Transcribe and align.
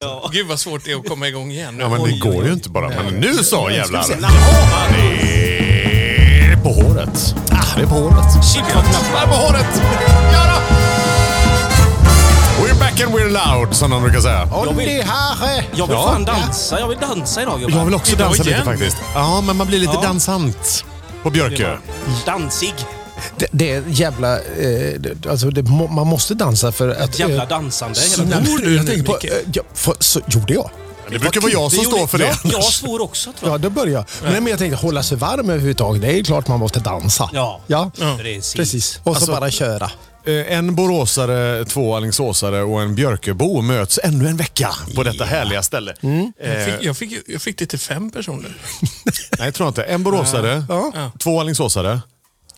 Gud 0.32 0.46
vad 0.46 0.60
svårt 0.60 0.84
det 0.84 0.92
är 0.92 0.96
att 0.96 1.08
komma 1.08 1.28
igång 1.28 1.50
igen. 1.50 1.76
Ja, 1.80 1.88
men 1.88 1.98
det 1.98 2.04
Oj, 2.04 2.18
går 2.18 2.30
oj, 2.30 2.36
ju 2.36 2.42
oj. 2.42 2.52
inte 2.52 2.68
bara. 2.70 2.88
Men 2.88 3.14
nu 3.14 3.34
så 3.34 3.70
jävlar. 3.70 4.04
Det 4.08 4.14
är 6.52 6.56
på 6.62 6.68
håret. 6.72 7.34
Ah, 7.50 7.76
det 7.76 7.82
är 7.82 7.86
på 7.86 7.94
håret. 7.94 8.44
Chippa-knappar 8.54 9.26
på 9.26 9.34
håret. 9.34 9.82
Ja 10.32 10.44
då. 10.46 10.60
We're 12.64 12.78
back 12.78 13.00
and 13.00 13.14
we're 13.14 13.54
loud, 13.56 13.74
som 13.76 13.90
de 13.90 14.02
brukar 14.02 14.20
säga. 14.20 14.48
Jag 14.52 14.72
vill- 14.72 14.86
det. 14.88 14.92
Jag 15.74 15.86
vill 15.86 15.96
Ja. 15.96 16.08
fan 16.12 16.24
dansa. 16.24 16.80
Jag 16.80 16.88
vill 16.88 16.98
dansa 16.98 17.42
idag 17.42 17.60
gubbar. 17.60 17.78
Jag 17.78 17.84
vill 17.84 17.94
också 17.94 18.16
dansa 18.16 18.42
lite 18.42 18.62
faktiskt. 18.64 18.96
Ja, 19.14 19.40
men 19.40 19.56
man 19.56 19.66
blir 19.66 19.78
lite 19.78 19.92
Ja. 19.94 20.00
dansant 20.02 20.84
på 21.22 21.30
Björkö. 21.30 21.76
Dansig. 22.26 22.74
Det, 23.40 23.46
det 23.52 23.70
är 23.72 23.82
jävla... 23.88 24.36
Eh, 24.38 25.00
det, 25.00 25.26
alltså 25.30 25.50
det, 25.50 25.62
man 25.90 26.06
måste 26.06 26.34
dansa 26.34 26.72
för 26.72 26.88
att... 26.88 27.18
Jävla 27.18 27.42
eh, 27.42 27.48
dansande 27.48 28.00
hela 28.00 28.24
tiden. 28.24 28.46
Svor 28.46 28.58
du 28.58 28.76
jag 28.76 28.84
nu, 28.84 28.90
tänker 28.92 29.12
på, 29.12 29.18
eh, 29.26 29.32
ja, 29.54 29.62
för, 29.74 29.94
så, 29.98 30.20
gjorde 30.28 30.54
jag? 30.54 30.70
Det 31.10 31.18
brukar 31.18 31.40
vara 31.40 31.52
jag 31.52 31.72
som 31.72 31.84
står 31.84 32.06
för 32.06 32.18
det. 32.18 32.36
Jag 32.44 32.64
svor 32.64 33.02
också 33.02 33.32
tror 33.32 33.48
Ja, 33.50 33.54
jag. 33.54 33.60
då 33.60 33.70
börjar 33.70 33.92
jag. 33.94 34.04
Nej, 34.22 34.40
men 34.40 34.46
jag 34.46 34.58
tänkte 34.58 34.86
hålla 34.86 35.02
sig 35.02 35.18
varm 35.18 35.50
överhuvudtaget. 35.50 36.02
Det 36.02 36.18
är 36.18 36.24
klart 36.24 36.48
man 36.48 36.58
måste 36.58 36.80
dansa. 36.80 37.30
Ja. 37.32 37.60
Ja, 37.66 37.90
Precis. 38.18 38.54
precis. 38.54 38.96
Och 38.96 39.02
så 39.04 39.10
Alltså- 39.10 39.32
bara 39.32 39.50
köra. 39.50 39.90
Eh, 40.26 40.52
En 40.56 40.74
boråsare, 40.74 41.64
två 41.64 41.96
alingsåsare 41.96 42.62
och 42.62 42.82
en 42.82 42.94
Björköbo 42.94 43.60
möts 43.62 43.98
ännu 44.02 44.28
en 44.28 44.36
vecka 44.36 44.70
på 44.96 45.02
detta 45.02 45.24
härliga 45.24 45.62
ställe. 45.62 45.94
Mm. 46.02 46.32
Eh, 46.42 46.52
Jag 46.52 46.66
fick, 46.66 46.86
jag, 46.86 46.96
fick, 46.96 47.12
jag 47.28 47.42
fick 47.42 47.58
det 47.58 47.66
till 47.66 47.78
fem 47.78 48.10
personer. 48.10 48.50
nej, 49.38 49.46
jag 49.46 49.54
tror 49.54 49.68
inte. 49.68 49.82
En 49.82 50.02
boråsare, 50.02 50.64
Ja. 50.68 51.10
två 51.18 51.40
alingsåsare, 51.40 52.00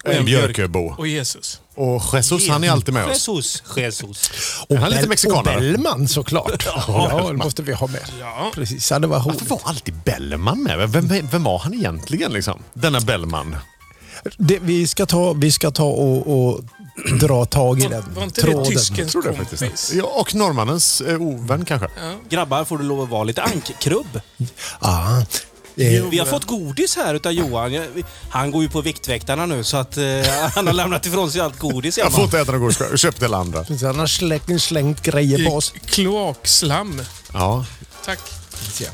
en 0.05 0.17
en 0.17 0.25
Björköbo. 0.25 0.95
Och 0.99 1.07
Jesus. 1.07 1.61
Och 1.75 2.03
Jesus, 2.13 2.49
han 2.49 2.65
är 2.65 2.71
alltid 2.71 2.95
med 2.95 3.05
oss. 3.05 3.29
Jesus. 3.29 3.63
Jesus. 3.77 4.31
Och 4.69 4.77
han 4.77 4.93
är 4.93 4.97
lite 4.97 5.09
mexikanare. 5.09 5.57
Och 5.57 5.63
Bellman 5.63 6.09
såklart. 6.09 6.67
ja, 6.89 7.25
det 7.29 7.37
måste 7.37 7.63
vi 7.63 7.73
ha 7.73 7.87
med. 7.87 8.09
Ja. 8.21 8.51
Precis, 8.55 8.91
ja, 8.91 8.99
det 8.99 9.07
var 9.07 9.21
Varför 9.21 9.47
var 9.47 9.61
alltid 9.65 9.95
Bellman 9.95 10.63
med? 10.63 10.79
Vem, 10.79 11.09
vem, 11.09 11.29
vem 11.31 11.45
var 11.45 11.59
han 11.59 11.75
egentligen? 11.75 12.33
Liksom? 12.33 12.63
Denna 12.73 13.01
Bellman. 13.01 13.57
Det, 14.39 14.59
vi, 14.63 14.87
ska 14.87 15.07
ta, 15.07 15.33
vi 15.33 15.53
ska 15.53 15.71
ta 15.71 15.85
och, 15.85 16.47
och 16.47 16.65
dra 17.21 17.45
tag 17.45 17.79
i 17.79 17.83
den 17.83 18.05
Var 18.15 18.25
inte 18.25 18.41
tråden. 18.41 18.63
det 18.63 18.71
tyskens 18.71 19.13
Tror 19.13 19.23
det 19.23 19.35
kompis? 19.35 19.93
Ja, 19.95 20.05
och 20.05 20.35
norrmannens 20.35 21.01
eh, 21.01 21.23
ovän 21.23 21.65
kanske. 21.65 21.89
Grabbar 22.29 22.65
får 22.65 22.79
du 22.79 22.85
lov 22.85 23.01
att 23.01 23.09
vara 23.09 23.25
lite 23.25 23.43
ankkrubb. 23.43 24.21
Ah, 24.79 25.23
eh, 25.77 26.05
Vi 26.11 26.19
har 26.19 26.27
fått 26.27 26.45
godis 26.45 26.97
här 26.97 27.15
utav 27.15 27.33
Johan. 27.33 27.73
Jag- 27.73 27.87
Han 28.31 28.51
går 28.51 28.63
ju 28.63 28.69
på 28.69 28.81
Viktväktarna 28.81 29.47
nu 29.47 29.65
så 29.65 29.77
att 29.77 29.97
eh, 29.97 30.05
han 30.55 30.67
har 30.67 30.75
lämnat 30.75 31.07
ifrån 31.07 31.31
sig 31.33 31.41
allt 31.41 31.59
godis 31.59 31.99
Jag 31.99 32.05
hemma. 32.05 32.17
får 32.17 32.25
inte 32.25 32.39
äta 32.41 32.53
något 32.53 32.77
godis. 32.79 33.01
Köp 33.01 33.19
till 33.19 33.35
andra. 33.35 33.65
precis, 33.65 33.83
han 33.83 33.99
har 33.99 34.07
slängt, 34.07 34.63
slängt 34.63 35.03
grejer 35.03 35.45
på 35.49 35.57
oss. 35.57 35.75
Kloakslam. 35.87 37.03
Ja. 37.33 37.65
Tack. 38.05 38.19
Ja. 38.81 38.89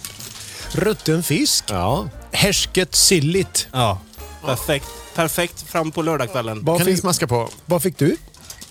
Rutten 0.72 1.22
fisk. 1.22 1.64
ja. 1.68 2.08
Härsket 2.32 2.94
silligt. 2.94 3.68
Ja, 3.72 4.00
perfekt. 4.44 4.86
Perfekt 5.14 5.62
fram 5.70 5.90
på 5.92 6.02
lördagskvällen. 6.02 6.64
Vad 6.64 6.78
Kan 6.78 6.86
fick, 6.86 6.98
smaska 7.00 7.26
på 7.26 7.48
vad 7.66 7.82
fick 7.82 7.98
du? 7.98 8.16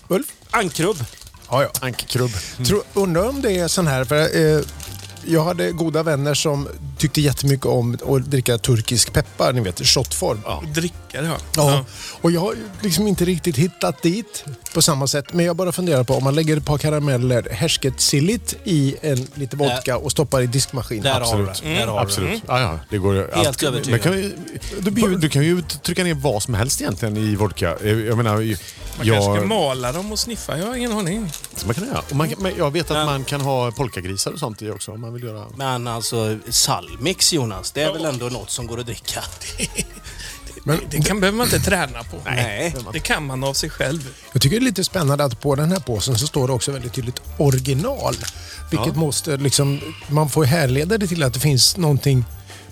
Ulf? 0.08 0.26
Ankkrubb. 0.50 1.04
Ja, 1.50 1.62
ja. 1.62 1.68
ankkrubb? 1.80 2.30
Tror, 2.66 2.82
undrar 2.94 3.28
om 3.28 3.42
det 3.42 3.52
är 3.58 3.68
sån 3.68 3.86
här, 3.86 4.04
för 4.04 4.56
eh, 4.56 4.60
jag 5.26 5.44
hade 5.44 5.72
goda 5.72 6.02
vänner 6.02 6.34
som 6.34 6.68
tyckte 6.98 7.20
jättemycket 7.20 7.66
om 7.66 7.98
att 8.08 8.30
dricka 8.30 8.58
turkisk 8.58 9.12
peppar, 9.12 9.52
ni 9.52 9.60
vet, 9.60 9.86
shotform. 9.86 10.40
Ja. 10.44 10.62
Drickare 10.74 11.26
ja. 11.26 11.36
Ja. 11.56 11.84
Och 12.20 12.30
jag 12.30 12.40
har 12.40 12.54
liksom 12.80 13.06
inte 13.06 13.24
riktigt 13.24 13.56
hittat 13.56 14.02
dit 14.02 14.44
på 14.74 14.82
samma 14.82 15.06
sätt. 15.06 15.32
Men 15.32 15.46
jag 15.46 15.56
bara 15.56 15.72
funderar 15.72 16.04
på 16.04 16.14
om 16.14 16.24
man 16.24 16.34
lägger 16.34 16.56
ett 16.56 16.64
par 16.64 16.78
karameller 16.78 17.48
härsket 17.50 18.00
silligt 18.00 18.56
i 18.64 18.96
en 19.00 19.26
lite 19.34 19.56
vodka 19.56 19.96
och 19.96 20.10
stoppar 20.12 20.40
i 20.42 20.46
diskmaskinen. 20.46 21.02
Där 21.04 21.20
har 21.20 21.38
du 21.38 21.48
Absolut. 21.48 21.62
det. 21.62 21.68
Har 21.80 21.86
du 21.86 21.92
det. 21.92 22.00
Absolut. 22.00 22.42
Ja, 22.46 22.60
ja, 22.60 22.78
det 22.90 22.98
går 22.98 23.14
ju. 23.14 23.26
Helt 23.32 23.62
övertygad. 23.62 23.90
Men 23.90 24.00
kan 24.00 24.12
ju, 24.12 24.32
du, 24.80 24.90
bjud- 24.90 25.18
du 25.20 25.28
kan 25.28 25.42
ju 25.42 25.62
trycka 25.62 26.04
ner 26.04 26.14
vad 26.14 26.42
som 26.42 26.54
helst 26.54 26.80
egentligen 26.80 27.16
i 27.16 27.34
vodka. 27.36 27.76
Jag 27.84 28.16
menar, 28.16 28.36
Man 28.36 29.06
kanske 29.06 29.22
ska 29.22 29.34
jag, 29.36 29.46
mala 29.48 29.92
dem 29.92 30.12
och 30.12 30.18
sniffa. 30.18 30.58
Jag 30.58 30.66
har 30.66 30.74
ingen 30.74 30.92
aning. 30.92 31.30
man 31.64 31.74
kan 31.74 31.86
göra. 31.86 32.02
Och 32.10 32.16
man, 32.16 32.28
jag 32.58 32.70
vet 32.70 32.90
att 32.90 33.06
man 33.06 33.24
kan 33.24 33.40
ha 33.40 33.70
polkagrisar 33.70 34.30
och 34.32 34.38
sånt 34.38 34.62
i 34.62 34.70
också 34.70 34.96
man 35.08 35.14
vill 35.14 35.24
göra. 35.24 35.46
Men 35.56 35.86
alltså, 35.86 36.38
Salmix 36.48 37.32
Jonas, 37.32 37.72
det 37.72 37.82
är 37.82 37.92
väl 37.92 38.04
ändå 38.04 38.26
något 38.26 38.50
som 38.50 38.66
går 38.66 38.80
att 38.80 38.86
dricka? 38.86 39.24
Men 40.64 40.80
det 40.90 41.02
kan, 41.02 41.20
behöver 41.20 41.38
man 41.38 41.46
inte 41.46 41.60
träna 41.60 42.04
på. 42.04 42.16
Nej. 42.24 42.74
Det 42.92 43.00
kan 43.00 43.26
man 43.26 43.44
av 43.44 43.54
sig 43.54 43.70
själv. 43.70 44.14
Jag 44.32 44.42
tycker 44.42 44.56
det 44.56 44.62
är 44.62 44.64
lite 44.64 44.84
spännande 44.84 45.24
att 45.24 45.40
på 45.40 45.54
den 45.54 45.72
här 45.72 45.80
påsen 45.80 46.18
så 46.18 46.26
står 46.26 46.46
det 46.46 46.52
också 46.52 46.72
väldigt 46.72 46.92
tydligt 46.92 47.22
original. 47.38 48.14
Vilket 48.70 48.96
måste 48.96 49.36
liksom, 49.36 49.80
man 50.08 50.30
får 50.30 50.44
härleda 50.44 50.98
det 50.98 51.06
till 51.06 51.22
att 51.22 51.34
det 51.34 51.40
finns 51.40 51.76
någonting, 51.76 52.24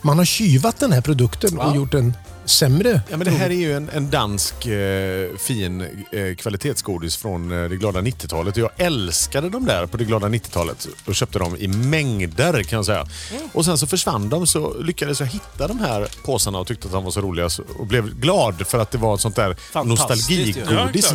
man 0.03 0.19
har 0.19 0.25
kyvat 0.25 0.81
den 0.81 0.93
här 0.93 1.01
produkten 1.01 1.59
och 1.59 1.77
gjort 1.77 1.93
den 1.93 2.15
sämre. 2.47 3.01
Ja, 3.11 3.17
men 3.17 3.25
det 3.25 3.31
här 3.31 3.51
är 3.51 3.55
ju 3.55 3.73
en, 3.73 3.91
en 3.93 4.11
dansk 4.11 4.67
eh, 4.67 5.37
fin 5.39 5.81
eh, 6.12 6.34
kvalitetsgodis 6.37 7.17
från 7.17 7.62
eh, 7.62 7.69
det 7.69 7.77
glada 7.77 8.01
90-talet. 8.01 8.57
Jag 8.57 8.71
älskade 8.77 9.49
de 9.49 9.65
där 9.65 9.87
på 9.87 9.97
det 9.97 10.05
glada 10.05 10.29
90-talet 10.29 10.89
och 11.06 11.15
köpte 11.15 11.39
dem 11.39 11.56
i 11.56 11.69
mängder 11.69 12.62
kan 12.62 12.77
jag 12.77 12.87
säga. 12.87 13.06
Och 13.53 13.65
sen 13.65 13.79
så 13.79 13.87
försvann 13.87 14.29
de 14.29 14.47
så 14.47 14.79
lyckades 14.81 15.21
jag 15.21 15.27
hitta 15.27 15.69
de 15.69 15.79
här 15.79 16.09
påsarna 16.25 16.59
och 16.59 16.67
tyckte 16.67 16.87
att 16.87 16.93
de 16.93 17.05
var 17.05 17.11
så 17.11 17.21
roliga 17.21 17.49
och 17.79 17.87
blev 17.87 18.15
glad 18.21 18.67
för 18.67 18.79
att 18.79 18.91
det 18.91 18.99
var 18.99 19.15
ett 19.15 19.21
sånt 19.21 19.37
där 19.37 19.56
nostalgigodis. 19.85 20.56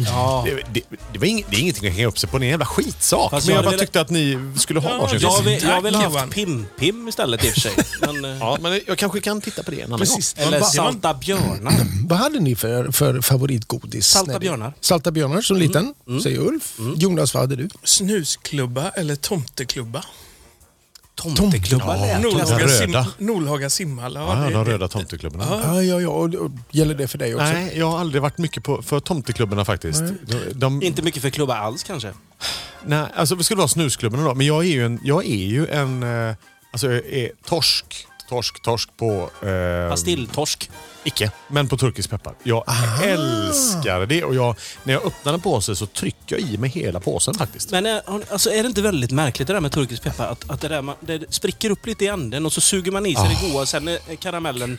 Ja, 0.05 0.43
det, 0.45 0.61
det, 0.73 0.81
det, 1.13 1.19
var 1.19 1.25
ing, 1.25 1.45
det 1.49 1.55
är 1.55 1.59
ingenting 1.59 1.87
att 1.87 1.93
hänga 1.95 2.07
upp 2.07 2.19
sig 2.19 2.29
på, 2.29 2.37
det 2.37 2.43
är 2.43 2.47
en 2.47 2.51
jävla 2.51 2.65
skitsak. 2.65 3.31
Fast 3.31 3.47
men 3.47 3.55
jag 3.55 3.65
bara 3.65 3.77
tyckte 3.77 4.01
att 4.01 4.09
ni 4.09 4.51
skulle 4.57 4.79
ha 4.79 4.89
Ja, 4.89 4.97
varsin. 4.97 5.19
jag 5.21 5.31
Jag 5.37 5.43
vill, 5.43 5.63
jag 5.63 5.81
vill 5.81 5.95
ha 5.95 6.19
haft 6.19 6.33
Pim-Pim 6.33 7.09
istället 7.09 7.45
i 7.45 7.49
och 7.49 7.53
för 7.53 7.59
sig. 7.59 7.71
Men, 8.01 8.25
eh, 8.25 8.37
Ja, 8.39 8.57
men 8.61 8.81
jag 8.87 8.97
kanske 8.97 9.21
kan 9.21 9.41
titta 9.41 9.63
på 9.63 9.71
det 9.71 9.81
en 9.81 9.85
annan 9.85 9.99
Precis. 9.99 10.35
Eller 10.37 10.61
Salta 10.61 11.13
björnar. 11.21 11.73
Vad 12.07 12.19
hade 12.19 12.39
ni 12.39 12.55
för, 12.55 12.91
för 12.91 13.21
favoritgodis? 13.21 14.07
Salta 14.07 14.39
björnar. 14.39 14.73
Salta 14.81 15.11
björnar 15.11 15.41
som 15.41 15.57
liten, 15.57 15.93
säger 16.23 16.39
Ulf. 16.39 16.77
Jonas, 16.97 17.33
vad 17.33 17.43
hade 17.43 17.55
du? 17.55 17.69
Snusklubba 17.83 18.89
eller 18.89 19.15
tomteklubba? 19.15 20.03
Tomteklubbar 21.15 21.95
Ja, 21.95 22.05
lät 22.05 22.21
Nordhaga, 22.21 22.65
röda. 22.65 23.69
sim, 23.69 23.95
Nordhaga. 23.95 24.29
Ja, 24.29 24.49
de 24.49 24.65
röda 24.65 24.87
tomteklubborna. 24.87 25.45
Ja, 25.49 25.83
ja, 25.83 26.01
ja. 26.01 26.49
Gäller 26.71 26.95
det 26.95 27.07
för 27.07 27.17
dig 27.17 27.35
också? 27.35 27.45
Nej, 27.45 27.73
jag 27.77 27.91
har 27.91 27.99
aldrig 27.99 28.21
varit 28.21 28.37
mycket 28.37 28.63
på, 28.63 28.81
för 28.81 28.99
tomteklubbarna 28.99 29.65
faktiskt. 29.65 30.03
De, 30.27 30.37
de, 30.53 30.81
Inte 30.83 31.01
mycket 31.01 31.21
för 31.21 31.29
klubba 31.29 31.55
alls 31.57 31.83
kanske. 31.83 32.13
nej, 32.85 33.05
alltså 33.15 33.35
vi 33.35 33.43
skulle 33.43 33.57
vara 33.57 33.67
snusklubbarna 33.67 34.23
då, 34.23 34.35
men 34.35 34.47
jag 34.47 34.65
är 34.65 34.69
ju 34.69 34.85
en, 34.85 34.99
jag 35.03 35.25
är 35.25 35.45
ju 35.45 35.67
en 35.67 36.03
eh, 36.03 36.35
alltså 36.73 36.91
jag 36.91 37.05
är 37.05 37.31
torsk, 37.45 38.07
torsk, 38.31 38.61
torsk 38.61 38.89
på... 38.97 39.29
Eh, 39.47 39.89
Pastilltorsk. 39.89 40.69
Icke, 41.03 41.31
men 41.47 41.67
på 41.67 41.77
turkisk 41.77 42.09
peppar. 42.09 42.33
Jag 42.43 42.63
älskar 43.03 44.05
det 44.05 44.23
och 44.23 44.35
jag, 44.35 44.55
när 44.83 44.93
jag 44.93 45.05
öppnar 45.05 45.33
en 45.33 45.41
påse 45.41 45.75
så 45.75 45.85
trycker 45.85 46.39
jag 46.39 46.49
i 46.49 46.57
mig 46.57 46.69
hela 46.69 46.99
påsen 46.99 47.33
faktiskt. 47.33 47.71
Men 47.71 47.85
är, 47.85 48.01
ni- 48.17 48.23
alltså, 48.29 48.49
är 48.49 48.63
det 48.63 48.67
inte 48.67 48.81
väldigt 48.81 49.11
märkligt 49.11 49.47
det 49.47 49.53
där 49.53 49.59
med 49.59 49.71
turkisk 49.71 50.03
peppar? 50.03 50.27
Att, 50.27 50.49
att 50.49 50.61
det, 50.61 50.67
där 50.67 50.81
man, 50.81 50.95
det 50.99 51.33
spricker 51.33 51.69
upp 51.69 51.85
lite 51.85 52.05
i 52.05 52.07
änden 52.07 52.45
och 52.45 52.53
så 52.53 52.61
suger 52.61 52.91
man 52.91 53.05
i 53.05 53.15
sig 53.15 53.29
det 53.41 53.47
goda 53.47 53.59
och 53.61 53.67
sen 53.69 53.87
är 53.87 54.15
karamellen 54.19 54.77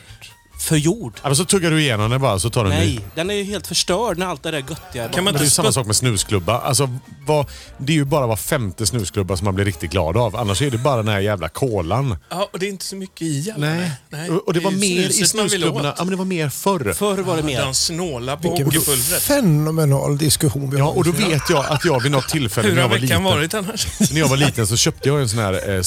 förgjord. 0.57 1.13
Ja, 1.15 1.29
men 1.29 1.35
så 1.35 1.45
tuggar 1.45 1.71
du 1.71 1.81
igenom 1.81 2.11
den 2.11 2.21
bara 2.21 2.39
så 2.39 2.49
tar 2.49 2.65
du 2.65 2.71
en 2.71 2.79
ny. 2.79 2.95
Nej, 2.95 3.05
den 3.15 3.29
är 3.29 3.33
ju 3.33 3.43
helt 3.43 3.67
förstörd 3.67 4.17
när 4.17 4.25
allt 4.25 4.43
det 4.43 4.51
där 4.51 4.57
göttiga... 4.69 5.07
Kan 5.09 5.23
man 5.23 5.33
det 5.33 5.39
är 5.39 5.43
ju 5.43 5.49
samma 5.49 5.71
sak 5.71 5.85
med 5.87 5.95
snusklubba. 5.95 6.59
Alltså, 6.59 6.89
vad, 7.25 7.45
det 7.77 7.93
är 7.93 7.97
ju 7.97 8.05
bara 8.05 8.27
var 8.27 8.35
femte 8.35 8.85
snusklubba 8.85 9.37
som 9.37 9.45
man 9.45 9.55
blir 9.55 9.65
riktigt 9.65 9.91
glad 9.91 10.17
av. 10.17 10.35
Annars 10.35 10.61
är 10.61 10.71
det 10.71 10.77
bara 10.77 10.95
den 10.95 11.07
här 11.07 11.19
jävla 11.19 11.49
kolan. 11.49 12.17
Ja, 12.29 12.49
och 12.53 12.59
det 12.59 12.65
är 12.65 12.69
inte 12.69 12.85
så 12.85 12.95
mycket 12.95 13.21
i 13.21 13.51
alla. 13.55 13.67
Nej. 14.09 14.29
Och, 14.29 14.47
och 14.47 14.53
det 14.53 14.59
var 14.59 14.71
är 14.71 14.75
mer 14.75 15.09
i 15.09 15.13
snusklubborna. 15.13 15.93
Ja, 15.97 16.03
men 16.03 16.09
det 16.09 16.15
var 16.15 16.25
mer 16.25 16.49
förr. 16.49 16.93
Förr 16.93 17.17
var 17.17 17.37
det 17.37 17.43
mer... 17.43 17.61
De 17.61 17.73
snåla 17.73 18.35
hockeypulvret. 18.35 19.21
fenomenal 19.21 20.17
diskussion 20.17 20.69
vi 20.69 20.77
Ja, 20.77 20.83
har. 20.83 20.97
och 20.97 21.03
då 21.03 21.11
vet 21.11 21.49
jag 21.49 21.65
att 21.65 21.85
jag 21.85 22.03
vid 22.03 22.11
något 22.11 22.29
tillfälle 22.29 22.73
när 22.73 22.81
jag 22.81 22.89
var 22.89 22.97
liten, 22.97 23.23
varit 23.23 23.53
annars? 23.53 23.87
när 24.11 24.19
jag 24.19 24.27
var 24.27 24.37
liten 24.37 24.67
så 24.67 24.77
köpte 24.77 25.09
jag 25.09 25.21
en 25.21 25.29
sån 25.29 25.39
här 25.39 25.77
eh, 25.77 25.83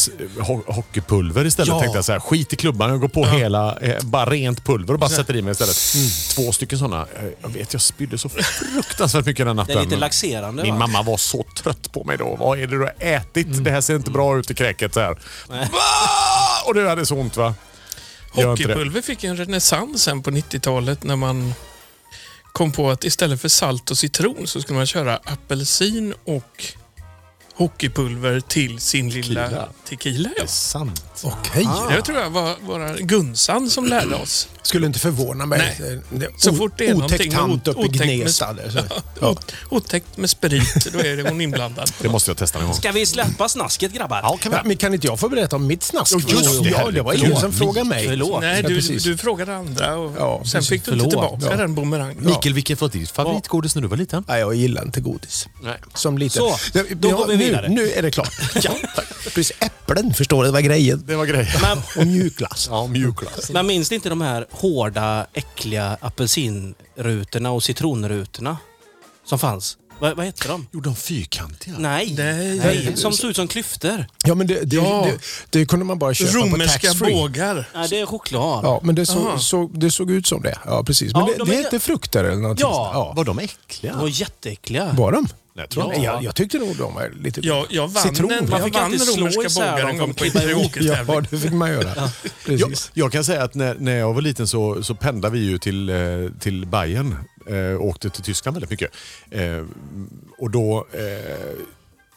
hockeypulver 0.67 1.45
istället. 1.45 1.69
Ja. 1.69 1.81
Tänkte 1.81 1.99
jag 1.99 2.05
så 2.05 2.13
här, 2.13 2.21
skit 2.21 2.53
i 2.53 2.57
klubban, 2.57 2.91
jag 2.91 3.01
går 3.01 3.09
på 3.09 3.27
hela, 3.27 3.79
eh, 3.79 4.03
bara 4.03 4.31
rent 4.31 4.56
pulver 4.65 4.93
och 4.95 5.01
bara 5.01 5.11
sätter 5.11 5.37
i 5.37 5.43
mig 5.43 5.53
istället. 5.53 5.77
Två 6.35 6.53
stycken 6.53 6.79
såna. 6.79 7.01
Eh, 7.17 7.25
Jag 7.43 7.49
vet, 7.49 7.73
jag 7.73 7.83
spydde 7.83 8.19
så 8.19 8.29
fruktansvärt 8.29 9.27
mycket 9.27 9.47
den 9.47 9.57
Det 9.57 9.63
natten. 9.63 9.79
är 9.79 9.83
lite 9.85 9.97
laxerande 9.97 10.63
Min 10.63 10.73
va? 10.73 10.79
mamma 10.87 11.03
var 11.03 11.17
så 11.17 11.45
trött 11.57 11.93
på 11.93 12.05
mig 12.05 12.17
då. 12.19 12.37
Vad 12.37 12.59
är 12.59 12.67
det 12.67 12.79
du 12.79 12.81
har 12.81 12.95
ätit? 12.99 13.65
Det 13.65 13.71
här 13.71 13.81
ser 13.81 13.97
inte 13.97 14.11
bra 14.11 14.39
ut 14.39 14.51
i 14.51 14.55
kräket. 14.55 14.97
Här. 14.97 15.19
Va? 15.49 15.59
Och 16.67 16.75
du 16.75 16.89
hade 16.89 17.07
så 17.07 17.17
ont 17.17 17.37
va? 17.37 17.55
Det. 18.35 18.45
Hockeypulver 18.45 19.01
fick 19.03 19.25
en 19.25 19.37
renässans 19.37 20.03
sen 20.03 20.23
på 20.23 20.31
90-talet 20.31 21.05
när 21.05 21.17
man 21.17 21.55
kom 22.53 22.73
på 22.73 22.91
att 22.91 23.05
istället 23.05 23.41
för 23.41 23.49
salt 23.49 23.91
och 23.91 23.99
citron 23.99 24.47
så 24.47 24.63
skulle 24.63 24.77
man 24.77 24.87
köra 24.87 25.17
apelsin 25.17 26.15
och 26.25 26.65
hockeypulver 27.57 28.41
till 28.41 28.79
sin 28.81 29.11
lilla 29.11 29.43
Tequila. 29.43 29.69
tequila. 29.89 30.29
Det 30.29 30.35
Ja. 30.39 30.43
är 30.43 30.47
sant. 30.47 31.03
Okej. 31.23 31.69
Det 31.97 32.03
tror 32.03 32.19
jag 32.19 32.31
var, 32.31 32.55
var 32.63 32.97
Gunsan 32.99 33.71
som 33.71 33.85
lärde 33.87 34.15
oss. 34.15 34.49
Skulle 34.63 34.87
inte 34.87 34.99
förvåna 34.99 35.47
mig. 35.47 35.77
Nej. 35.81 36.01
Det 36.11 36.25
är 36.27 36.31
Så 36.39 36.53
fort 36.55 36.73
det 36.79 36.85
är 36.89 36.95
Otäck 36.95 36.99
någonting 37.11 37.33
tant 37.33 37.69
uppe 37.69 37.81
i 37.81 37.85
otäckt 37.85 37.99
med- 38.05 38.21
Gnesta. 38.21 38.57
Ja. 39.21 39.37
Otäckt 39.71 40.17
med 40.17 40.31
sprit, 40.31 40.87
då 40.93 40.99
är 40.99 41.17
det 41.17 41.29
hon 41.29 41.41
inblandad. 41.41 41.91
Det 42.01 42.09
måste 42.09 42.31
jag 42.31 42.39
testa 42.39 42.59
någon 42.59 42.67
gång. 42.69 42.77
Ska 42.77 42.93
vi 42.93 43.07
släppa 43.07 43.49
snasket 43.49 43.93
grabbar? 43.93 44.21
Ja, 44.23 44.37
kan 44.37 44.53
vi. 44.53 44.59
Ja, 44.59 44.63
men 44.65 44.77
kan 44.77 44.95
inte 44.95 45.07
jag 45.07 45.21
få 45.21 45.29
berätta 45.29 45.57
om 45.57 45.67
mitt 45.67 45.83
snask? 45.83 46.13
Jo, 46.15 46.21
just 46.41 46.63
det. 46.63 46.69
Ja, 46.71 46.91
det 46.91 47.03
var 47.03 47.13
ingen 47.13 47.37
som 47.37 47.53
frågade 47.53 47.89
mig. 47.89 48.07
Förlåt. 48.09 48.41
Nej, 48.41 48.61
Ja, 48.63 48.69
du, 48.69 48.81
du 48.99 49.17
frågade 49.17 49.57
andra 49.57 49.97
och 49.97 50.13
Ja, 50.19 50.43
sen 50.45 50.63
fick 50.63 50.85
du 50.85 50.93
inte 50.93 51.05
tillbaka 51.09 51.47
Ja. 51.51 51.57
den 51.57 51.75
bumerangen. 51.75 52.17
Mikael, 52.21 52.55
vilket 52.55 52.81
var 52.81 52.89
ditt 52.89 53.11
favoritgodis 53.11 53.75
när 53.75 53.83
du 53.83 53.89
var 53.89 53.97
liten? 53.97 54.25
Nej, 54.29 54.41
jag 54.41 54.55
gillar 54.55 54.83
inte 54.83 55.01
godis. 55.01 55.49
Nej. 55.63 55.77
Som 55.95 56.19
liten. 56.19 56.43
Så, 56.43 56.57
Ja, 56.75 56.83
då 56.97 57.11
går 57.17 57.27
vi. 57.27 57.46
Nu, 57.51 57.69
nu 57.69 57.91
är 57.91 58.03
det 58.03 58.11
klart. 58.11 58.33
Ja, 58.63 58.75
precis. 59.35 59.53
Äpplen, 59.61 60.15
förstår 60.15 60.43
du, 60.43 60.49
det 60.49 60.53
var 60.53 60.61
grejen. 60.61 61.03
Det 61.07 61.17
var 61.17 61.27
grejen. 61.27 61.47
Men, 61.63 61.79
Och 61.97 62.07
mjukglass. 62.07 62.67
Ja, 62.71 62.87
mjukglass. 62.87 63.51
men 63.51 63.67
minns 63.67 63.91
ni 63.91 63.95
inte 63.95 64.09
de 64.09 64.21
här 64.21 64.47
hårda, 64.51 65.27
äckliga 65.33 65.97
apelsinrutorna 66.01 67.51
och 67.51 67.63
citronrutorna 67.63 68.57
som 69.25 69.39
fanns? 69.39 69.77
Vad, 69.99 70.17
vad 70.17 70.27
hette 70.27 70.49
de? 70.49 70.67
Jo, 70.73 70.81
de 70.81 70.97
fyrkantiga. 70.97 71.75
Nej, 71.79 72.15
Nej. 72.19 72.59
nej, 72.59 72.93
som 72.97 73.13
såg 73.13 73.31
ut 73.31 73.37
som 73.37 73.49
klyftor. 73.49 74.07
Ja, 74.25 74.35
men 74.35 74.47
det, 74.47 74.61
det, 74.65 74.77
Ja. 74.77 75.07
det, 75.11 75.19
det 75.59 75.67
kunde 75.67 75.85
man 75.85 75.99
bara 75.99 76.15
köpa 76.15 76.33
på 76.33 76.39
Romerska 76.39 76.89
taxfree. 76.89 77.15
bågar. 77.15 77.69
Nej, 77.75 77.89
det 77.91 78.01
är 78.01 78.07
choklad. 78.07 78.65
Ja, 78.65 78.81
men 78.83 78.95
det, 78.95 79.07
så, 79.07 79.29
Aha. 79.29 79.39
så, 79.39 79.71
det 79.75 79.91
såg 79.91 80.11
ut 80.11 80.27
som 80.27 80.43
det. 80.43 80.59
Ja, 80.65 80.85
precis. 80.85 81.13
Men 81.13 81.21
Ja, 81.23 81.27
det, 81.33 81.39
de 81.39 81.49
det 81.51 81.57
är- 81.59 81.63
hette 81.63 81.81
frukter 81.81 82.25
eller 82.25 82.43
någonting. 82.43 82.67
Ja. 82.67 83.13
Var 83.17 83.25
de 83.25 83.39
äckliga? 83.39 83.93
De 83.93 84.01
var 84.01 84.09
jätteäckliga. 84.09 84.93
Var 84.93 85.13
de? 85.13 85.29
Nej, 85.57 85.63
jag 85.63 85.71
tror 85.71 85.95
Ja. 85.95 86.03
jag, 86.03 86.23
jag 86.23 86.35
tyckte 86.35 86.59
nog 86.59 86.77
de 86.77 86.95
var 86.95 87.11
lite... 87.23 87.41
Jag, 87.47 87.67
jag 87.71 87.89
vann, 87.89 88.03
Citron. 88.03 88.31
en, 88.33 88.39
Man 88.51 88.59
jag 88.59 88.65
fick 88.65 88.75
vann 88.75 88.85
alltid 88.85 89.01
slå 89.01 89.23
romerska 89.23 89.43
isär 89.43 89.71
bågar 89.73 89.89
en 89.89 89.99
gång 89.99 90.15
på 90.15 90.25
en 90.25 90.31
karaoketävling. 90.31 91.15
Ja, 91.15 91.23
det 91.31 91.39
fick 91.39 91.53
man 91.53 91.71
göra. 91.71 91.91
Jag, 92.47 92.61
Precis. 92.61 92.91
jag 92.95 93.13
kan 93.13 93.25
säga 93.25 93.43
att 93.43 93.55
när, 93.55 93.75
när 93.79 93.97
jag 93.99 94.15
var 94.15 94.23
liten 94.23 94.47
så, 94.47 94.83
så 94.83 94.95
pendlade 94.95 95.39
vi 95.39 95.45
ju 95.45 95.59
till, 95.59 95.89
eh, 95.89 95.97
till 96.41 96.67
Bayern 96.67 97.17
eh, 97.47 97.57
och 97.81 97.87
åkte 97.87 98.11
till 98.11 98.23
Tyskland 98.23 98.55
väldigt 98.55 98.71
mycket. 98.71 98.91
Eh, 99.31 99.65
och 100.39 100.51
då 100.51 100.87
eh, 100.93 101.01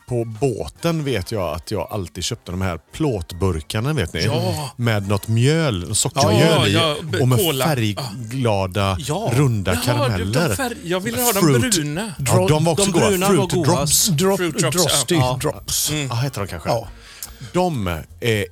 på 0.09 0.25
båten 0.25 1.03
vet 1.03 1.31
jag 1.31 1.55
att 1.55 1.71
jag 1.71 1.87
alltid 1.91 2.23
köpte 2.23 2.51
de 2.51 2.61
här 2.61 2.79
plåtburkarna 2.93 3.93
vet 3.93 4.13
ni. 4.13 4.23
Ja. 4.25 4.71
Med 4.75 5.07
något 5.07 5.27
mjöl, 5.27 5.95
sockermjöl 5.95 6.71
Ja, 6.73 6.95
i 7.19 7.21
och 7.21 7.27
med 7.27 7.37
cola. 7.39 7.65
färgglada 7.65 8.97
Ja. 8.99 9.31
runda 9.33 9.75
karameller. 9.75 10.55
färg, 10.55 10.75
jag 10.83 10.99
ville 10.99 11.21
ha 11.21 11.31
de 11.31 11.59
bruna. 11.69 12.13
Ja, 12.27 12.45
de 12.49 12.63
var 12.65 12.71
också 12.73 12.85
De 12.85 12.91
goda. 12.91 13.07
bruna 13.09 13.25
Fruit 13.27 13.39
var 13.39 13.47
godast. 13.47 14.07
drops. 14.07 14.07
Drop, 14.07 14.37
Fruit 14.37 14.57
drops, 14.57 14.75
Drosty 14.77 15.15
ja. 15.15 15.39
drops. 15.41 15.91
Ja, 16.09 16.15
heter 16.15 16.41
de 16.41 16.47
kanske. 16.47 16.69
Ja. 16.69 16.87
De 17.53 17.87
eh, 17.87 17.97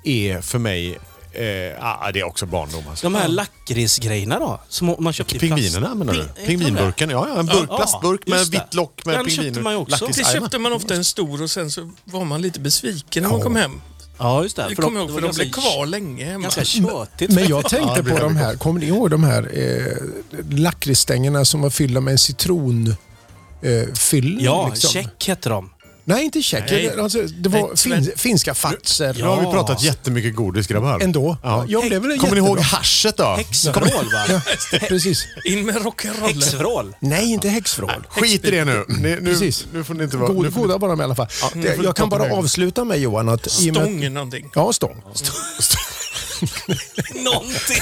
är 0.03 0.41
för 0.41 0.59
mig, 0.59 0.97
eh, 1.37 1.75
ah, 1.85 2.11
det 2.11 2.19
är 2.19 2.23
också 2.23 2.45
barndom. 2.45 2.83
Alltså. 2.89 3.05
De 3.09 3.15
här 3.15 3.27
lakritsgrejerna 3.27 4.39
då? 4.39 4.59
Som 4.69 4.95
man 4.99 5.13
köpte. 5.13 5.39
Pingvinerna 5.39 5.95
menar 5.95 6.13
du? 6.13 6.19
De 6.35 6.45
Pingvinburken, 6.45 7.09
ja, 7.09 7.27
ja. 7.33 7.39
En 7.39 7.45
burk, 7.45 7.65
Ja, 7.69 7.77
plastburk 7.77 8.27
med 8.27 8.47
vitt 8.47 8.73
lock 8.73 9.05
med 9.05 9.15
Den 9.15 9.25
pingviner. 9.25 9.45
köpte 9.49 9.61
man 9.61 9.75
också. 9.75 10.05
Det 10.07 10.25
köpte 10.33 10.59
man 10.59 10.73
ofta 10.73 10.93
en 10.95 11.03
stor 11.03 11.41
och 11.41 11.49
sen 11.49 11.71
så 11.71 11.91
var 12.03 12.25
man 12.25 12.41
lite 12.41 12.59
besviken 12.59 13.23
när 13.23 13.29
man 13.29 13.41
kom 13.41 13.55
hem. 13.55 13.81
Ja, 14.19 14.43
just 14.43 14.55
det. 14.55 14.75
Kommer 14.75 14.89
de- 14.89 14.97
ihåg, 14.97 15.07
för 15.07 15.13
var 15.21 15.27
de 15.29 15.35
blev 15.35 15.51
kvar 15.51 15.85
länge 15.85 16.25
hemma. 16.25 16.41
Ganska 16.43 16.63
tjötigt. 16.63 17.33
Men 17.33 17.47
jag 17.47 17.63
Ja, 17.63 17.69
tänkte 17.69 18.03
på 18.03 18.17
de 18.19 18.35
här, 18.35 18.55
kommer 18.55 18.79
ni 18.79 18.85
ihåg 18.85 19.09
de 19.11 19.23
här 19.23 19.49
eh, 19.53 20.57
lakritsstängerna 20.57 21.45
som 21.45 21.61
var 21.61 21.69
fyllda 21.69 22.01
med 22.01 22.11
en 22.11 22.17
citron 22.17 22.95
eh? 23.61 23.71
Ja, 24.39 24.67
liksom? 24.69 24.89
check 24.89 25.27
hette 25.27 25.49
de. 25.49 25.69
Nej, 26.09 26.25
inte 26.25 26.41
check. 26.41 26.63
Nej. 26.71 26.99
Alltså, 26.99 27.21
det 27.21 27.49
var 27.49 27.59
Nej, 27.59 28.03
fin, 28.03 28.11
finska 28.15 28.53
fatser. 28.53 29.13
Nu 29.13 29.23
har 29.23 29.37
vi 29.37 29.43
Ja. 29.43 29.51
pratat 29.51 29.83
jättemycket 29.83 30.35
godis 30.35 30.67
grabbar. 30.67 30.99
Ändå. 30.99 31.37
Ja. 31.43 31.65
Jag 31.67 31.87
blev 31.87 32.01
väl 32.01 32.19
Kommer 32.19 32.35
ni 32.35 32.47
ihåg 32.47 32.59
haschet 32.59 33.17
då? 33.17 33.23
Häxvrål 33.23 33.83
va? 33.83 34.25
Ja, 34.71 34.79
precis. 34.87 35.25
In 35.45 35.65
med 35.65 35.75
rock'n'roll. 35.75 36.27
Häxvrål. 36.33 36.95
Nej, 36.99 37.31
inte 37.31 37.49
häxvrål. 37.49 38.07
Skit 38.09 38.45
i 38.45 38.51
det 38.51 38.65
nu. 38.65 38.85
Ni, 38.87 38.97
nu, 38.99 39.21
Precis. 39.21 39.65
nu 39.73 39.83
får 39.83 39.93
ni 39.93 40.03
inte 40.03 40.17
vara... 40.17 40.33
God, 40.33 40.53
goda 40.53 40.77
var 40.77 40.89
de 40.89 41.01
i 41.01 41.03
alla 41.03 41.15
fall. 41.15 41.27
du 41.53 41.79
jag 41.83 41.95
kan 41.95 42.09
bara 42.09 42.33
avsluta 42.33 42.83
med 42.85 42.99
Johan 42.99 43.29
att... 43.29 43.51
Stång 43.51 44.13
någonting. 44.13 44.51
Ja, 44.55 44.73
stång. 44.73 45.01
Någonting. 47.15 47.81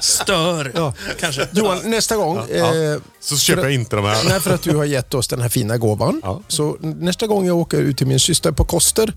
Stör, 0.00 0.72
Ja. 0.74 0.94
kanske. 1.20 1.48
Johan, 1.52 1.78
nästa 1.90 2.16
gång... 2.16 2.38
Eh, 2.50 2.98
Så 3.20 3.36
köper 3.38 3.62
jag 3.62 3.72
inte 3.74 3.96
de 3.96 4.04
här. 4.04 4.24
Nej, 4.28 4.40
för 4.40 4.54
att 4.54 4.62
du 4.62 4.76
har 4.76 4.84
gett 4.84 5.14
oss 5.14 5.28
den 5.28 5.40
här 5.40 5.48
fina 5.48 5.76
gåvan. 5.78 6.20
Ja. 6.24 6.42
Så 6.48 6.76
nästa 6.80 7.26
gång 7.26 7.46
jag 7.46 7.56
åker 7.56 7.76
ut 7.78 7.98
till 7.98 8.06
min 8.06 8.20
syster 8.20 8.52
på 8.52 8.64
Koster, 8.64 9.12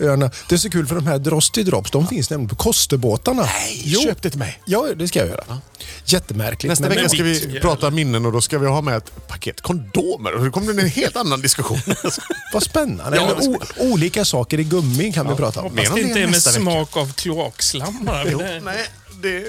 öarna, 0.00 0.30
det 0.48 0.54
är 0.54 0.58
så 0.58 0.70
kul 0.70 0.86
för 0.86 0.94
de 0.94 1.06
här 1.06 1.18
Drosty 1.18 1.62
Drops, 1.62 1.90
de 1.90 2.06
finns 2.06 2.30
nämligen 2.30 2.48
på 2.48 2.56
Kosterbåtarna. 2.56 3.42
Nej, 3.42 3.94
köp 4.04 4.22
det 4.22 4.30
till 4.30 4.38
mig. 4.38 4.60
Ja, 4.64 4.86
det 4.96 5.08
ska 5.08 5.18
jag 5.18 5.28
göra. 5.28 5.44
Jättemärkligt. 6.04 6.68
Nästa 6.70 6.88
vecka 6.88 7.08
ska 7.08 7.22
vi 7.22 7.60
prata 7.60 7.90
minnen 7.90 8.26
och 8.26 8.32
då 8.32 8.40
ska 8.40 8.58
vi 8.58 8.66
ha 8.66 8.80
med 8.80 8.96
ett 8.96 9.28
paket 9.28 9.60
kondomer. 9.60 10.44
Då 10.44 10.50
kommer 10.50 10.72
det 10.72 10.82
en 10.82 10.88
helt 10.88 11.16
annan 11.16 11.40
diskussion. 11.40 11.78
Vad 12.52 12.62
spännande. 12.62 13.16
Ja, 13.16 13.22
Eller 13.36 13.48
o- 13.48 13.62
olika 13.78 14.24
saker 14.24 14.60
i 14.60 14.64
gummi 14.64 15.12
kan 15.12 15.28
vi 15.28 15.34
prata 15.34 15.60
om. 15.60 15.66
Om 15.66 15.74
det 15.76 16.00
inte 16.00 16.20
är 16.20 16.26
med 16.26 16.42
smak 16.42 16.96
av 16.96 17.12
kloakslam 17.60 18.04
bara. 18.04 18.30
Jo, 18.30 18.38
Det- 18.38 18.60
nej, 18.64 18.86
det... 19.22 19.44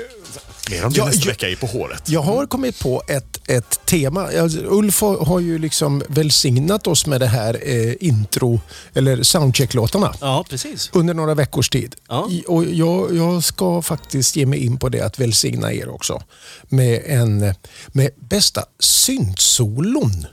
Mer 0.72 0.86
om 0.86 0.94
det 0.94 1.06
nästa 1.06 1.20
jag- 1.22 1.26
vecka 1.26 1.50
i 1.50 1.56
På 1.56 1.66
håret. 1.68 2.10
Jag 2.10 2.22
har 2.22 2.46
kommit 2.46 2.80
på 2.80 3.04
ett, 3.08 3.50
ett 3.50 3.86
tema. 3.86 4.30
Alltså, 4.42 4.60
Ulf 4.60 5.02
har, 5.02 5.40
ju 5.40 5.58
liksom 5.60 6.04
välsignat 6.10 6.88
oss 6.88 7.06
med 7.06 7.20
det 7.22 7.28
här 7.28 7.60
eh, 7.70 7.94
intro 8.00 8.62
eller 8.94 9.24
soundcheck-låtarna. 9.24 10.14
Ja, 10.22 10.46
precis. 10.50 10.90
under 10.94 11.14
några 11.14 11.34
veckors 11.36 11.70
tid. 11.70 11.96
Ja. 12.10 12.28
I, 12.32 12.44
och 12.48 12.66
jag, 12.66 13.16
jag 13.18 13.44
ska 13.44 13.82
faktiskt 13.82 14.36
ge 14.36 14.46
mig 14.46 14.60
in 14.66 14.78
på 14.80 14.90
det 14.90 15.02
att 15.02 15.20
välsigna 15.20 15.74
er 15.74 15.90
också 15.90 16.24
med, 16.70 17.02
en, 17.06 17.54
med 17.88 18.10
bästa 18.30 18.64
syntsolon. 18.80 20.26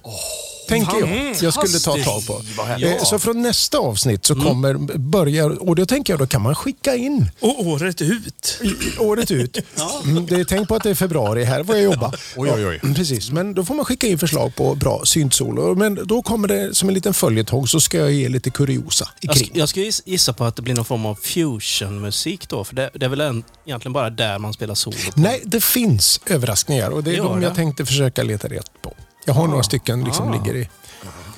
Tänker 0.69 1.00
jag 1.00 1.35
jag 1.43 1.55
skulle 1.55 1.79
ta 1.79 1.97
tag 2.11 2.26
på. 2.26 2.43
Eh, 2.87 3.03
Så 3.05 3.19
från 3.19 3.43
nästa 3.43 3.79
avsnitt 3.79 4.26
så 4.26 4.35
kommer, 4.35 4.75
börjar, 4.99 5.69
och 5.69 5.76
då 5.76 5.87
tänker 5.87 6.12
jag 6.12 6.20
då 6.20 6.26
kan 6.26 6.43
man 6.43 6.55
skicka 6.55 6.94
in 6.97 7.31
Och 7.41 7.67
året 7.67 8.03
ut. 8.03 8.61
i- 8.62 8.99
året 8.99 9.31
ut. 9.31 9.59
Mm, 10.05 10.26
det 10.26 10.44
tänk 10.44 10.69
på 10.69 10.75
att 10.75 10.82
det 10.82 10.91
är 10.91 10.94
februari, 10.94 11.44
här 11.44 11.65
får 11.65 11.75
jag 11.75 11.85
jobba. 11.85 12.12
Oj, 12.37 12.50
oj, 12.55 12.67
oj. 12.82 12.94
Precis, 12.94 13.31
men 13.31 13.55
då 13.55 13.65
får 13.65 13.75
man 13.75 13.85
skicka 13.85 14.06
in 14.06 14.19
förslag 14.19 14.55
på 14.55 14.75
bra 14.75 15.03
syntsolo. 15.05 15.75
Men 15.75 15.99
då 16.05 16.23
kommer 16.23 16.49
det 16.49 16.75
som 16.76 16.88
en 16.88 16.94
liten 16.94 17.15
följetong 17.15 17.67
så 17.67 17.81
ska 17.81 17.99
jag 17.99 18.12
ge 18.12 18.29
lite 18.29 18.50
kuriosa 18.50 19.09
Jag, 19.20 19.35
kring. 19.37 19.50
jag 19.55 19.69
ska 19.69 19.81
giss- 19.81 20.03
gissa 20.06 20.32
på 20.32 20.44
att 20.44 20.56
det 20.56 20.62
blir 20.62 20.75
någon 20.75 20.85
form 20.85 21.06
av 21.06 21.15
fusionmusik 21.15 22.49
då. 22.49 22.65
För 22.65 22.75
det, 22.75 22.91
det 22.94 23.05
är 23.05 23.11
väl 23.11 23.20
en, 23.20 23.44
egentligen 23.67 23.93
bara 23.93 24.11
där 24.11 24.38
man 24.38 24.53
spelar 24.53 24.75
solo. 24.75 24.97
på. 25.15 25.20
Nej, 25.20 25.43
det 25.44 25.65
finns 25.65 26.20
överraskningar 26.26 26.91
och 26.91 27.05
det 27.05 27.12
är 27.12 27.17
de 27.17 27.43
jag 27.43 27.53
det? 27.53 27.56
tänkte 27.56 27.87
försöka 27.87 28.23
leta 28.23 28.49
rätt 28.49 28.70
på. 28.82 28.94
Jag 29.28 29.34
har 29.34 29.48
några 29.48 29.62
stycken 29.62 30.04
liksom 30.04 30.28
Ah. 30.28 30.32
ligger 30.32 30.56
i... 30.56 30.69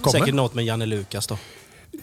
Kommer. 0.00 0.18
Säkert 0.18 0.34
något 0.34 0.54
med 0.54 0.64
Janne 0.64 0.86
Lukas 0.86 1.26
då. 1.26 1.38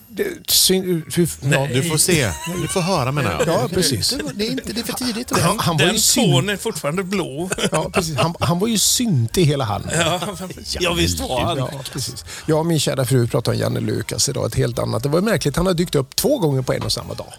Det, 0.08 0.28
syn, 0.52 1.04
hur, 1.16 1.30
ja, 1.54 1.68
Du 1.68 1.84
får 1.84 1.98
se. 1.98 2.32
Du 2.62 2.68
får 2.68 2.82
höra 2.82 3.12
menar 3.12 3.32
jag. 3.32 3.48
Ja, 3.48 3.68
precis. 3.74 4.16
Det 4.36 4.48
är, 4.48 4.52
inte, 4.52 4.74
det 4.74 4.80
är 4.82 4.84
för 4.84 4.94
tidigt. 4.94 5.32
han, 5.40 5.60
han, 5.60 5.78
var 5.78 5.86
Den 5.86 5.96
ju 5.96 6.02
tån 6.02 6.50
är 6.50 6.58
fortfarande 6.58 7.04
blå. 7.04 7.50
ja, 7.72 7.90
precis. 7.94 8.18
Han, 8.18 8.36
han 8.40 8.60
var 8.60 8.68
ju 8.68 8.78
synt 8.78 9.38
i 9.38 9.44
hela 9.44 9.64
handen. 9.64 9.92
Ja, 10.00 10.20
Ja, 10.80 10.94
visst 10.94 11.20
var 11.20 11.42
han. 11.46 11.58
Ja, 11.58 11.70
precis. 11.92 12.26
Jag 12.46 12.60
och 12.60 12.66
min 12.66 12.80
kära 12.80 13.06
fru 13.06 13.28
pratade 13.28 13.58
om 13.58 13.62
Janne 13.62 13.80
Lukas 13.80 14.30
idag, 14.30 14.46
ett 14.46 14.56
helt 14.56 14.80
annat. 14.80 15.04
Det 15.04 15.10
var 15.10 15.22
märkligt, 15.22 15.56
han 15.56 15.66
har 15.66 15.74
dykt 15.74 15.96
upp 15.96 16.16
två 16.16 16.40
gånger 16.40 16.62
på 16.62 16.74
en 16.74 16.82
och 16.84 16.92
samma 16.92 17.14
dag. 17.14 17.34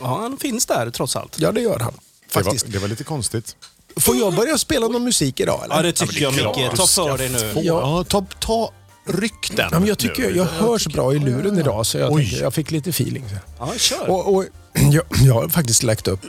Ja, 0.00 0.18
han 0.20 0.36
finns 0.36 0.66
där 0.66 0.90
trots 0.90 1.16
allt. 1.16 1.36
Ja, 1.38 1.52
det 1.52 1.60
gör 1.60 1.78
han. 1.78 1.92
Det 1.92 2.36
var, 2.36 2.42
Faktiskt. 2.42 2.72
det 2.72 2.78
var 2.78 2.88
lite 2.88 3.04
konstigt. 3.04 3.56
Får 3.96 4.16
jag 4.16 4.34
börja 4.34 4.58
spela 4.58 4.88
någon 4.88 5.04
musik 5.04 5.40
idag? 5.40 5.60
Eller? 5.64 5.74
Ja, 5.76 5.82
det 5.82 5.92
tycker 5.92 6.22
jag 6.22 6.34
klart 6.34 6.56
Micke. 6.56 6.70
du 6.70 6.76
Ta 6.76 6.86
för 6.86 7.18
dig 7.18 7.28
nu. 7.28 7.60
Ja, 7.62 8.04
ta, 8.08 8.26
ta 8.40 8.70
ryck 9.06 9.50
den. 9.56 9.68
Ja, 9.72 9.78
men 9.78 9.88
jag 9.88 9.98
tycker 9.98 10.22
nu. 10.22 10.36
jag 10.36 10.44
hörs 10.44 10.86
bra 10.86 11.14
i 11.14 11.18
luren 11.18 11.58
idag, 11.58 11.86
så 11.86 11.98
jag, 11.98 12.12
Oj. 12.12 12.22
tänkte, 12.22 12.42
jag 12.42 12.54
fick 12.54 12.70
lite 12.70 12.90
feeling. 12.90 13.24
så. 13.28 13.34
Ja, 13.58 13.72
kör. 13.78 14.10
Och, 14.10 14.34
och, 14.34 14.44
jag, 14.92 15.04
jag 15.24 15.34
har 15.34 15.48
faktiskt 15.48 15.82
lagt 15.82 16.08
upp 16.08 16.20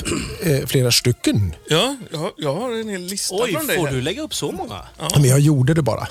eh, 0.44 0.66
flera 0.66 0.92
stycken. 0.92 1.56
ja 1.70 1.96
jag, 2.12 2.32
jag 2.38 2.56
har 2.56 2.72
en 2.72 2.90
hel 2.90 3.02
lista 3.02 3.36
Oj, 3.36 3.54
från 3.54 3.68
dig 3.68 3.78
får 3.78 3.88
här. 3.88 3.94
du 3.96 4.02
lägga 4.02 4.22
upp 4.22 4.34
så 4.36 4.52
många? 4.52 4.82
Men 5.16 5.26
jag 5.26 5.40
gjorde 5.40 5.74
det 5.74 5.82
bara. 5.82 6.08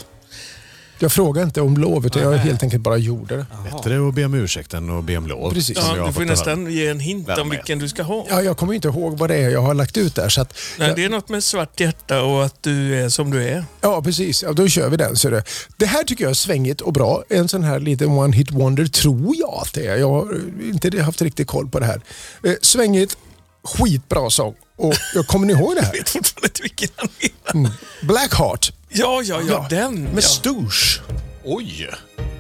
Jag 0.99 1.13
frågade 1.13 1.45
inte 1.45 1.61
om 1.61 1.77
lov, 1.77 2.07
utan 2.07 2.23
jag 2.23 2.33
helt 2.33 2.63
enkelt 2.63 2.83
bara 2.83 2.97
gjorde 2.97 3.37
det. 3.37 3.47
Bättre 3.73 4.09
att 4.09 4.15
be 4.15 4.25
om 4.25 4.35
ursäkt 4.35 4.75
än 4.75 4.99
att 4.99 5.05
be 5.05 5.17
om 5.17 5.27
lov. 5.27 5.53
Precis. 5.53 5.77
jag 5.77 5.99
Ja, 5.99 6.07
du 6.07 6.13
får 6.13 6.25
nästan 6.25 6.73
ge 6.73 6.89
en 6.89 7.01
hint 7.01 7.29
om 7.29 7.51
vilken 7.51 7.79
du 7.79 7.89
ska 7.89 8.03
ha. 8.03 8.27
Ja, 8.31 8.43
jag 8.43 8.57
kommer 8.57 8.75
inte 8.75 8.89
ihåg 8.89 9.19
vad 9.19 9.31
det 9.31 9.37
är 9.37 9.51
jag 9.51 9.61
har 9.63 9.75
lagt 9.75 9.97
ut 9.97 10.15
där. 10.15 10.29
Så 10.29 10.41
att, 10.41 10.55
Nej, 10.79 10.89
jag, 10.89 10.97
det 10.97 11.05
är 11.05 11.09
något 11.09 11.29
med 11.29 11.45
svart 11.45 11.81
hjärta 11.81 12.23
och 12.23 12.45
att 12.45 12.63
du 12.63 13.05
är 13.05 13.09
som 13.09 13.31
du 13.31 13.45
är. 13.49 13.65
ja, 13.81 14.03
precis. 14.03 14.43
Ja, 14.43 14.53
då 14.53 14.69
kör 14.69 14.89
vi 14.89 14.97
den. 14.97 15.17
Så 15.17 15.31
det. 15.31 15.45
det 15.77 15.87
här 15.87 16.05
tycker 16.05 16.25
jag 16.25 16.31
är 16.31 16.35
svängigt 16.35 16.81
och 16.81 16.93
bra. 16.93 17.23
En 17.29 17.49
sån 17.49 17.63
här 17.65 17.81
liten 17.81 18.09
one 18.09 18.37
hit 18.37 18.51
wonder 18.51 18.87
tror 18.87 19.35
jag 19.39 19.55
att 19.63 19.73
det 19.75 19.87
är. 19.87 19.97
Jag 19.97 20.11
har 20.11 20.41
inte 20.63 21.03
haft 21.03 21.23
riktigt 21.23 21.47
koll 21.49 21.69
på 21.69 21.81
det 21.81 21.87
här. 21.87 22.01
Eh, 22.45 22.53
svängigt, 22.63 23.17
skitbra 23.65 24.31
sång. 24.31 24.55
Och 24.77 24.95
jag 25.15 25.27
kommer 25.27 25.47
ni 25.47 25.53
ihåg 25.53 25.75
det 25.75 25.81
Jag 25.81 25.87
här? 25.87 25.93
vet 25.93 26.09
fortfarande 26.09 26.47
inte 26.49 26.63
vilken 26.63 26.89
han 26.97 27.09
är. 27.21 27.55
Mm. 27.55 27.71
Blackheart 28.03 28.73
Ja, 28.97 29.23
ja, 29.25 29.41
ja, 29.49 29.67
den. 29.71 30.03
med 30.03 30.17
ja. 30.17 30.21
Stooge. 30.21 31.01
Oj! 31.45 31.89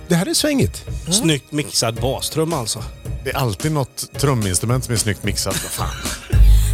Det 0.08 0.14
här 0.14 0.26
är 0.26 0.34
svängigt. 0.34 0.84
Snyggt 1.10 1.52
mixad 1.52 1.94
bastrum 1.94 2.52
alltså. 2.52 2.84
Det 3.24 3.30
är 3.30 3.36
alltid 3.36 3.72
något 3.72 4.10
truminstrument 4.18 4.84
som 4.84 4.94
är 4.94 4.98
snyggt 4.98 5.24
mixat. 5.24 5.62
Vad 5.62 5.72
fan. 5.72 5.94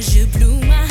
je 0.00 0.24
bloue 0.38 0.64
ma 0.64 0.87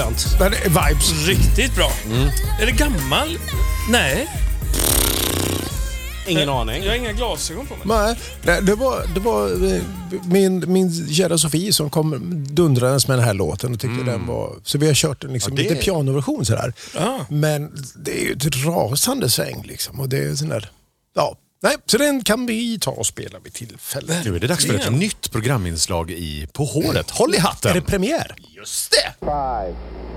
skönt. 0.00 0.26
Är 0.40 0.68
vibes. 0.68 1.26
Riktigt 1.26 1.74
bra. 1.74 1.90
Är 2.60 2.66
det 2.66 2.72
gammal? 2.72 3.38
Nej. 3.90 4.26
Ingen 6.28 6.48
aning. 6.48 6.82
Jag 6.84 6.90
har 6.90 6.96
inga 6.96 7.12
glasögon 7.12 7.66
på 7.66 7.74
mig. 7.88 8.16
Nej, 8.44 8.62
det- 8.62 8.74
var, 8.74 9.02
det 9.14 9.20
var 9.20 9.72
eh, 9.74 9.82
min, 10.24 10.72
min 10.72 11.08
kära 11.14 11.38
Sofie 11.38 11.72
som 11.72 11.90
kom 11.90 12.20
dundrandes 12.50 13.08
med 13.08 13.18
den 13.18 13.24
här 13.24 13.34
låten 13.34 13.74
och 13.74 13.80
tyckte 13.80 14.04
den 14.04 14.26
var... 14.26 14.52
Så 14.64 14.78
vi 14.78 14.86
har 14.86 14.94
kört 14.94 15.24
en 15.24 15.32
liksom, 15.32 15.52
Ja, 15.56 15.62
det- 15.62 15.68
lite 15.68 15.82
pianoversion 15.84 16.46
sådär. 16.46 16.72
Ah. 16.98 17.18
Men 17.28 17.72
det 17.96 18.20
är 18.20 18.24
ju 18.24 18.32
ett 18.32 18.66
rasande 18.66 19.30
sväng 19.30 19.62
liksom. 19.66 20.00
Och 20.00 20.08
det 20.08 20.18
är 20.18 20.34
sån 20.34 20.48
där, 20.48 20.70
ja. 21.14 21.36
Nej, 21.66 21.76
så 21.86 21.98
den 21.98 22.24
kan 22.24 22.46
vi 22.46 22.78
ta 22.78 22.90
och 22.90 23.06
spela 23.06 23.38
vid 23.38 23.52
tillfälle. 23.52 24.22
Nu 24.24 24.36
är 24.36 24.40
det 24.40 24.46
dags 24.46 24.66
för 24.66 24.74
ett 24.74 24.92
nytt 24.92 25.30
programinslag 25.30 26.10
i 26.10 26.48
På 26.52 26.64
håret. 26.64 27.10
Håll 27.10 27.34
i 27.34 27.38
hatten! 27.38 27.70
Är 27.70 27.74
det 27.74 27.80
premiär? 27.80 28.34
Just 28.56 28.90
det! 28.90 29.14
Five, 29.20 29.74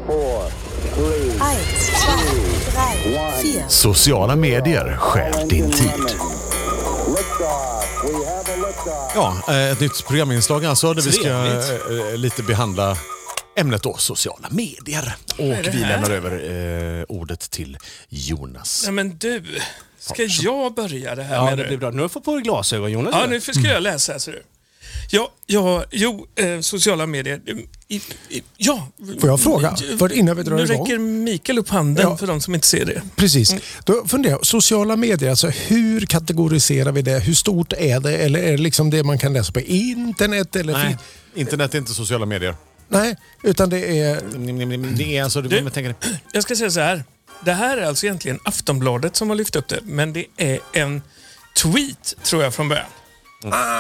four, 0.08 0.51
three. 3.03 3.63
Sociala 3.68 4.36
medier 4.36 4.98
stjäl 4.98 5.48
din 5.50 5.72
tid. 5.72 5.91
Ja, 9.15 9.38
eh, 9.48 9.72
ett 9.72 9.79
nytt 9.79 10.08
programinslag 10.08 10.65
alltså 10.65 10.94
där 10.94 11.01
vi 11.01 11.12
ska 11.12 11.24
Trevligt. 11.24 12.12
eh, 12.12 12.18
lite 12.18 12.44
behandla 12.44 12.98
ämnet 13.56 13.84
då, 13.84 13.98
sociala 13.98 14.48
medier. 14.51 15.15
Och 15.38 15.74
vi 15.74 15.79
lämnar 15.79 16.10
över 16.10 17.00
eh, 17.00 17.06
ordet 17.10 17.39
till 17.51 17.77
Jonas. 18.10 18.82
Nej 18.84 18.94
men 18.94 19.18
du, 19.18 19.44
ska 20.00 20.24
jag 20.24 20.74
börja 20.74 21.15
det 21.15 21.24
här 21.24 21.36
Ja, 21.36 21.46
med 21.46 21.58
det 21.58 21.63
det? 21.63 21.68
blir 21.68 21.77
bra. 21.77 21.89
Nu 21.91 21.98
har 21.98 22.03
du 22.03 22.10
fått 22.10 22.24
på 22.25 22.34
dig 22.34 22.44
glasögon 22.44 22.91
Jonas. 22.91 23.15
Ja, 23.20 23.25
nu 23.29 23.41
ska 23.41 23.60
jag 23.68 23.84
läsa 23.84 24.12
här 24.12 24.20
ser 24.20 24.32
du. 24.32 24.44
Ja, 25.12 25.32
ja, 25.46 25.84
jo, 25.91 26.27
eh, 26.36 26.60
sociala 26.60 27.06
medier. 27.06 27.41
I, 27.88 27.96
i, 28.29 28.41
ja. 28.58 28.88
Får 29.20 29.29
jag 29.29 29.39
fråga? 29.41 29.75
För 30.00 30.13
innan 30.13 30.38
vi 30.38 30.44
drar 30.44 30.56
nu 30.58 30.63
igång. 30.63 30.82
räcker 30.86 30.98
Mikael 30.98 31.60
upp 31.60 31.70
handen 31.70 32.06
Ja. 32.10 32.18
för 32.18 32.27
de 32.27 32.41
som 32.41 32.53
inte 32.56 32.68
ser 32.68 32.86
det. 32.86 33.01
Precis. 33.15 33.56
Då 33.86 34.06
funderar 34.08 34.34
jag, 34.34 34.46
sociala 34.46 34.96
medier, 34.96 35.29
alltså 35.29 35.48
hur 35.48 36.01
kategoriserar 36.06 36.91
vi 36.91 37.01
det? 37.01 37.20
Hur 37.20 37.34
stort 37.34 37.74
är 37.74 38.00
det? 38.00 38.18
Eller 38.18 38.39
är 38.39 38.51
det 38.51 38.58
liksom 38.58 38.89
det 38.89 39.03
man 39.03 39.18
kan 39.18 39.34
läsa 39.34 39.51
på 39.53 39.60
internet? 39.60 40.56
Eller 40.56 40.74
Nej, 40.74 40.98
internet 41.36 41.74
är 41.74 41.77
inte 41.77 41.94
sociala 41.94 42.25
medier. 42.25 42.56
Nej, 42.88 43.15
utan 43.44 43.70
det 43.70 44.00
är... 44.00 44.22
Det 44.98 45.18
är 45.18 45.24
alltså... 45.24 45.41
Du- 45.41 45.70
Du, 45.72 45.94
Jag 46.34 46.44
ska 46.44 46.56
säga 46.56 46.72
så 46.72 46.79
här. 46.79 47.03
Det 47.46 47.53
här 47.53 47.77
är 47.77 47.86
alltså 47.86 48.05
egentligen 48.05 48.39
Aftonbladet 48.43 49.15
som 49.15 49.29
har 49.29 49.36
lyft 49.36 49.55
upp 49.55 49.67
det, 49.67 49.79
men 49.84 50.13
det 50.13 50.25
är 50.38 50.60
en 50.74 51.01
tweet 51.62 52.15
tror 52.24 52.43
jag 52.43 52.53
från 52.53 52.69
början. 52.69 52.86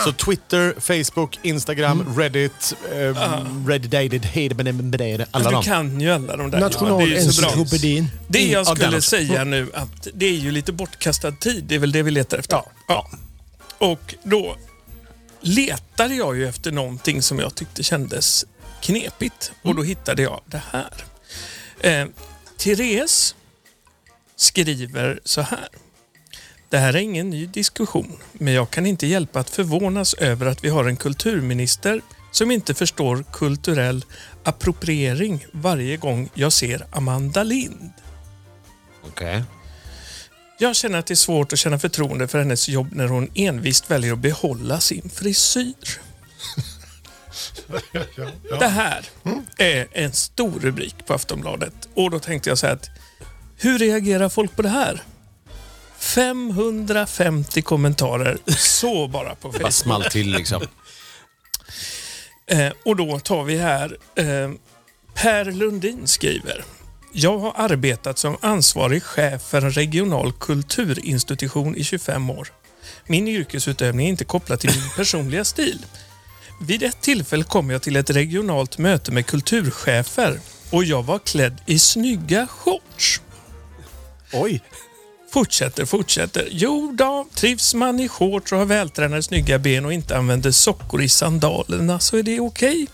Så 0.03 0.11
Twitter, 0.13 0.75
Facebook, 0.79 1.39
Instagram, 1.41 2.17
Reddit, 2.17 2.73
eh, 2.91 3.67
Reddited, 3.67 4.25
Hedebedebedebede, 4.25 5.25
alla 5.31 5.59
du 5.59 5.65
kan 5.65 6.01
ju 6.01 6.11
alla 6.11 6.37
de 6.37 6.51
där. 6.51 6.59
Ja, 6.59 6.67
det 6.67 7.03
är 7.03 7.07
ju 7.07 7.31
så 7.31 7.41
bra. 7.41 7.49
Nationalencyklopedin. 7.49 8.07
Det 8.27 8.47
jag 8.47 8.65
Ja, 8.67 8.73
den 8.73 8.75
skulle 8.75 9.01
säga 9.01 9.43
nu 9.43 9.69
att 9.73 10.07
det 10.13 10.25
är 10.25 10.33
ju 10.33 10.51
lite 10.51 10.71
bortkastad 10.71 11.31
tid. 11.31 11.63
Det 11.63 11.75
är 11.75 11.79
väl 11.79 11.91
det 11.91 12.03
vi 12.03 12.11
letar 12.11 12.37
efter. 12.37 12.61
Ja. 12.87 13.09
Och 13.77 14.15
då 14.23 14.55
letade 15.41 16.15
jag 16.15 16.37
ju 16.37 16.47
efter 16.47 16.71
någonting 16.71 17.21
som 17.21 17.39
jag 17.39 17.55
tyckte 17.55 17.83
kändes 17.83 18.45
knepigt. 18.81 19.51
Och 19.61 19.75
då 19.75 19.83
hittade 19.83 20.21
jag 20.21 20.41
det 20.45 20.61
här. 20.71 20.93
Eh, 21.79 22.07
Therese 22.57 23.35
skriver 24.39 25.19
så 25.25 25.41
här. 25.41 25.67
Det 26.69 26.77
här 26.77 26.93
är 26.93 26.99
ingen 26.99 27.29
ny 27.29 27.45
diskussion, 27.45 28.19
men 28.33 28.53
jag 28.53 28.69
kan 28.69 28.85
inte 28.85 29.07
hjälpa 29.07 29.39
att 29.39 29.49
förvånas 29.49 30.13
över 30.13 30.45
att 30.45 30.63
vi 30.63 30.69
har 30.69 30.85
en 30.85 30.97
kulturminister 30.97 32.01
som 32.31 32.51
inte 32.51 32.73
förstår 32.73 33.23
kulturell 33.33 34.05
appropriering 34.43 35.45
varje 35.51 35.97
gång 35.97 36.29
jag 36.33 36.53
ser 36.53 36.85
Amanda 36.91 37.43
Lind. 37.43 37.91
Okej. 39.07 39.43
Jag 40.59 40.75
känner 40.75 40.99
att 40.99 41.07
det 41.07 41.13
är 41.13 41.15
svårt 41.15 41.53
att 41.53 41.59
känna 41.59 41.79
förtroende 41.79 42.27
för 42.27 42.39
hennes 42.39 42.69
jobb 42.69 42.89
när 42.91 43.07
hon 43.07 43.31
envist 43.35 43.91
väljer 43.91 44.13
att 44.13 44.19
behålla 44.19 44.79
sin 44.79 45.09
frisyr. 45.09 45.73
Det 48.59 48.67
här 48.67 49.05
är 49.57 49.87
en 49.91 50.13
stor 50.13 50.59
rubrik 50.59 51.05
på 51.05 51.13
Aftonbladet 51.13 51.89
och 51.93 52.11
då 52.11 52.19
tänkte 52.19 52.49
jag 52.49 52.57
så 52.57 52.67
här 52.67 52.73
att 52.73 52.89
hur 53.59 53.79
reagerar 53.79 54.29
folk 54.29 54.55
på 54.55 54.61
det 54.61 54.69
här? 54.69 55.03
550 55.97 57.61
kommentarer 57.61 58.37
så 58.57 59.07
bara 59.07 59.35
på 59.35 59.51
Facebook. 59.53 59.73
small 59.73 60.03
till 60.03 60.31
liksom. 60.31 60.61
Eh, 62.51 62.71
och 62.85 62.95
då 62.95 63.19
tar 63.19 63.43
vi 63.43 63.57
här 63.57 63.97
eh, 64.15 64.51
Per 65.13 65.45
Lundin 65.51 66.07
skriver. 66.07 66.63
Jag 67.13 67.37
har 67.39 67.53
arbetat 67.57 68.17
som 68.17 68.37
ansvarig 68.41 69.03
chef 69.03 69.41
för 69.41 69.61
en 69.61 69.71
regional 69.71 70.31
kulturinstitution 70.33 71.75
i 71.75 71.83
25 71.83 72.29
år. 72.29 72.47
Min 73.07 73.27
yrkesutövning 73.27 74.05
är 74.05 74.09
inte 74.09 74.25
kopplad 74.25 74.59
till 74.59 74.69
min 74.69 74.89
personliga 74.95 75.45
stil. 75.45 75.85
Vid 76.61 76.83
ett 76.83 77.01
tillfälle 77.01 77.43
kom 77.43 77.69
jag 77.69 77.81
till 77.81 77.95
ett 77.95 78.09
regionalt 78.09 78.77
möte 78.77 79.11
med 79.11 79.25
kulturchefer 79.25 80.39
och 80.69 80.83
jag 80.83 81.03
var 81.03 81.19
klädd 81.19 81.61
i 81.65 81.79
snygga 81.79 82.47
shorts. 82.47 83.21
Oj. 84.33 84.61
Fortsätter, 85.33 85.85
fortsätter. 85.85 86.47
Jo 86.51 86.91
då, 86.97 87.27
trivs 87.35 87.73
man 87.73 87.99
i 87.99 88.07
shorts 88.07 88.51
och 88.51 88.57
har 88.57 88.65
vältränade 88.65 89.23
snygga 89.23 89.59
ben 89.59 89.85
och 89.85 89.93
inte 89.93 90.17
använder 90.17 90.51
sockor 90.51 91.01
i 91.01 91.09
sandalerna 91.09 91.99
så 91.99 92.17
är 92.17 92.23
det 92.23 92.39
okej. 92.39 92.87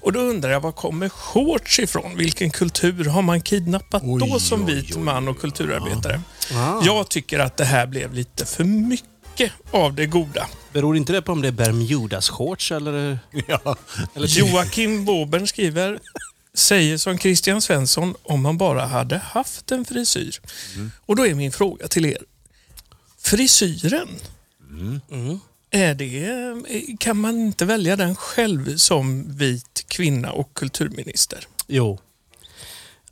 Och 0.00 0.12
då 0.12 0.20
undrar 0.20 0.50
jag, 0.50 0.60
var 0.60 0.72
kommer 0.72 1.08
shorts 1.08 1.78
ifrån? 1.78 2.16
Vilken 2.16 2.50
kultur 2.50 3.04
har 3.04 3.22
man 3.22 3.40
kidnappat 3.40 4.02
då 4.20 4.38
som 4.40 4.66
vit 4.66 4.96
man 4.96 5.28
och 5.28 5.40
kulturarbetare? 5.40 6.20
Jag 6.84 7.08
tycker 7.08 7.38
att 7.38 7.56
det 7.56 7.64
här 7.64 7.86
blev 7.86 8.14
lite 8.14 8.46
för 8.46 8.64
mycket 8.64 9.52
av 9.70 9.94
det 9.94 10.06
goda. 10.06 10.46
Beror 10.72 10.96
inte 10.96 11.12
det 11.12 11.22
på 11.22 11.32
om 11.32 11.42
det 11.42 11.48
är 11.48 11.52
Bermudas-shorts 11.52 12.76
eller? 12.76 13.18
Ja. 13.46 13.76
eller 14.14 14.26
Joakim 14.26 15.04
Wåbern 15.04 15.46
skriver, 15.46 15.98
säger 16.54 16.98
som 16.98 17.18
Christian 17.18 17.62
Svensson 17.62 18.14
om 18.22 18.42
man 18.42 18.58
bara 18.58 18.86
hade 18.86 19.18
haft 19.18 19.72
en 19.72 19.84
frisyr. 19.84 20.40
Och 21.06 21.16
då 21.16 21.26
är 21.26 21.34
min 21.34 21.52
fråga 21.52 21.88
till 21.88 22.06
er. 22.06 22.22
Frisyren, 23.18 24.08
Mm. 24.70 25.40
är 25.70 25.94
det, 25.94 26.96
kan 27.00 27.16
man 27.20 27.38
inte 27.40 27.64
välja 27.64 27.96
den 27.96 28.16
själv 28.16 28.76
som 28.76 29.36
vit 29.36 29.84
kvinna 29.88 30.32
och 30.32 30.54
kulturminister? 30.54 31.46
Jo. 31.66 31.98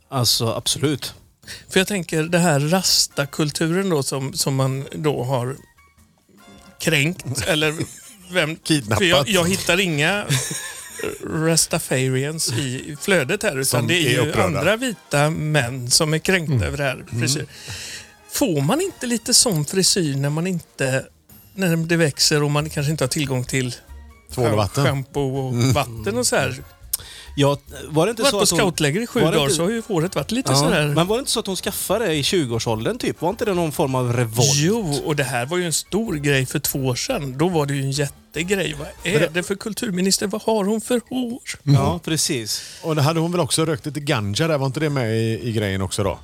Alltså 0.09 0.47
absolut. 0.53 1.13
För 1.69 1.79
jag 1.79 1.87
tänker 1.87 2.23
det 2.23 2.39
här 2.39 2.59
rasta-kulturen 2.59 3.89
då 3.89 4.03
som, 4.03 4.33
som 4.33 4.55
man 4.55 4.85
då 4.95 5.23
har 5.23 5.57
kränkt 6.79 7.25
eller 7.47 7.75
vem... 8.31 8.55
Kidnappat. 8.55 9.07
Jag, 9.07 9.29
jag 9.29 9.49
hittar 9.49 9.79
inga 9.79 10.25
rastafarians 11.23 12.51
i 12.53 12.97
flödet 13.01 13.43
här 13.43 13.51
utan 13.51 13.65
Som 13.65 13.87
det 13.87 14.15
är 14.15 14.19
är 14.19 14.25
ju 14.25 14.41
andra 14.41 14.75
vita 14.75 15.29
män 15.29 15.91
som 15.91 16.13
är 16.13 16.17
kränkta 16.17 16.65
över 16.65 16.77
det 16.77 16.83
här 16.83 17.05
frisyr. 17.19 17.45
Får 18.31 18.61
man 18.61 18.81
inte 18.81 19.07
lite 19.07 19.33
sån 19.33 19.65
frisyr 19.65 20.15
när 20.15 20.29
man 20.29 20.47
inte 20.47 21.05
när 21.53 21.75
det 21.77 21.95
växer 21.97 22.43
och 22.43 22.51
man 22.51 22.69
kanske 22.69 22.91
inte 22.91 23.03
har 23.03 23.09
tillgång 23.09 23.43
till 23.43 23.75
Tvål 24.31 24.51
och 24.51 24.57
vatten. 24.57 24.85
shampoo 24.85 25.47
och 25.47 25.55
vatten 25.55 26.17
och 26.17 26.27
så 26.27 26.35
här. 26.35 26.63
Ja, 27.35 27.57
var 27.89 28.05
det 28.05 28.09
inte 28.09 28.21
Varit 28.21 28.31
så 28.31 28.37
på 28.37 28.43
att 28.43 28.49
hon... 28.49 28.59
scoutläger 28.59 29.01
i 29.01 29.07
sju 29.07 29.19
det 29.19 29.25
dagar 29.25 29.41
inte- 29.41 29.53
så 29.55 29.63
har 29.63 29.69
ju 29.69 29.81
håret 29.87 30.15
varit 30.15 30.31
lite 30.31 30.51
Ja, 30.51 30.57
sådär. 30.57 30.87
men 30.87 31.07
var 31.07 31.15
det 31.15 31.19
inte 31.19 31.31
så 31.31 31.39
att 31.39 31.47
hon 31.47 31.55
skaffade 31.55 32.05
det 32.05 32.13
i 32.15 32.21
20-årsåldern 32.21 32.97
typ? 32.97 33.21
Var 33.21 33.29
inte 33.29 33.45
det 33.45 33.53
någon 33.53 33.71
form 33.71 33.95
av 33.95 34.13
revolt? 34.13 34.49
Jo, 34.55 35.01
och 35.05 35.15
det 35.15 35.23
här 35.23 35.45
var 35.45 35.57
ju 35.57 35.65
en 35.65 35.73
stor 35.73 36.15
grej 36.15 36.45
för 36.45 36.59
två 36.59 36.79
år 36.79 36.95
sedan. 36.95 37.37
Då 37.37 37.47
var 37.49 37.65
det 37.65 37.73
ju 37.73 37.81
en 37.81 37.91
jättegrej. 37.91 38.75
Vad 38.79 38.87
är 39.13 39.29
det 39.33 39.43
för 39.43 39.55
kulturminister? 39.55 40.27
Vad 40.27 40.41
har 40.41 40.63
hon 40.65 40.81
för 40.81 41.01
hår? 41.09 41.39
Ja, 41.63 41.99
precis. 42.03 42.61
Och 42.81 42.95
det 42.95 43.01
hade 43.01 43.19
hon 43.19 43.31
väl 43.31 43.41
också 43.41 43.65
rökt 43.65 43.85
lite 43.85 43.99
ganja 43.99 44.47
där, 44.47 44.57
var 44.57 44.65
inte 44.67 44.79
det 44.79 44.89
med 44.89 45.17
i, 45.17 45.39
i 45.49 45.51
grejen 45.51 45.81
också 45.81 46.03
då? 46.03 46.19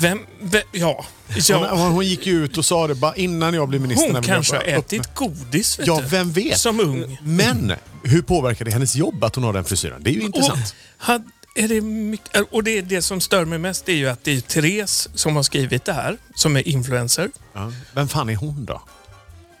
Vem? 0.00 0.18
vem 0.40 0.62
ja. 0.72 1.06
Hon, 1.28 1.42
ja. 1.48 1.74
hon, 1.74 1.92
hon 1.92 2.06
gick 2.06 2.26
ju 2.26 2.44
ut 2.44 2.58
och 2.58 2.64
sa 2.64 2.86
det 2.86 2.94
bara 2.94 3.16
innan 3.16 3.54
jag 3.54 3.68
blev 3.68 3.80
minister. 3.80 4.12
Hon 4.12 4.22
kanske 4.22 4.56
har 4.56 4.62
ätit 4.62 5.14
godis, 5.14 5.78
vet 5.78 5.86
Ja, 5.86 6.02
vem 6.10 6.32
vet? 6.32 6.58
Som 6.58 6.80
ung. 6.80 7.18
Men 7.22 7.72
hur 8.02 8.22
påverkar 8.22 8.64
det 8.64 8.70
hennes 8.70 8.94
jobb 8.96 9.24
att 9.24 9.34
hon 9.34 9.44
har 9.44 9.52
den 9.52 9.64
frisyren? 9.64 10.02
Det 10.02 10.10
är 10.10 10.14
ju 10.14 10.20
intressant. 10.20 10.74
Och, 10.98 11.04
had, 11.04 11.24
är 11.54 11.68
det 11.68 11.80
mycket, 11.80 12.46
och 12.50 12.64
det, 12.64 12.80
det 12.80 13.02
som 13.02 13.20
stör 13.20 13.44
mig 13.44 13.58
mest 13.58 13.88
är 13.88 13.92
ju 13.92 14.08
att 14.08 14.24
det 14.24 14.36
är 14.36 14.40
Therese 14.40 15.08
som 15.14 15.36
har 15.36 15.42
skrivit 15.42 15.84
det 15.84 15.92
här, 15.92 16.16
som 16.34 16.56
är 16.56 16.68
influencer. 16.68 17.30
Ja. 17.52 17.72
Vem 17.92 18.08
fan 18.08 18.28
är 18.28 18.36
hon 18.36 18.64
då? 18.64 18.82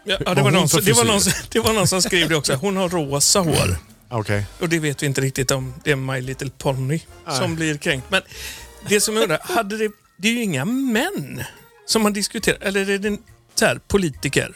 Ja, 0.04 0.18
det, 0.18 0.42
var 0.42 0.50
någon, 0.50 0.68
det, 0.84 0.92
var 0.92 1.04
någon, 1.04 1.20
det 1.48 1.60
var 1.60 1.72
någon 1.72 1.88
som 1.88 2.02
skrev 2.02 2.28
det 2.28 2.36
också. 2.36 2.54
Hon 2.54 2.76
har 2.76 2.88
rosa 2.88 3.40
hår. 3.40 3.76
Okej. 4.08 4.46
Och 4.60 4.68
det 4.68 4.78
vet 4.78 5.02
vi 5.02 5.06
inte 5.06 5.20
riktigt 5.20 5.50
om 5.50 5.74
det 5.84 5.90
är 5.90 5.96
My 5.96 6.20
Little 6.20 6.50
Pony 6.58 7.00
som 7.38 7.56
blir 7.56 7.76
kränkt. 7.76 8.10
Men 8.10 8.22
det 8.88 9.00
som 9.00 9.14
jag 9.14 9.22
undrar, 9.22 9.40
hade 9.42 9.78
det, 9.78 9.90
det 10.16 10.28
är 10.28 10.32
ju 10.32 10.42
inga 10.42 10.64
män 10.64 11.42
som 11.86 12.02
man 12.02 12.12
diskuterar, 12.12 12.58
eller 12.60 12.90
är 12.90 12.98
det 12.98 13.18
så 13.54 13.66
här, 13.66 13.80
politiker? 13.88 14.54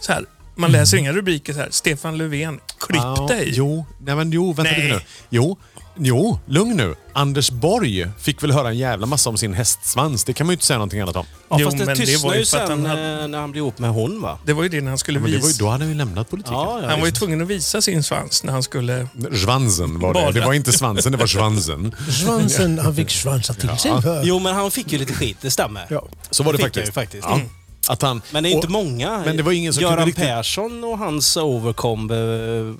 Så 0.00 0.12
här, 0.12 0.24
man 0.56 0.72
läser 0.72 0.96
inga 0.96 1.12
rubriker 1.12 1.52
så 1.52 1.58
här, 1.60 1.68
Stefan 1.70 2.18
Löfven, 2.18 2.60
klipp 2.78 2.96
Ja, 3.02 3.26
dig. 3.28 3.52
Jo, 3.56 3.86
nej 4.00 4.16
men 4.16 4.30
jo, 4.32 4.52
vänta 4.52 4.72
Nej. 4.72 4.82
lite 4.82 4.94
nu. 4.94 5.00
Jo, 5.30 5.58
jo, 6.00 6.38
lugn 6.46 6.76
nu. 6.76 6.94
Anders 7.12 7.50
Borg 7.50 8.06
fick 8.18 8.42
väl 8.42 8.50
höra 8.52 8.68
en 8.68 8.78
jävla 8.78 9.06
massa 9.06 9.30
om 9.30 9.36
sin 9.36 9.54
hästsvans. 9.54 10.24
Det 10.24 10.32
kan 10.32 10.46
man 10.46 10.52
ju 10.52 10.54
inte 10.54 10.66
säga 10.66 10.78
någonting 10.78 11.00
annat 11.00 11.16
om. 11.16 11.26
Ja, 11.50 11.56
Jo, 11.60 11.66
fast 11.66 11.78
det 11.78 11.84
men 11.84 11.94
det 11.98 12.06
tystnade 12.06 12.28
var 12.28 12.34
ju 12.34 12.40
ju 12.40 12.46
för 12.46 12.58
att 12.58 12.68
sen 12.68 12.86
han 12.86 12.90
hade- 12.90 13.22
eh, 13.22 13.28
när 13.28 13.38
han 13.40 13.50
blev 13.52 13.62
ihop 13.62 13.78
med 13.78 13.90
hon 13.90 14.20
va? 14.22 14.38
Det 14.46 14.52
var 14.52 14.62
ju 14.62 14.68
det 14.68 14.80
när 14.80 14.88
han 14.88 14.98
skulle 14.98 15.20
Men 15.20 15.30
det 15.30 15.36
var 15.38 15.42
ju, 15.42 15.48
visa. 15.48 15.64
då 15.64 15.70
hade 15.70 15.84
han 15.84 15.88
ju 15.92 15.98
lämnat 15.98 16.30
politiken. 16.30 16.54
Ja, 16.54 16.80
ja, 16.82 16.88
Han 16.88 17.00
var 17.00 17.06
ju 17.06 17.12
tvungen 17.12 17.40
att 17.42 17.48
visa 17.48 17.82
sin 17.82 18.02
svans 18.02 18.44
när 18.44 18.52
han 18.52 18.62
skulle... 18.62 19.06
Svansen 19.44 20.00
var 20.00 20.08
det. 20.14 20.20
Bara. 20.20 20.32
Det 20.32 20.40
var 20.40 20.52
inte 20.52 20.72
svansen, 20.72 21.12
det 21.12 21.18
var 21.18 21.26
svansen. 21.26 21.94
Svansen, 22.24 22.78
han 22.78 22.94
fick 22.96 23.10
svansa 23.10 23.54
till 23.54 23.76
sig. 23.78 23.92
Jo, 24.22 24.38
men 24.38 24.54
han 24.54 24.70
fick 24.70 24.92
ju 24.92 24.98
lite 24.98 25.12
skit, 25.14 25.36
det 25.40 25.50
stämmer. 25.50 25.86
Ja. 25.90 26.04
Så 26.30 26.42
var 26.42 26.52
det 26.52 26.58
faktiskt. 26.58 26.94
faktiskt. 26.94 27.24
Ja. 27.28 27.34
Mm. 27.34 27.46
Att 27.88 28.02
han, 28.02 28.22
Men 28.30 28.42
det 28.42 28.48
är 28.48 28.50
inte 28.50 28.66
och- 28.66 28.72
många. 28.72 29.22
men 29.24 29.36
det 29.36 29.42
var 29.42 29.52
ingen 29.52 29.72
som 29.74 29.82
Göran 29.82 29.96
kunde 29.96 30.06
riktigt- 30.10 30.24
Persson 30.24 30.84
och 30.84 30.98
hans 30.98 31.36
overcomb 31.36 32.10
eh, 32.12 32.16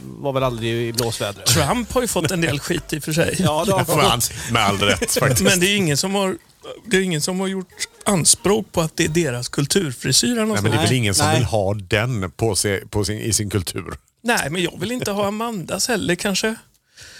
var 0.02 0.32
väl 0.32 0.42
aldrig 0.42 0.88
i 0.88 0.92
blåsvädret. 0.92 1.46
Trump 1.46 1.92
har 1.92 2.00
ju 2.00 2.06
fått 2.08 2.30
en 2.30 2.40
del 2.40 2.60
skit 2.60 2.92
i 2.92 2.98
och 2.98 3.02
för 3.04 3.12
sig. 3.12 3.36
Ja, 3.38 3.64
det 3.66 3.72
har 3.72 3.84
Fan, 3.84 4.20
med 4.52 4.62
all 4.64 4.78
rätt 4.78 5.12
faktiskt. 5.18 5.42
Men 5.42 5.60
det 5.60 5.66
är 5.66 5.76
ingen 5.76 5.96
som 5.96 6.14
har... 6.14 6.36
Det 6.86 6.96
är 6.96 7.00
ingen 7.00 7.20
som 7.20 7.40
har 7.40 7.46
gjort 7.46 7.66
anspråk 8.04 8.72
på 8.72 8.80
att 8.80 8.96
det 8.96 9.04
är 9.04 9.08
deras 9.08 9.48
kulturfrisyr. 9.48 10.36
han 10.38 10.48
Nej, 10.48 10.62
men 10.62 10.64
det 10.64 10.76
är 10.76 10.80
väl 10.80 10.88
Nej, 10.88 10.96
ingen 10.98 11.14
som 11.14 11.26
nej. 11.26 11.36
vill 11.36 11.44
ha 11.44 11.74
den 11.74 12.30
på 12.30 12.56
sig, 12.56 12.86
på 12.88 13.04
sin, 13.04 13.18
i 13.20 13.32
sin 13.32 13.50
kultur. 13.50 13.94
Nej, 14.22 14.50
men 14.50 14.62
jag 14.62 14.80
vill 14.80 14.92
inte 14.92 15.10
ha 15.10 15.26
Amandas 15.26 15.88
heller 15.88 16.14
kanske. 16.14 16.54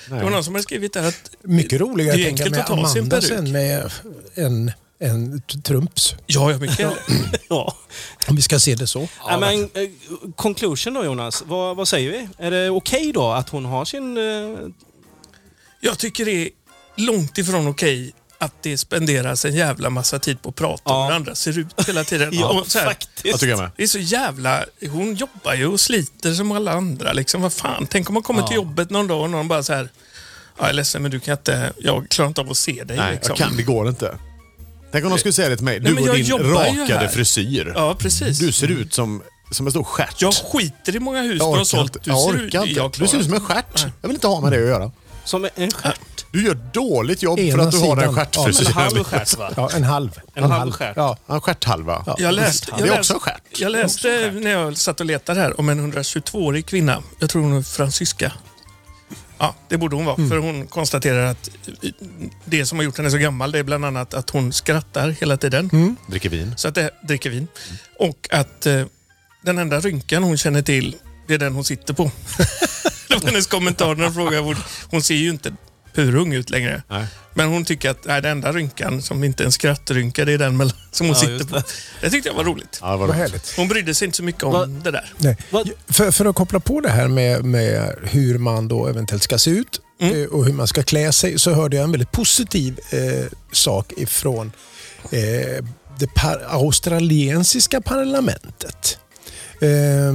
Det 0.08 0.14
var 0.22 0.30
någon 0.30 0.44
som 0.44 0.54
hade 0.54 0.62
skrivit 0.62 0.92
där 0.92 1.08
att 1.08 1.30
Mycket 1.42 1.80
roligare 1.80 2.16
det 2.16 2.22
är 2.22 2.32
att 2.32 2.36
tänka 2.36 2.42
enkelt 2.44 2.50
med 2.56 2.60
att 2.60 2.66
ta 2.84 2.88
sin 2.88 2.98
Amanda 3.02 3.16
peruk. 3.20 3.28
sen 3.38 3.52
med 3.52 3.90
en, 4.34 4.72
en 5.00 5.42
Trumps. 5.64 6.14
Ja, 6.26 6.50
ja, 6.50 6.58
mycket. 6.58 6.92
Ja. 7.48 7.76
Om 8.28 8.36
vi 8.36 8.42
ska 8.42 8.58
se 8.58 8.74
det 8.74 8.86
så. 8.86 9.08
Ja, 9.28 9.38
men, 9.38 9.62
eh, 9.62 9.68
conclusion 10.36 10.94
då 10.94 11.04
Jonas, 11.04 11.42
vad, 11.46 11.76
vad 11.76 11.88
säger 11.88 12.10
vi? 12.10 12.28
Är 12.46 12.50
det 12.50 12.70
okej 12.70 13.12
då 13.14 13.30
att 13.32 13.48
hon 13.48 13.64
har 13.64 13.84
sin... 13.84 14.16
eh, 14.16 14.58
Jag 15.80 15.98
tycker 15.98 16.24
det 16.24 16.32
är 16.32 16.48
långt 16.96 17.38
ifrån 17.38 17.66
okej 17.68 18.12
att 18.38 18.62
det 18.62 18.78
spenderas 18.78 19.44
en 19.44 19.54
jävla 19.54 19.90
massa 19.90 20.18
tid 20.18 20.42
på 20.42 20.48
att 20.48 20.54
prata 20.54 20.92
om 20.92 20.96
Ja. 21.00 21.06
hur 21.06 21.12
andra 21.14 21.34
ser 21.34 21.58
ut 21.58 21.66
hela 21.88 22.04
tiden. 22.04 22.30
Ja, 22.34 22.64
så 22.66 22.78
här, 22.78 22.86
faktiskt. 22.86 23.24
Jag 23.24 23.40
tycker 23.40 23.50
jag 23.50 23.58
med. 23.58 23.70
det 23.76 23.82
är 23.82 23.86
så 23.86 23.98
jävla... 23.98 24.64
Hon 24.90 25.14
jobbar 25.14 25.54
ju 25.54 25.66
och 25.66 25.80
sliter 25.80 26.34
som 26.34 26.52
alla 26.52 26.72
andra. 26.72 27.12
Liksom. 27.12 27.42
Vad 27.42 27.52
fan, 27.52 27.86
tänk 27.90 28.08
om 28.10 28.14
man 28.14 28.22
kommer 28.22 28.40
Ja. 28.40 28.46
till 28.46 28.56
jobbet 28.56 28.90
någon 28.90 29.06
dag 29.06 29.20
och 29.22 29.30
någon 29.30 29.48
bara 29.48 29.62
så 29.62 29.72
här... 29.72 29.88
Ja, 30.58 30.64
jag 30.64 30.68
är 30.68 30.72
ledsen 30.72 31.02
men 31.02 31.10
du 31.10 31.20
kan 31.20 31.32
inte... 31.32 31.72
Jag 31.78 32.08
klarar 32.08 32.28
inte 32.28 32.40
av 32.40 32.50
att 32.50 32.56
se 32.56 32.84
dig. 32.84 32.96
Nej, 32.96 33.12
liksom. 33.14 33.34
jag 33.38 33.48
kan, 33.48 33.56
det 33.56 33.62
går 33.62 33.88
inte. 33.88 34.16
Tänk 34.92 35.04
om 35.04 35.10
de 35.10 35.18
skulle 35.18 35.32
säga 35.32 35.48
det 35.48 35.56
till 35.56 35.64
mig. 35.64 35.80
Nej, 35.80 35.88
Du 35.88 35.94
men 35.94 36.02
och 36.02 36.08
jag 36.08 36.16
din 36.16 36.24
jobbar 36.24 36.44
ju 36.44 36.52
rakade 36.82 36.98
här. 36.98 37.08
frisyr. 37.08 37.72
Ja, 37.76 37.94
precis. 37.98 38.38
Du 38.38 38.52
ser 38.52 38.68
ut 38.68 38.94
som, 38.94 39.22
som 39.50 39.66
en 39.66 39.70
stor 39.72 39.84
stjärt. 39.84 40.22
Jag 40.22 40.34
skiter 40.34 40.96
i 40.96 41.00
många 41.00 41.22
hus 41.22 41.38
du 41.40 41.44
jag 41.46 41.52
har 41.56 41.64
sålt. 41.64 41.92
Du 42.04 42.10
Jag 42.10 42.18
ser 42.20 42.30
orkar 42.30 42.62
ut- 42.62 42.68
inte. 42.68 42.80
jag 42.80 42.92
Du 42.98 43.06
ser 43.06 43.18
ut 43.18 43.24
som 43.24 43.34
en 43.34 43.40
stjärt. 43.40 43.86
Jag 44.00 44.08
vill 44.08 44.14
inte 44.16 44.26
ha 44.26 44.40
med 44.40 44.52
det 44.52 44.58
att 44.58 44.68
göra. 44.68 44.90
Som 45.24 45.48
en 45.54 45.70
stjärt? 45.70 46.00
Du 46.32 46.44
gör 46.44 46.54
dåligt 46.72 47.22
jobb 47.22 47.38
för 47.38 47.44
Ena 47.46 47.62
att 47.62 47.70
du 47.70 47.78
har 47.78 47.96
den 47.96 48.08
sidan. 48.10 48.14
stjärtfrisyren. 48.14 48.72
Ja, 48.76 48.80
En 48.88 48.94
halv 48.94 49.04
stjärt 49.04 49.38
va? 49.38 49.50
Ja, 49.56 49.70
en 49.74 49.84
halv. 49.84 50.10
En 50.34 50.44
halv 50.50 50.72
stjärt. 50.72 50.96
Ja. 50.96 51.16
Ja, 51.26 51.34
En 51.34 51.40
stjärthalva. 51.40 52.02
Ja. 52.06 52.16
Jag 52.18 52.34
läste, 52.34 52.66
jag 52.70 52.78
Det 52.78 52.84
är 52.84 52.86
läste, 52.86 53.00
också 53.00 53.14
en 53.14 53.20
stjärt. 53.20 53.60
Jag 53.60 53.72
läste 53.72 54.30
när 54.34 54.50
jag 54.50 54.76
satt 54.76 55.00
och 55.00 55.06
letade 55.06 55.40
här 55.40 55.60
om 55.60 55.68
en 55.68 55.92
122-årig 55.92 56.66
kvinna. 56.66 57.02
Jag 57.18 57.30
tror 57.30 57.42
hon 57.42 57.58
är 57.58 57.62
fransyska. 57.62 58.32
Ja, 59.40 59.54
det 59.68 59.78
borde 59.78 59.96
hon 59.96 60.04
vara. 60.04 60.16
För 60.28 60.36
hon 60.36 60.66
konstaterar 60.66 61.24
att 61.26 61.50
det 62.44 62.66
som 62.66 62.78
har 62.78 62.84
gjort 62.84 62.96
henne 62.96 63.10
så 63.10 63.18
gammal 63.18 63.52
det 63.52 63.58
är 63.58 63.62
bland 63.62 63.84
annat 63.84 64.14
att 64.14 64.30
hon 64.30 64.52
skrattar 64.52 65.08
hela 65.08 65.36
tiden. 65.36 65.96
Dricker 66.06 66.28
vin. 66.28 66.54
Så 66.56 66.68
att 66.68 66.74
det 66.74 66.90
dricker 67.02 67.30
vin. 67.30 67.48
Och 67.98 68.28
att 68.30 68.66
eh, 68.66 68.84
den 69.42 69.58
enda 69.58 69.80
rynkan 69.80 70.22
hon 70.22 70.38
känner 70.38 70.62
till, 70.62 70.96
det 71.26 71.34
är 71.34 71.38
den 71.38 71.54
hon 71.54 71.64
sitter 71.64 71.94
på. 71.94 72.04
det 73.08 73.14
var 73.14 73.26
hennes 73.26 73.46
kommentar 73.46 73.94
när 73.94 74.04
hon 74.04 74.14
frågade. 74.14 74.38
Hon, 74.38 74.56
hon 74.90 75.02
ser 75.02 75.14
ju 75.14 75.30
inte 75.30 75.52
purung 76.04 76.32
ut 76.34 76.50
längre. 76.50 76.82
Nej. 76.88 77.06
Men 77.34 77.48
hon 77.48 77.64
tycker 77.64 77.90
att 77.90 78.04
nej, 78.04 78.22
den 78.22 78.30
enda 78.30 78.52
rynkan 78.52 79.02
som 79.02 79.24
inte 79.24 79.42
är 79.42 79.44
en 79.44 79.52
skrattrynka, 79.52 80.24
det 80.24 80.32
är 80.32 80.38
den 80.38 80.56
mellan- 80.56 80.76
som 80.92 81.06
hon 81.06 81.14
Ja, 81.16 81.20
sitter 81.20 81.44
på. 81.44 81.54
det. 81.56 81.64
Det 82.00 82.10
tyckte 82.10 82.28
jag 82.28 82.36
var 82.36 82.44
roligt. 82.44 82.78
Ja, 82.82 82.90
det 82.90 82.96
var 82.96 83.06
roligt. 83.08 83.52
Hon 83.56 83.68
brydde 83.68 83.94
sig 83.94 84.06
inte 84.06 84.16
så 84.16 84.22
mycket 84.22 84.42
om 84.42 84.52
Va- 84.52 84.66
det 84.66 84.90
där. 84.90 85.12
Nej. 85.18 85.36
För, 85.88 86.10
för 86.10 86.24
att 86.24 86.34
koppla 86.36 86.60
på 86.60 86.80
det 86.80 86.90
här 86.90 87.08
med, 87.08 87.44
med 87.44 87.94
hur 88.04 88.38
man 88.38 88.68
då 88.68 88.86
eventuellt 88.86 89.22
ska 89.22 89.38
se 89.38 89.50
ut 89.50 89.80
Mm. 90.02 90.22
eh, 90.22 90.28
och 90.28 90.44
hur 90.46 90.52
man 90.52 90.66
ska 90.66 90.82
klä 90.82 91.12
sig 91.12 91.38
så 91.38 91.52
hörde 91.52 91.76
jag 91.76 91.84
en 91.84 91.90
väldigt 91.90 92.12
positiv 92.12 92.78
eh, 92.90 93.26
sak 93.52 93.92
ifrån 93.96 94.52
eh, 95.10 95.64
det 95.98 96.06
par, 96.14 96.46
australiensiska 96.48 97.80
parlamentet. 97.80 98.98
Eh, 99.60 100.14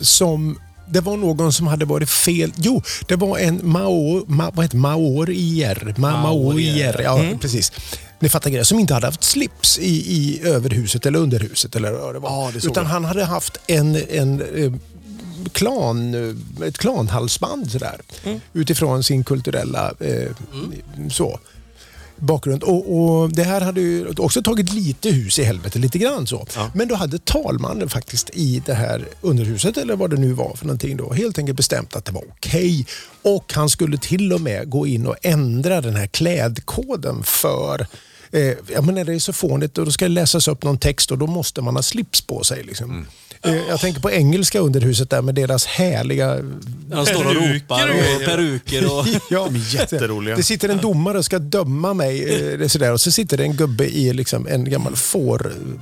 som 0.00 0.58
det 0.90 1.00
var 1.00 1.16
någon 1.16 1.52
som 1.52 1.66
hade 1.66 1.84
varit 1.84 2.10
fel. 2.10 2.52
Jo, 2.56 2.82
det 3.08 3.16
var 3.16 3.38
en 3.38 3.60
maor, 3.62 4.24
ma, 4.26 4.50
vad 4.54 4.64
heter 4.64 4.76
maorier. 4.76 5.94
Ma, 5.98 6.22
maorier, 6.22 7.00
ja 7.04 7.18
Mm. 7.18 7.38
precis. 7.38 7.72
Ni 8.20 8.28
fattar 8.28 8.50
grejen. 8.50 8.64
Som 8.64 8.78
inte 8.78 8.94
hade 8.94 9.06
haft 9.06 9.24
slips 9.24 9.78
i, 9.78 9.88
i 10.16 10.40
överhuset 10.44 11.06
eller 11.06 11.18
underhuset. 11.18 11.76
Eller 11.76 11.92
vad 11.92 12.14
det 12.14 12.18
var. 12.18 12.30
Ja, 12.30 12.50
det 12.52 12.66
Utan 12.66 12.84
jag. 12.84 12.90
han 12.90 13.04
hade 13.04 13.24
haft 13.24 13.58
en, 13.66 13.96
en 14.10 14.40
eh, 14.64 14.72
klan, 15.52 16.14
eh, 16.60 16.66
ett 16.68 16.78
klanhalsband 16.78 17.70
sådär. 17.70 18.00
Utifrån 18.52 19.04
sin 19.04 19.24
kulturella 19.24 19.92
eh, 20.00 20.30
så, 21.10 21.38
bakgrund. 22.16 22.62
Och, 22.62 22.96
och 22.96 23.32
Det 23.32 23.44
här 23.44 23.60
hade 23.60 23.80
ju 23.80 24.08
också 24.18 24.42
tagit 24.42 24.72
lite 24.72 25.10
hus 25.10 25.38
i 25.38 25.44
helvete, 25.44 25.78
lite 25.78 25.98
grann 25.98 26.26
så. 26.26 26.46
Men 26.74 26.88
då 26.88 26.94
hade 26.94 27.18
talmannen 27.18 27.88
faktiskt 27.88 28.30
i 28.32 28.62
det 28.66 28.74
här 28.74 29.08
underhuset, 29.20 29.76
eller 29.76 29.96
vad 29.96 30.10
det 30.10 30.16
nu 30.16 30.32
var 30.32 30.56
för 30.56 30.66
någonting 30.66 30.96
då, 30.96 31.12
helt 31.12 31.38
enkelt 31.38 31.56
bestämt 31.56 31.96
att 31.96 32.04
det 32.04 32.12
var 32.12 32.24
okej. 32.30 32.86
Och 33.22 33.52
han 33.52 33.68
skulle 33.68 33.98
till 33.98 34.32
och 34.32 34.40
med 34.40 34.70
gå 34.70 34.86
in 34.86 35.06
och 35.06 35.16
ändra 35.22 35.80
den 35.80 35.96
här 35.96 36.06
klädkoden 36.06 37.22
för 37.22 37.86
Eh, 38.30 38.54
ja, 38.72 38.82
men 38.82 38.94
när 38.94 39.04
det 39.04 39.14
är 39.14 39.18
så 39.18 39.32
fånigt 39.32 39.78
och 39.78 39.84
då 39.84 39.90
ska 39.90 40.04
det 40.04 40.08
läsas 40.08 40.48
upp 40.48 40.64
någon 40.64 40.78
text 40.78 41.10
och 41.10 41.18
då 41.18 41.26
måste 41.26 41.62
man 41.62 41.76
ha 41.76 41.82
slips 41.82 42.20
på 42.20 42.44
sig. 42.44 42.62
Liksom. 42.64 43.00
Eh, 43.00 43.06
jag 43.68 43.80
tänker 43.80 44.00
på 44.00 44.10
engelska 44.10 44.58
underhuset 44.58 45.10
där 45.10 45.22
med 45.22 45.34
deras 45.34 45.66
härliga... 45.66 46.38
Han 46.92 47.06
står 47.06 47.24
och 47.26 47.34
ropar 47.34 47.88
och 47.88 48.24
peruker 48.24 48.98
och... 48.98 49.06
Ja, 49.30 49.48
jätteroliga. 49.52 50.36
Det 50.36 50.42
sitter 50.42 50.68
en 50.68 50.78
domare 50.78 51.18
och 51.18 51.24
ska 51.24 51.38
döma 51.38 51.94
mig 51.94 52.22
eh, 52.22 52.58
det 52.58 52.64
är 52.64 52.68
sådär, 52.68 52.92
och 52.92 53.00
så 53.00 53.12
sitter 53.12 53.36
det 53.36 53.42
en 53.42 53.56
gubbe 53.56 53.84
i 53.86 54.12
liksom, 54.12 54.46
en 54.46 54.70
gammal 54.70 54.96
fårhuvud. 54.96 55.80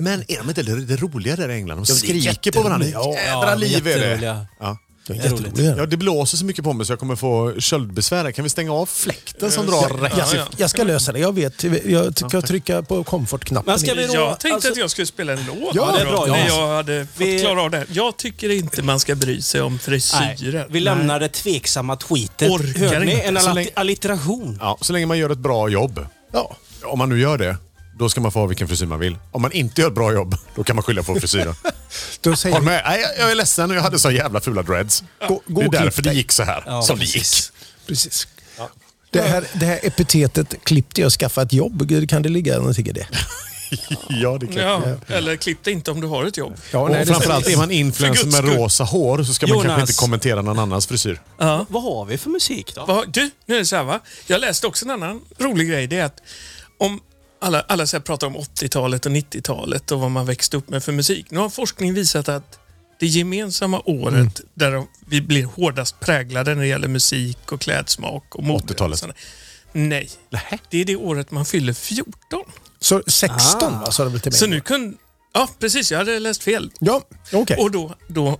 Men 0.00 0.24
är 0.28 0.38
de 0.38 0.48
inte 0.48 0.62
lite 0.62 0.96
roliga 0.96 1.36
där 1.36 1.48
i 1.48 1.54
England? 1.54 1.78
De 1.78 1.84
Ja, 1.88 1.94
det 2.02 2.18
är 2.18 2.20
skriker 2.20 2.52
på 2.52 2.62
varandra. 2.62 2.88
Ja, 2.88 3.14
Jädra 3.14 3.54
liv 3.54 3.86
är 3.86 3.98
det. 3.98 4.46
Ja. 4.60 4.78
Det. 5.08 5.62
Ja, 5.78 5.86
det 5.86 5.96
blåser 5.96 6.36
så 6.36 6.44
mycket 6.44 6.64
på 6.64 6.72
mig 6.72 6.86
så 6.86 6.92
jag 6.92 6.98
kommer 7.00 7.16
få 7.16 7.54
köldbesvär. 7.60 8.32
Kan 8.32 8.42
vi 8.42 8.48
stänga 8.48 8.72
av 8.72 8.86
fläkten 8.86 9.50
som 9.50 9.66
drar 9.66 9.98
rätt? 10.02 10.12
Ja, 10.18 10.24
ja. 10.36 10.46
Jag 10.56 10.70
ska 10.70 10.84
lösa 10.84 11.12
det, 11.12 11.18
jag 11.18 11.34
vet. 11.34 11.64
Jag 11.84 12.18
ska 12.18 12.42
trycka 12.42 12.82
på 12.82 13.04
komfortknappen. 13.04 13.70
Men 13.72 13.78
ska 13.78 13.94
vi 13.94 14.06
då- 14.06 14.14
Jag 14.14 14.40
tänkte 14.40 14.54
alltså- 14.54 14.70
att 14.70 14.76
jag 14.76 14.90
skulle 14.90 15.06
spela 15.06 15.32
en 15.32 15.46
låt. 15.46 15.74
Ja, 15.74 15.92
det 15.96 16.00
är 16.02 16.06
bra, 16.06 16.26
Jonas. 16.26 16.48
jag 16.48 16.68
hade 16.68 17.06
fått 17.14 17.20
Vi- 17.26 17.40
klara 17.40 17.62
av 17.62 17.70
det. 17.70 17.86
Jag 17.92 18.16
tycker 18.16 18.50
inte 18.50 18.82
man 18.82 19.00
ska 19.00 19.14
bry 19.14 19.42
sig 19.42 19.60
om 19.60 19.78
frisyrer. 19.78 20.66
vi 20.70 20.80
lämnar 20.80 21.20
det 21.20 21.28
tveksamma 21.28 21.96
tweetet. 21.96 22.50
Orkar 22.50 22.80
Hörde 22.80 23.04
ni? 23.04 23.12
inte. 23.12 23.22
En 23.24 23.34
Så 23.40 23.48
allit- 23.48 23.54
länge- 23.54 23.70
allitteration. 23.74 24.58
Ja, 24.60 24.78
så 24.80 24.92
länge 24.92 25.06
man 25.06 25.18
gör 25.18 25.30
ett 25.30 25.38
bra 25.38 25.68
jobb. 25.68 26.06
Ja. 26.32 26.56
Om 26.84 26.98
man 26.98 27.08
nu 27.08 27.20
gör 27.20 27.38
det, 27.38 27.56
då 27.98 28.08
ska 28.08 28.20
man 28.20 28.32
få 28.32 28.38
ha 28.38 28.46
vilken 28.46 28.68
frisyr 28.68 28.86
man 28.86 28.98
vill. 28.98 29.16
Om 29.32 29.42
man 29.42 29.52
inte 29.52 29.80
gör 29.80 29.88
ett 29.88 29.94
bra 29.94 30.12
jobb, 30.12 30.36
då 30.54 30.64
kan 30.64 30.76
man 30.76 30.82
skylla 30.82 31.02
på 31.02 31.14
frisyren. 31.14 31.54
Då 32.20 32.36
säger 32.36 32.54
Håll 32.56 32.64
med. 32.64 32.82
Nej, 32.86 33.04
jag- 33.18 33.30
är 33.30 33.34
ledsen, 33.34 33.70
jag 33.70 33.82
hade 33.82 33.98
så 33.98 34.10
jävla 34.10 34.40
fula 34.40 34.62
dreads. 34.62 35.04
Gå- 35.28 35.42
gå 35.46 35.60
det 35.60 35.66
är 35.76 35.84
därför 35.84 36.02
det 36.02 36.12
gick 36.12 36.32
så 36.32 36.42
här. 36.42 36.62
Ja, 36.66 36.82
som 36.82 36.96
det 36.98 37.00
precis. 37.04 37.52
gick. 37.76 37.86
Precis. 37.86 38.28
Det, 39.10 39.22
här, 39.22 39.44
det 39.54 39.66
här 39.66 39.80
epitetet 39.82 40.54
klipp 40.64 40.94
dig 40.94 41.04
och 41.06 41.12
skaffa 41.12 41.42
ett 41.42 41.52
jobb, 41.52 42.08
kan 42.08 42.22
det 42.22 42.28
ligga 42.28 42.58
någonting 42.58 42.86
i 42.86 42.92
det? 42.92 43.06
Ja, 44.08 44.38
det 44.40 44.46
kan 44.46 44.62
Ja, 44.62 44.82
eller 45.06 45.36
klipp 45.36 45.64
dig 45.64 45.72
inte 45.72 45.90
om 45.90 46.00
du 46.00 46.06
har 46.06 46.24
ett 46.24 46.36
jobb. 46.36 46.56
Ja, 46.72 46.78
Och 46.78 46.90
nej, 46.90 47.04
det 47.04 47.06
framförallt 47.12 47.46
är 47.48 47.56
man 47.56 47.70
influencer 47.70 48.26
med 48.26 48.44
rosa 48.56 48.84
hår 48.84 49.22
så 49.22 49.34
ska 49.34 49.46
man 49.46 49.54
kanske 49.54 49.72
Jonas. 49.72 49.90
inte 49.90 50.00
kommentera 50.00 50.42
någon 50.42 50.58
annans 50.58 50.86
frisyr. 50.86 51.20
Ja. 51.38 51.66
Vad 51.68 51.82
har 51.82 52.04
vi 52.04 52.18
för 52.18 52.30
musik 52.30 52.74
då? 52.74 53.04
Du, 53.08 53.30
nu 53.46 53.54
är 53.54 53.58
det 53.58 53.66
så 53.66 53.76
här 53.76 53.84
va. 53.84 54.00
Jag 54.26 54.40
läste 54.40 54.66
också 54.66 54.84
en 54.84 54.90
annan 54.90 55.20
rolig 55.38 55.68
grej. 55.68 55.86
Det 55.86 55.98
är 55.98 56.04
att 56.04 56.20
om 56.78 57.00
alla, 57.40 57.60
alla 57.60 57.86
så 57.86 57.96
här 57.96 58.02
pratar 58.02 58.26
om 58.26 58.36
80-talet 58.36 59.06
och 59.06 59.12
90-talet 59.12 59.92
och 59.92 60.00
vad 60.00 60.10
man 60.10 60.26
växte 60.26 60.56
upp 60.56 60.68
med 60.68 60.84
för 60.84 60.92
musik. 60.92 61.26
Nu 61.30 61.38
har 61.38 61.48
forskning 61.48 61.94
visat 61.94 62.28
att 62.28 62.58
det 63.00 63.06
gemensamma 63.06 63.82
året 63.84 64.14
Mm. 64.14 64.30
där 64.54 64.84
vi 65.06 65.20
blir 65.20 65.44
hårdast 65.44 66.00
präglade 66.00 66.54
när 66.54 66.62
det 66.62 66.68
gäller 66.68 66.88
musik 66.88 67.52
och 67.52 67.60
klädsmak 67.60 68.34
och 68.34 68.44
mode. 68.44 68.64
80-talet. 68.64 68.92
och 68.94 68.98
sådär. 68.98 69.16
Nej, 69.72 70.10
det 70.70 70.78
är 70.80 70.84
det 70.84 70.96
året 70.96 71.30
man 71.30 71.44
fyller 71.44 71.72
14. 71.72 72.14
Så 72.80 73.02
16 73.06 73.74
Ah. 73.74 73.80
va, 73.80 73.90
sa 73.90 74.04
det 74.04 74.10
väl 74.10 74.20
till 74.20 74.32
mig? 74.32 74.38
Så 74.38 74.46
nu 74.46 74.60
kunde... 74.60 74.96
Ja, 75.34 75.48
precis. 75.58 75.90
Jag 75.92 75.98
hade 75.98 76.18
läst 76.18 76.42
fel. 76.42 76.70
Ja, 76.80 77.02
okej. 77.32 77.56
Och 77.60 77.70
då... 77.70 77.94
då 78.08 78.38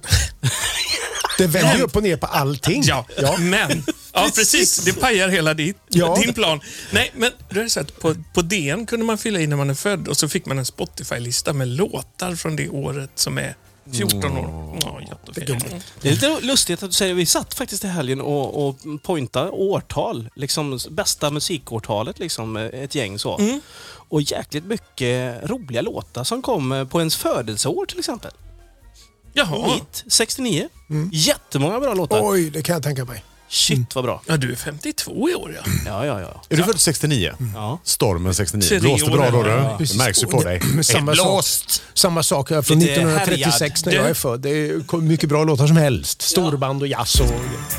Det 1.38 1.46
vänder 1.46 1.76
ju 1.76 1.82
upp 1.82 1.96
och 1.96 2.02
ner 2.02 2.16
på 2.16 2.26
allting. 2.26 2.82
ja, 2.86 3.06
men... 3.38 3.84
Ja, 4.24 4.30
precis. 4.34 4.78
Det 4.84 4.92
pajar 4.92 5.28
hela 5.28 5.54
din, 5.54 5.74
Ja. 5.88 6.16
din 6.24 6.34
plan. 6.34 6.60
Nej, 6.92 7.12
men 7.16 7.32
då 7.50 7.60
är 7.60 7.64
det 7.64 7.70
så 7.70 7.80
att 7.80 8.00
på, 8.00 8.14
på 8.34 8.42
DN 8.42 8.86
kunde 8.86 9.06
man 9.06 9.18
fylla 9.18 9.40
i 9.40 9.46
när 9.46 9.56
man 9.56 9.70
är 9.70 9.74
född 9.74 10.08
och 10.08 10.16
så 10.16 10.28
fick 10.28 10.46
man 10.46 10.58
en 10.58 10.64
Spotify-lista 10.64 11.52
med 11.52 11.68
låtar 11.68 12.34
från 12.34 12.56
det 12.56 12.68
året 12.68 13.10
som 13.14 13.38
är 13.38 13.54
14 13.92 14.36
år. 14.36 14.78
Ja, 14.82 15.00
jättefint. 15.00 15.84
Det 16.00 16.08
är 16.08 16.12
lite 16.12 16.40
lustigt 16.40 16.82
att 16.82 16.90
du 16.90 16.94
säger, 16.94 17.14
vi 17.14 17.26
satt 17.26 17.54
faktiskt 17.54 17.84
i 17.84 17.86
helgen 17.86 18.20
och, 18.20 18.68
och 18.68 18.76
pointade 19.02 19.50
årtal. 19.50 20.28
Liksom 20.36 20.78
bästa 20.90 21.30
musikårtalet, 21.30 22.18
liksom 22.18 22.56
ett 22.56 22.94
gäng 22.94 23.18
så. 23.18 23.38
Mm. 23.38 23.60
Och 24.10 24.22
jäkligt 24.22 24.64
mycket 24.64 25.44
roliga 25.50 25.80
låtar 25.82 26.24
som 26.24 26.42
kom 26.42 26.72
eh, 26.72 26.84
på 26.84 26.98
ens 26.98 27.16
födelseår 27.16 27.86
till 27.86 27.98
exempel. 27.98 28.30
Jaha. 29.32 29.74
Mitt, 29.74 30.04
69. 30.12 30.68
Jättemånga 31.12 31.80
bra 31.80 31.94
låtar. 31.94 32.20
Oj, 32.22 32.50
det 32.50 32.62
kan 32.62 32.72
jag 32.72 32.82
tänka 32.82 33.04
mig. 33.04 33.24
Shit 33.50 33.94
vad 33.94 34.04
bra. 34.04 34.22
Ja, 34.26 34.36
du 34.36 34.52
är 34.52 34.56
52 34.56 35.30
i 35.30 35.34
år 35.34 35.54
ja. 35.56 35.70
Ja, 35.86 36.06
ja, 36.06 36.20
ja. 36.20 36.42
Är 36.48 36.56
du 36.56 36.62
född 36.62 36.80
69? 36.80 37.32
ja. 37.54 37.78
Stormen 37.84 38.34
69. 38.34 38.68
Tre 38.68 38.78
Blåste 38.80 39.10
bra 39.10 39.30
då. 39.30 39.48
Ja, 39.48 39.76
Det 39.78 39.96
märks 39.96 40.22
ju 40.22 40.26
på 40.26 40.42
dig. 40.42 40.60
Samma 40.82 41.14
sak. 41.14 41.44
Samma 41.94 42.22
sak 42.22 42.50
här 42.50 42.62
från 42.62 42.78
Lite 42.78 42.92
1936 42.92 43.84
när 43.84 43.92
jag 43.92 44.06
är 44.10 44.14
född. 44.14 44.40
Det 44.40 44.50
är 44.50 45.00
mycket 45.00 45.28
bra 45.28 45.44
låtar 45.44 45.66
som 45.66 45.76
helst. 45.76 46.22
Storband 46.22 46.82
och 46.82 46.88
jazz 46.88 47.20
och... 47.20 47.26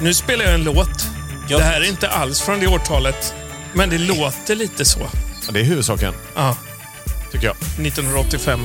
Nu 0.01 0.13
spelar 0.13 0.45
jag 0.45 0.53
en 0.53 0.63
låt. 0.63 1.08
Det 1.49 1.63
här 1.63 1.82
är 1.82 1.89
inte 1.89 2.10
alls 2.10 2.41
från 2.41 2.60
det 2.60 2.67
årtalet, 2.67 3.34
men 3.73 3.89
det 3.89 3.97
låter 3.97 4.55
lite 4.55 4.86
så. 4.86 4.99
Ja, 5.45 5.51
Det 5.51 5.60
är 5.60 5.63
huvudsaken, 5.63 6.13
Ja, 6.36 6.55
tycker 7.32 7.47
jag. 7.47 7.55
1985. 7.88 8.60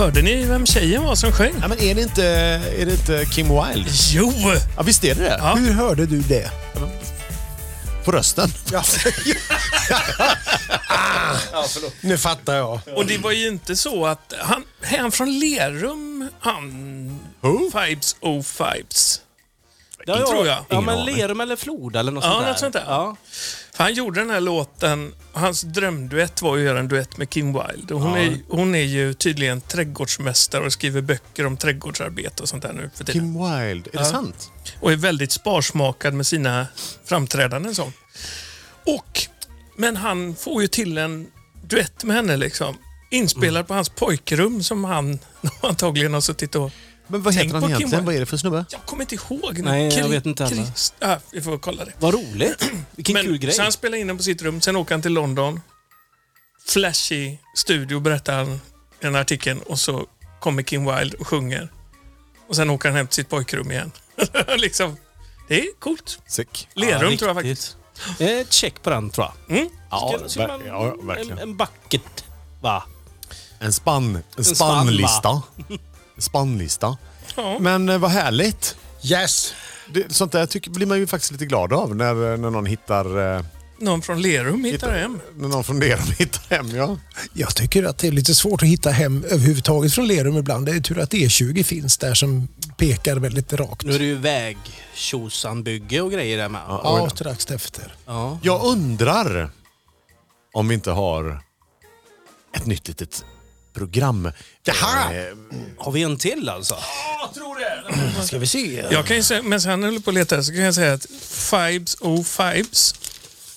Hörde 0.00 0.22
ni 0.22 0.44
vem 0.44 0.66
tjejen 0.66 1.04
var 1.04 1.14
som 1.14 1.32
sjöng? 1.32 1.54
Ja, 1.60 1.68
men 1.68 1.78
är 1.78 1.94
det 1.94 2.02
inte, 2.02 2.24
är 2.78 2.86
det 2.86 2.92
inte 2.92 3.26
Kim 3.26 3.48
Wilde? 3.48 3.90
Jo! 4.12 4.32
Ja, 4.76 4.82
visst 4.82 5.04
är 5.04 5.14
det 5.14 5.20
det? 5.20 5.36
Ja. 5.38 5.54
Hur 5.54 5.72
hörde 5.72 6.06
du 6.06 6.20
det? 6.20 6.50
På 8.04 8.12
rösten? 8.12 8.48
Ja. 8.72 8.82
Nu 12.00 12.18
fattar 12.18 12.56
jag. 12.56 12.80
Och 12.94 13.06
det 13.06 13.18
var 13.18 13.32
ju 13.32 13.48
inte 13.48 13.76
så 13.76 14.06
att... 14.06 14.34
Han, 14.38 14.64
han 14.82 15.12
från 15.12 15.38
Lerum, 15.38 16.28
han... 16.40 17.20
Who? 17.40 17.70
Fibes 17.70 18.16
O 18.20 18.42
Fibes. 18.42 19.20
Ja, 20.06 20.16
Det 20.16 20.26
tror 20.26 20.46
jag. 20.46 20.64
Ja, 20.68 20.80
men. 20.80 21.04
Lerum 21.04 21.40
eller 21.40 21.56
Floda 21.56 22.00
eller 22.00 22.12
något 22.12 22.24
Ja, 22.24 22.30
sånt 22.30 22.42
där. 22.44 22.50
något 22.50 22.58
sånt 22.58 22.72
där. 22.72 22.84
Ja. 22.86 23.16
För 23.72 23.84
han 23.84 23.94
gjorde 23.94 24.20
den 24.20 24.30
här 24.30 24.40
låten, 24.40 25.14
hans 25.32 25.62
drömduett 25.62 26.42
var 26.42 26.56
att 26.56 26.62
göra 26.62 26.78
en 26.78 26.88
duett 26.88 27.16
med 27.16 27.30
Kim 27.30 27.46
Wilde. 27.52 27.94
Hon, 27.94 28.16
är, 28.16 28.36
hon 28.48 28.74
är 28.74 28.82
ju 28.82 29.14
tydligen 29.14 29.60
trädgårdsmästare 29.60 30.64
och 30.66 30.72
skriver 30.72 31.00
böcker 31.00 31.46
om 31.46 31.56
trädgårdsarbete 31.56 32.42
och 32.42 32.48
sånt 32.48 32.62
där 32.62 32.72
nu 32.72 32.90
för 32.94 33.04
tiden. 33.04 33.20
Kim 33.22 33.32
Wilde, 33.34 33.90
är 33.90 33.92
det 33.92 33.98
Ja. 33.98 34.04
sant? 34.04 34.50
Och 34.80 34.92
är 34.92 34.96
väldigt 34.96 35.32
sparsmakad 35.32 36.14
med 36.14 36.26
sina 36.26 36.66
framträdanden. 37.04 37.74
Så. 37.74 37.92
Och, 38.86 39.20
men 39.76 39.96
han 39.96 40.34
får 40.36 40.62
ju 40.62 40.68
till 40.68 40.98
en 40.98 41.26
duett 41.64 42.04
med 42.04 42.16
henne 42.16 42.36
liksom. 42.36 42.76
Inspelad 43.10 43.66
på 43.68 43.74
hans 43.74 43.88
pojkrum 43.88 44.62
som 44.62 44.84
han 44.84 45.18
antagligen 45.62 46.14
har 46.14 46.20
suttit 46.20 46.54
och... 46.54 46.70
Men 47.10 47.22
vad 47.22 47.34
Tänk 47.34 47.44
heter 47.46 47.54
han 47.54 47.62
på 47.62 47.66
Kim 47.68 47.76
egentligen? 47.76 48.04
Vad 48.04 48.14
är 48.14 48.20
det 48.20 48.26
för 48.26 48.36
snubbe? 48.36 48.64
Jag 48.70 48.86
kommer 48.86 49.02
inte 49.02 49.14
ihåg 49.14 49.54
nu. 49.58 49.62
Nej, 49.62 49.84
jag 49.84 49.92
Kri- 49.92 50.10
vet 50.10 50.26
inte 50.26 50.44
heller. 50.44 50.62
Krist- 50.62 51.20
vi 51.32 51.40
får 51.40 51.58
kolla 51.58 51.84
det. 51.84 51.92
Vad 51.98 52.14
roligt. 52.14 52.70
Vilken 52.96 53.12
Men, 53.12 53.24
kul 53.24 53.38
grej. 53.38 53.52
Så 53.52 53.62
han 53.62 53.72
spelar 53.72 53.98
in 53.98 54.06
den 54.06 54.16
på 54.16 54.22
sitt 54.22 54.42
rum, 54.42 54.60
sen 54.60 54.76
åker 54.76 54.94
han 54.94 55.02
till 55.02 55.12
London. 55.12 55.60
Flashy 56.68 57.36
studio 57.54 58.00
berättar 58.00 58.34
han 58.34 58.48
i 58.54 58.58
den 59.00 59.14
här 59.14 59.22
artikeln 59.22 59.60
och 59.60 59.78
så 59.78 60.06
kommer 60.40 60.62
Kim 60.62 60.84
Wilde 60.96 61.16
och 61.16 61.26
sjunger. 61.28 61.72
Och 62.48 62.56
sen 62.56 62.70
åker 62.70 62.88
han 62.88 62.96
hem 62.96 63.06
till 63.06 63.14
sitt 63.14 63.28
pojkrum 63.28 63.70
igen. 63.70 63.92
liksom, 64.58 64.96
det 65.48 65.60
är 65.60 65.66
coolt. 65.78 66.18
Sick. 66.26 66.68
Lerum 66.74 67.12
Ja, 67.12 67.18
tror 67.18 67.30
jag 67.30 67.44
riktigt. 67.44 67.76
faktiskt. 67.94 68.20
Eh, 68.20 68.46
check 68.50 68.82
på 68.82 68.90
den 68.90 69.10
tror 69.10 69.26
jag. 69.48 69.56
Mm. 69.58 69.70
Ja, 69.90 70.14
Ska- 70.18 70.28
ska 70.28 70.40
ver- 70.42 70.48
man- 70.48 70.66
ja, 70.66 70.94
verkligen. 71.02 71.38
En, 71.38 71.48
en 71.50 71.56
bucket, 71.56 72.24
va? 72.60 72.82
En 73.58 73.72
spann, 73.72 74.18
en 74.36 74.44
spann, 74.44 74.54
spannlista. 74.56 75.42
Spannlista. 76.20 76.96
Ja. 77.36 77.58
Men 77.60 77.88
eh, 77.88 77.98
vad 77.98 78.10
härligt. 78.10 78.76
Yes. 79.02 79.54
Det, 79.94 80.12
sånt 80.14 80.32
där 80.32 80.46
tycker, 80.46 80.70
blir 80.70 80.86
man 80.86 80.98
ju 80.98 81.06
faktiskt 81.06 81.32
lite 81.32 81.46
glad 81.46 81.72
av 81.72 81.96
när, 81.96 82.14
när 82.36 82.50
någon 82.50 82.66
hittar... 82.66 83.36
eh, 83.36 83.44
Någon 83.78 84.02
från 84.02 84.22
Lerum 84.22 84.64
hittar 84.64 84.98
hem. 84.98 85.20
När 85.36 85.48
någon 85.48 85.64
funderar 85.64 85.98
och 86.08 86.14
hittar 86.18 86.56
hem, 86.56 86.70
ja. 86.70 86.96
Jag 87.32 87.54
tycker 87.56 87.84
att 87.84 87.98
det 87.98 88.06
är 88.08 88.12
lite 88.12 88.34
svårt 88.34 88.62
att 88.62 88.68
hitta 88.68 88.90
hem 88.90 89.24
överhuvudtaget 89.24 89.94
från 89.94 90.06
Lerum 90.06 90.36
ibland. 90.36 90.66
Det 90.66 90.72
är 90.72 90.80
tur 90.80 90.98
att 90.98 91.12
E20 91.12 91.62
finns 91.62 91.98
där 91.98 92.14
som 92.14 92.48
pekar 92.76 93.16
väldigt 93.16 93.52
rakt. 93.52 93.84
Nu 93.84 93.92
är 93.94 93.98
det 93.98 94.04
ju 94.04 94.14
väg 94.16 94.58
bygge 95.64 96.00
och 96.00 96.12
grejer 96.12 96.38
där 96.38 96.48
med. 96.48 96.60
Ja. 96.68 96.80
Ja, 96.84 97.10
strax 97.10 97.50
efter. 97.50 97.94
Jag 98.42 98.64
undrar 98.64 99.50
om 100.52 100.68
vi 100.68 100.74
inte 100.74 100.90
har 100.90 101.42
ett 102.56 102.66
nytt 102.66 102.88
litet 102.88 103.24
program. 103.80 104.32
Jaha! 104.64 105.14
Eh, 105.14 105.34
Har 105.78 105.92
vi 105.92 106.02
en 106.02 106.16
till 106.18 106.48
alltså? 106.48 106.76
Ska 108.24 108.38
vi 108.38 108.46
se. 108.46 108.84
Jag 108.90 109.06
kan 109.06 109.16
ju 109.16 109.22
säga, 109.22 109.42
medan 109.42 109.70
han 109.70 109.82
håller 109.84 110.00
på 110.00 110.10
att 110.10 110.14
leta 110.14 110.42
så 110.42 110.52
kan 110.52 110.60
jag 110.60 110.74
säga 110.74 110.92
att 110.92 111.06
Fibes 111.50 111.96
O 112.00 112.24
Fibes 112.24 112.94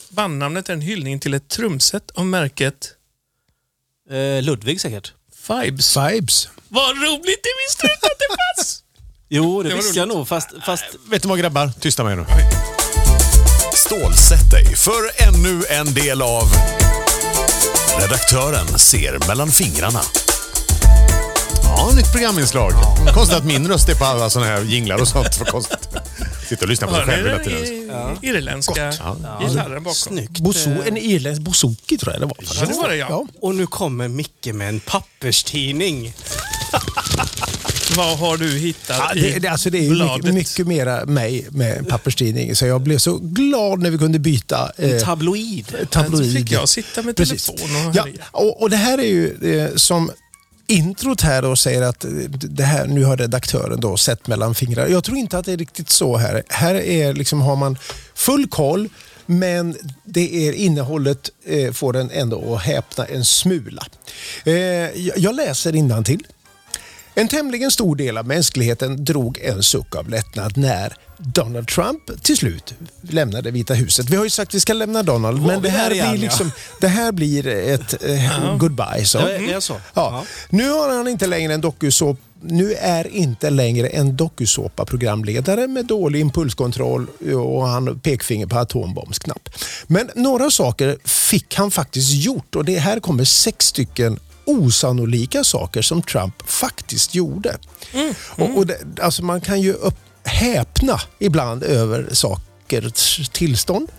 bandnamnet 0.10 0.70
är 0.70 0.74
en 0.74 0.82
hyllning 0.82 1.20
till 1.20 1.34
ett 1.34 1.48
trumset 1.48 2.12
av 2.16 2.26
märket 2.26 2.90
Eh, 4.12 4.42
Ludvig 4.44 4.82
säkert. 4.82 5.14
Fibes. 5.48 5.98
Vibes. 5.98 6.48
Vad 6.68 6.96
roligt, 6.98 7.44
det 7.44 7.50
visste 7.68 7.88
du 7.88 7.94
inte 7.94 8.06
att 8.08 8.20
det 8.20 8.36
fanns! 8.58 8.84
Jo, 9.30 9.64
det, 9.64 9.70
Det 9.70 9.76
var 9.76 9.82
visste 9.84 10.00
jag 10.00 10.08
nog. 10.08 10.28
Fast, 10.28 10.50
fast 10.66 10.84
vet 11.10 11.22
du 11.22 11.28
vad 11.28 11.40
grabbar? 11.40 11.72
Tysta 11.80 12.04
mig 12.04 12.16
nu. 12.16 12.26
Stålsätt 13.74 14.52
dig 14.52 14.76
för 14.76 15.24
ännu 15.28 15.64
en 15.70 15.94
del 15.94 16.22
av 16.22 16.44
Redaktören 18.00 18.80
ser 18.80 19.28
mellan 19.28 19.52
fingrarna. 19.52 20.02
Ja, 21.64 21.92
nytt 21.96 22.12
programinslag. 22.12 22.72
Konstigt 23.14 23.38
att 23.38 23.46
min 23.46 23.68
röst 23.68 23.90
är 23.90 23.96
på 23.96 24.06
alla 24.06 24.30
såna 24.30 24.46
här 24.46 24.62
jinglar 24.62 25.02
och 25.02 25.08
sånt. 25.08 25.40
Vad 25.40 25.48
konstigt. 25.48 25.90
Sitter 26.50 26.64
och 26.64 26.70
lyssnar 26.70 26.88
på 26.88 26.96
sig 26.96 27.06
själv 27.06 27.26
hela 27.28 27.38
den 27.38 27.46
tiden. 27.46 28.18
irländska 28.22 28.92
gitarren 29.42 29.84
bakom? 29.84 29.94
snyggt. 29.96 30.40
Boso, 30.40 30.70
en 30.70 30.98
irländsk 30.98 31.42
bouzouki 31.42 31.98
tror 31.98 32.14
jag 32.14 32.22
det 32.22 32.26
var. 32.26 32.38
Ja, 32.60 32.66
det 32.66 32.74
var 32.74 32.90
det 32.90 32.96
ja. 32.96 33.26
Och 33.42 33.56
nu 33.56 33.68
kommer 33.68 34.08
Micke 34.08 34.46
med 34.54 34.70
en 34.70 34.80
papperstidning. 34.80 36.14
Vad 37.98 38.18
har 38.18 38.38
du 38.38 38.58
hittat 38.58 38.98
Ja, 39.00 39.12
det, 39.14 39.40
det, 39.40 39.48
alltså 39.48 39.70
det 39.70 39.86
är 39.86 39.90
bladet? 39.90 40.16
mycket, 40.18 40.34
mycket 40.34 40.68
mera 40.68 41.06
mig 41.06 41.48
med 41.50 41.78
en 41.78 41.86
papperstidning. 41.86 42.56
Så 42.56 42.66
jag 42.66 42.82
blev 42.82 42.98
så 42.98 43.18
glad 43.18 43.80
när 43.80 43.90
vi 43.90 43.98
kunde 43.98 44.20
byta 44.20 44.72
En 44.78 44.98
eh, 44.98 45.04
tabloid. 45.04 45.76
tabloid. 45.90 46.26
Så 46.32 46.38
fick 46.38 46.52
jag 46.52 46.70
sitta 46.70 47.02
med 47.02 47.16
Precis. 47.16 47.46
telefon 47.46 47.88
och 47.90 47.96
ja, 47.96 48.08
och, 48.32 48.62
och 48.62 48.70
det 48.70 48.78
här 48.78 48.98
är 48.98 49.04
ju 49.08 49.58
eh, 49.60 49.76
som 49.76 50.12
introt 50.68 51.22
här 51.22 51.42
då 51.42 51.56
säger 51.56 51.82
att 51.82 52.06
eh, 52.06 52.12
det 52.30 52.64
här, 52.64 52.86
nu 52.88 53.04
har 53.04 53.18
redaktören 53.18 53.80
då 53.80 53.98
sett 53.98 54.28
mellan 54.28 54.56
fingrarna. 54.56 54.90
Jag 54.90 55.04
tror 55.04 55.18
inte 55.18 55.38
att 55.38 55.46
det 55.46 55.54
är 55.54 55.58
riktigt 55.58 55.90
så 55.90 56.18
här. 56.18 56.44
Här 56.50 56.76
är 56.76 57.14
liksom, 57.14 57.42
har 57.42 57.56
man 57.56 57.78
full 58.16 58.48
koll 58.48 58.90
men 59.26 59.76
det 60.06 60.48
är 60.48 60.54
innehållet 60.54 61.30
eh, 61.46 61.72
får 61.72 61.94
den 61.94 62.12
ändå 62.12 62.56
att 62.56 62.62
häpna 62.62 63.06
en 63.06 63.26
smula. 63.26 63.86
Eh, 64.46 64.54
jag, 64.54 65.18
jag 65.18 65.36
läser 65.36 66.04
till. 66.04 66.24
En 67.16 67.28
tämligen 67.28 67.72
stor 67.72 67.96
del 67.96 68.18
av 68.18 68.28
mänskligheten 68.28 69.06
drog 69.06 69.40
en 69.44 69.64
suck 69.64 69.96
av 69.96 70.10
lättnad 70.10 70.58
när 70.58 70.94
Donald 71.18 71.68
Trump 71.68 72.24
till 72.24 72.38
slut 72.38 72.74
lämnade 73.02 73.52
Vita 73.52 73.74
huset. 73.74 74.10
Vi 74.10 74.16
har 74.16 74.24
ju 74.24 74.30
sagt 74.30 74.50
att 74.50 74.56
vi 74.56 74.60
ska 74.60 74.74
lämna 74.74 75.04
Donald, 75.04 75.42
men 75.42 75.62
vi 75.62 75.68
det 75.68 75.74
här, 75.74 75.90
blir 75.90 76.22
liksom, 76.22 76.52
det 76.82 76.88
här 76.88 77.12
blir 77.12 77.48
ett 77.48 78.04
eh, 78.04 78.58
goodbye. 78.58 79.06
Så. 79.06 79.18
Ja, 79.18 79.26
det 79.26 79.54
är 79.54 79.60
så. 79.60 79.74
Ja. 79.74 79.80
Ja. 79.94 80.24
Nu 80.50 80.70
har 80.70 80.98
han 80.98 81.08
inte 81.08 81.28
längre 81.28 81.54
en 81.54 81.62
dokusåp 81.62 82.20
nu 82.46 82.74
är 82.74 83.08
inte 83.08 83.50
längre 83.50 83.88
en 83.88 84.18
dokusåpa-programledare 84.18 85.68
med 85.68 85.86
dålig 85.86 86.20
impulskontroll 86.20 87.08
och 87.36 87.68
han 87.68 88.00
pekfinger 88.00 88.46
på 88.46 88.58
atombombsknapp. 88.58 89.50
Men 89.88 90.10
några 90.16 90.50
saker 90.50 90.98
fick 91.04 91.56
han 91.56 91.72
faktiskt 91.72 92.14
gjort 92.14 92.56
och 92.56 92.66
det 92.66 92.80
här 92.80 93.00
kommer 93.00 93.24
sex 93.24 93.66
stycken 93.66 94.20
osannolika 94.46 95.44
saker 95.44 95.82
som 95.82 96.02
Trump 96.02 96.50
faktiskt 96.50 97.16
gjorde. 97.16 97.58
Och, 98.30 98.58
och 98.58 98.68
det, 98.68 98.78
alltså 99.02 99.24
man 99.24 99.42
kan 99.42 99.62
ju 99.62 99.74
upp, 99.74 99.96
häpna 100.24 101.02
ibland 101.20 101.64
över 101.64 102.10
sakers 102.12 103.30
tillstånd. 103.30 103.90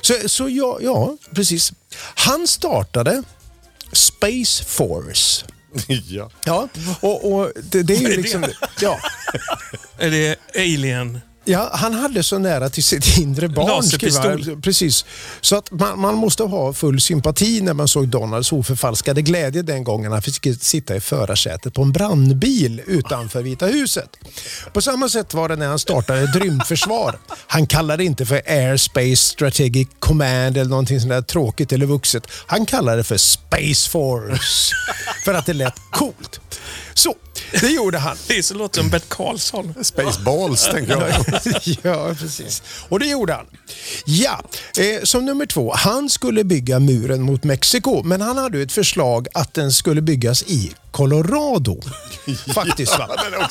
Så, 0.00 0.14
så 0.26 0.48
ja, 0.48 0.78
ja, 0.80 1.16
precis. 1.34 1.72
Han 2.14 2.46
startade 2.46 3.22
Space 3.92 4.64
Force. 4.64 5.46
ja. 6.08 6.30
Ja, 6.44 6.68
och, 7.00 7.32
och 7.32 7.52
det, 7.62 7.82
det 7.82 7.96
är 7.96 8.00
ju 8.00 8.16
liksom... 8.16 8.44
Ja, 8.80 9.00
Är 9.98 10.10
det 10.10 10.36
Alien? 10.54 11.20
Ja, 11.44 11.70
han 11.72 11.94
hade 11.94 12.22
så 12.22 12.38
nära 12.38 12.70
till 12.70 12.84
sitt 12.84 13.18
inre 13.18 13.48
barn. 13.48 13.68
Precis. 14.62 15.04
Så 15.40 15.56
att 15.56 15.70
man, 15.70 16.00
man 16.00 16.14
måste 16.14 16.42
ha 16.42 16.72
full 16.72 17.00
sympati 17.00 17.60
när 17.60 17.74
man 17.74 17.88
såg 17.88 18.08
Donalds 18.08 18.52
oförfalskade 18.52 19.22
glädje 19.22 19.62
den 19.62 19.84
gången 19.84 20.12
han 20.12 20.22
fick 20.22 20.62
sitta 20.62 20.96
i 20.96 21.00
förarsätet 21.00 21.74
på 21.74 21.82
en 21.82 21.92
brandbil 21.92 22.82
utanför 22.86 23.42
Vita 23.42 23.66
huset. 23.66 24.16
På 24.72 24.82
samma 24.82 25.08
sätt 25.08 25.34
var 25.34 25.48
det 25.48 25.56
när 25.56 25.68
han 25.68 25.78
startade 25.78 26.20
ett 26.20 26.36
rymdförsvar. 26.36 27.18
Han 27.46 27.66
kallade 27.66 28.02
det 28.02 28.04
inte 28.04 28.26
för 28.26 28.42
Airspace 28.46 29.16
Strategic 29.16 29.88
Command 29.98 30.56
eller 30.56 30.70
någonting 30.70 31.00
sånt 31.00 31.10
där 31.10 31.22
tråkigt 31.22 31.72
eller 31.72 31.86
vuxet. 31.86 32.26
Han 32.46 32.66
kallade 32.66 32.96
det 32.96 33.04
för 33.04 33.16
Space 33.16 33.90
Force. 33.90 34.74
för 35.24 35.34
att 35.34 35.46
det 35.46 35.52
lät 35.52 35.74
coolt. 35.90 36.40
Så, 36.94 37.14
det 37.60 37.68
gjorde 37.68 37.98
han. 37.98 38.16
Det 38.28 38.38
är 38.38 38.42
så 38.42 38.54
låter 38.54 38.80
som 38.80 38.90
Bert 38.90 39.08
Karlsson. 39.08 39.74
Spaceballs, 39.82 40.64
tänker 40.64 40.92
jag. 40.92 41.10
ja, 41.82 42.14
precis. 42.14 42.62
Och 42.88 42.98
det 42.98 43.06
gjorde 43.06 43.32
han. 43.32 43.46
Ja, 44.04 44.42
eh, 44.78 45.02
som 45.02 45.24
nummer 45.24 45.46
två. 45.46 45.72
Han 45.76 46.10
skulle 46.10 46.44
bygga 46.44 46.78
muren 46.78 47.22
mot 47.22 47.44
Mexiko, 47.44 48.02
men 48.02 48.20
han 48.20 48.38
hade 48.38 48.62
ett 48.62 48.72
förslag 48.72 49.26
att 49.34 49.54
den 49.54 49.72
skulle 49.72 50.02
byggas 50.02 50.42
i 50.42 50.72
Colorado. 50.90 51.80
Faktiskt. 52.54 52.98
Va? 52.98 53.08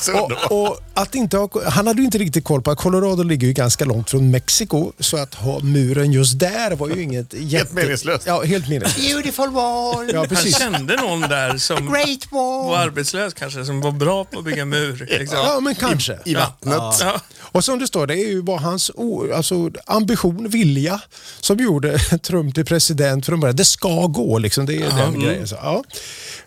underbar. 0.08 0.52
och, 0.52 0.68
och 0.68 0.80
att 0.94 1.14
inte 1.14 1.36
ha, 1.36 1.48
han 1.66 1.86
hade 1.86 2.00
ju 2.00 2.04
inte 2.04 2.18
riktigt 2.18 2.44
koll 2.44 2.62
på 2.62 2.70
att 2.70 2.78
Colorado 2.78 3.22
ligger 3.22 3.46
ju 3.46 3.52
ganska 3.52 3.84
långt 3.84 4.10
från 4.10 4.30
Mexiko, 4.30 4.92
så 4.98 5.16
att 5.16 5.34
ha 5.34 5.60
muren 5.60 6.12
just 6.12 6.38
där 6.38 6.76
var 6.76 6.88
ju 6.88 7.02
inget 7.02 7.34
jätte... 7.34 7.74
meningslöst. 7.74 8.26
Ja, 8.26 8.42
helt 8.42 8.68
meningslöst. 8.68 9.10
Beautiful 9.10 9.50
wall. 9.50 10.10
Ja, 10.12 10.18
Han 10.18 10.28
precis. 10.28 10.58
kände 10.58 10.96
någon 10.96 11.20
där 11.20 11.58
som 11.58 11.76
Great 11.92 12.32
wall. 12.32 12.66
var 12.70 12.78
arbetslös 12.78 13.34
kanske, 13.34 13.64
som 13.64 13.80
var 13.80 13.92
bra 13.92 14.24
på 14.24 14.38
att 14.38 14.44
bygga 14.44 14.64
mur. 14.64 15.06
Liksom. 15.10 15.38
Ja, 15.38 15.60
men 15.60 15.74
kanske. 15.74 16.18
I 16.24 16.34
vattnet. 16.34 16.78
Ja. 17.00 17.20
Och 17.40 17.64
som 17.64 17.78
det 17.78 17.86
står, 17.86 18.06
det 18.06 18.14
är 18.14 18.28
ju 18.28 18.42
bara 18.42 18.58
hans 18.58 18.90
alltså, 19.34 19.70
ambition, 19.86 20.48
vilja 20.48 21.00
som 21.40 21.58
gjorde 21.58 21.98
Trump 21.98 22.54
till 22.54 22.64
president 22.64 23.26
från 23.26 23.40
början. 23.40 23.56
Det 23.56 23.64
ska 23.64 24.06
gå 24.06 24.38
liksom, 24.38 24.66
det 24.66 24.74
är 24.74 24.90
den 24.96 25.20
grejen. 25.20 25.48
Så, 25.48 25.54
ja. 25.62 25.84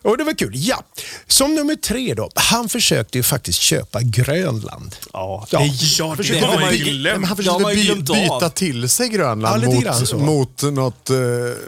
Och 0.04 0.18
det 0.18 0.24
var 0.24 0.34
kul. 0.34 0.52
Ja, 0.56 0.84
Som 1.28 1.56
nummer 1.56 1.76
tre 1.76 2.14
då. 2.14 2.30
Han 2.36 2.70
försökte 2.70 3.18
ju 3.18 3.24
faktiskt 3.24 3.60
köpa 3.60 4.00
Grönland. 4.02 4.96
Ja, 5.14 5.48
Ja. 5.50 5.60
det, 5.60 5.66
Ja, 6.00 6.16
det 6.18 6.24
det 6.40 6.40
har 6.46 6.60
man 6.60 6.72
ju 6.74 6.78
Ja, 6.86 6.92
glömt. 6.92 7.20
men 7.20 7.28
han 7.28 7.38
försökte 7.38 7.64
by, 7.76 7.84
glömt 7.84 8.06
byta 8.08 8.50
till 8.50 8.90
sig 8.90 9.06
Ja, 9.08 9.14
Grönland 9.18 10.08
så. 10.08 10.18
mot, 10.18 10.62
mot 10.64 10.74
något, 10.74 11.10
eh, 11.10 11.16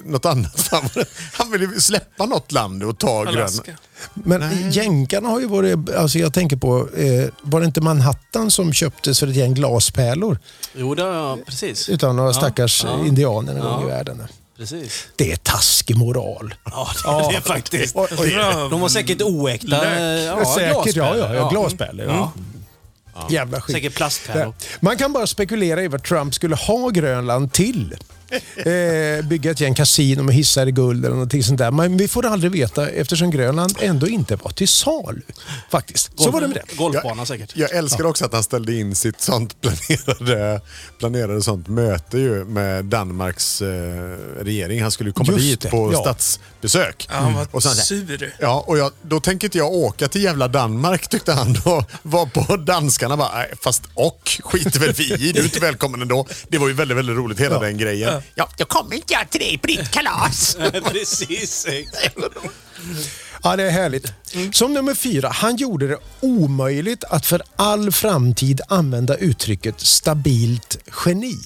något 0.05 0.25
annat. 0.25 0.67
Han, 0.71 0.89
han 1.33 1.51
ville 1.51 1.81
släppa 1.81 2.25
något 2.25 2.51
land 2.51 2.83
och 2.83 2.97
ta 2.99 3.23
Grönland. 3.23 3.61
Men 4.13 4.71
jänkarna 4.71 5.29
har 5.29 5.39
ju 5.39 5.47
varit, 5.47 5.89
alltså 5.95 6.19
jag 6.19 6.33
tänker 6.33 6.57
på, 6.57 6.89
eh, 6.97 7.29
var 7.41 7.59
det 7.59 7.65
inte 7.65 7.81
Manhattan 7.81 8.51
som 8.51 8.73
köptes 8.73 9.19
för 9.19 9.27
ett 9.27 9.35
gäng 9.35 9.53
glaspärlor 9.53 10.39
jo, 10.75 10.95
det, 10.95 11.01
ja, 11.01 11.37
precis. 11.45 11.89
utav 11.89 12.15
några 12.15 12.33
stackars 12.33 12.83
ja. 12.83 13.05
indianer 13.05 13.55
en 13.55 13.59
gång 13.61 13.81
Ja. 13.81 13.83
i 13.83 13.87
världen? 13.91 14.23
Precis. 14.57 15.07
Det 15.15 15.31
är 15.31 15.35
taskig 15.35 15.97
moral. 15.97 16.55
Ja, 16.65 16.89
det, 17.03 17.31
det 17.31 17.37
är 17.37 17.41
faktiskt. 17.41 17.95
Oj, 17.95 18.07
oj. 18.17 18.29
De 18.69 18.81
var 18.81 18.89
säkert 18.89 19.21
oäkta. 19.21 19.99
Ja, 20.23 20.45
Säkert, 20.55 20.95
ja, 20.95 21.17
ja, 21.17 21.33
ja. 21.35 21.49
glaspärlor. 21.49 22.05
Glaspärlor. 22.05 22.31
Ja. 23.15 23.27
Jävla 23.29 23.61
skit. 23.61 23.75
Säkert 23.75 23.95
plastpärlor. 23.95 24.43
Ja. 24.59 24.77
Man 24.79 24.97
kan 24.97 25.13
bara 25.13 25.27
spekulera 25.27 25.83
i 25.83 25.87
vad 25.87 26.03
Trump 26.03 26.33
skulle 26.33 26.55
ha 26.55 26.89
Grönland 26.89 27.53
till. 27.53 27.95
Eh, 28.55 29.25
bygga 29.25 29.51
ett 29.51 29.59
gäng 29.59 29.75
kasino 29.75 30.23
med 30.23 30.35
hissar 30.35 30.67
i 30.67 30.71
guld 30.71 31.05
eller 31.05 31.15
någonting 31.15 31.43
sånt 31.43 31.57
där. 31.57 31.71
Men 31.71 31.97
vi 31.97 32.07
får 32.07 32.25
aldrig 32.25 32.51
veta 32.51 32.89
eftersom 32.89 33.31
Grönland 33.31 33.77
ändå 33.81 34.07
inte 34.07 34.35
var 34.35 34.51
till 34.51 34.67
salu. 34.67 35.21
Faktiskt. 35.69 36.11
Så 36.19 36.31
var 36.31 36.41
det 36.41 36.47
med 36.47 36.61
det. 36.67 36.75
Golfbana 36.75 37.25
säkert. 37.25 37.51
Jag 37.55 37.71
älskar 37.71 38.05
också 38.05 38.25
att 38.25 38.33
han 38.33 38.43
ställde 38.43 38.73
in 38.73 38.95
sitt 38.95 39.21
sånt 39.21 39.55
planerade, 39.61 40.61
planerade 40.99 41.41
sånt 41.41 41.67
möte 41.67 42.17
ju 42.17 42.45
med 42.45 42.85
Danmarks 42.85 43.61
eh, 43.61 43.67
regering. 44.41 44.81
Han 44.81 44.91
skulle 44.91 45.09
ju 45.09 45.13
komma 45.13 45.31
Just 45.31 45.43
dit 45.43 45.61
det, 45.61 45.69
på 45.69 45.93
ja. 45.93 46.01
statsbesök. 46.01 47.07
Ja, 47.09 47.15
han 47.15 47.33
var 47.33 47.47
Och 47.51 47.63
sen, 47.63 47.75
sur. 47.75 48.33
Ja, 48.39 48.63
och 48.67 48.77
jag, 48.77 48.91
då 49.01 49.19
tänker 49.19 49.47
inte 49.47 49.57
jag 49.57 49.73
åka 49.73 50.07
till 50.07 50.23
jävla 50.23 50.47
Danmark 50.47 51.07
tyckte 51.07 51.33
han 51.33 51.53
då. 51.65 51.85
Var 52.01 52.25
på 52.25 52.55
danskarna 52.57 53.17
bara, 53.17 53.45
fast 53.61 53.83
och 53.93 54.41
skiter 54.43 54.79
väl 54.79 54.93
vi 54.93 55.13
i. 55.13 55.31
Du 55.31 55.39
är 55.39 55.43
inte 55.43 55.59
välkommen 55.59 56.01
ändå. 56.01 56.27
Det 56.47 56.57
var 56.57 56.67
ju 56.67 56.73
väldigt, 56.73 56.97
väldigt 56.97 57.17
roligt 57.17 57.39
hela 57.39 57.59
den 57.59 57.77
grejen. 57.77 58.21
Ja, 58.35 58.49
jag 58.57 58.69
kommer 58.69 58.95
inte 58.95 59.13
jag 59.13 59.29
till 59.29 59.39
dig 59.39 59.57
på 59.57 59.67
ditt 59.67 59.91
kalas. 59.91 60.57
precis. 60.91 61.67
Ja, 63.43 63.55
det 63.55 63.63
är 63.63 63.69
härligt. 63.71 64.13
Som 64.51 64.73
nummer 64.73 64.93
fyra, 64.93 65.29
han 65.29 65.55
gjorde 65.55 65.87
det 65.87 65.97
omöjligt 66.19 67.03
att 67.03 67.25
för 67.25 67.41
all 67.55 67.91
framtid 67.91 68.61
använda 68.67 69.15
uttrycket 69.15 69.79
stabilt 69.79 70.77
geni. 71.05 71.37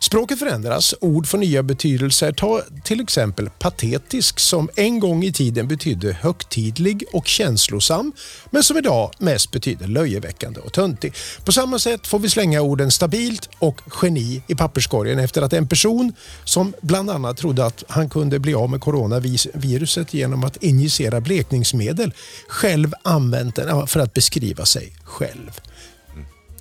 Språket 0.00 0.38
förändras, 0.38 0.94
ord 1.00 1.26
får 1.26 1.38
nya 1.38 1.62
betydelser. 1.62 2.32
Ta 2.32 2.62
till 2.84 3.00
exempel 3.00 3.50
patetisk 3.58 4.40
som 4.40 4.68
en 4.76 5.00
gång 5.00 5.24
i 5.24 5.32
tiden 5.32 5.68
betydde 5.68 6.12
högtidlig 6.12 7.04
och 7.12 7.26
känslosam 7.26 8.12
men 8.50 8.62
som 8.62 8.76
idag 8.76 9.10
mest 9.18 9.50
betyder 9.50 9.86
löjeväckande 9.86 10.60
och 10.60 10.72
töntig. 10.72 11.14
På 11.44 11.52
samma 11.52 11.78
sätt 11.78 12.06
får 12.06 12.18
vi 12.18 12.28
slänga 12.28 12.60
orden 12.60 12.90
stabilt 12.90 13.48
och 13.58 13.80
geni 14.02 14.42
i 14.46 14.54
papperskorgen 14.54 15.18
efter 15.18 15.42
att 15.42 15.52
en 15.52 15.68
person 15.68 16.12
som 16.44 16.74
bland 16.80 17.10
annat 17.10 17.36
trodde 17.36 17.66
att 17.66 17.84
han 17.88 18.08
kunde 18.08 18.38
bli 18.38 18.54
av 18.54 18.70
med 18.70 18.80
coronaviruset 18.80 20.14
genom 20.14 20.44
att 20.44 20.62
injicera 20.62 21.20
blekningsmedel 21.20 22.12
själv 22.48 22.92
använt 23.02 23.56
den 23.56 23.86
för 23.86 24.00
att 24.00 24.14
beskriva 24.14 24.64
sig 24.64 24.92
själv 25.04 25.60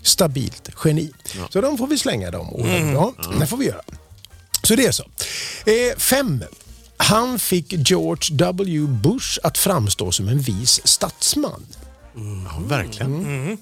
stabilt 0.01 0.69
geni. 0.85 1.11
Så 1.49 1.61
de 1.61 1.77
får 1.77 1.87
vi 1.87 1.97
slänga 1.97 2.31
de 2.31 2.53
orden. 2.53 2.93
Ja, 2.93 3.13
det 3.39 3.47
får 3.47 3.57
vi 3.57 3.65
göra. 3.65 3.81
Så 4.63 4.75
det 4.75 4.85
är 4.85 4.91
så. 4.91 5.03
Eh, 5.65 5.97
fem. 5.97 6.43
Han 6.97 7.39
fick 7.39 7.73
George 7.89 8.35
W. 8.35 8.87
Bush 8.87 9.39
att 9.43 9.57
framstå 9.57 10.11
som 10.11 10.27
en 10.27 10.39
vis 10.39 10.81
statsman. 10.83 11.65
Ja, 12.45 12.61
verkligen. 12.67 13.57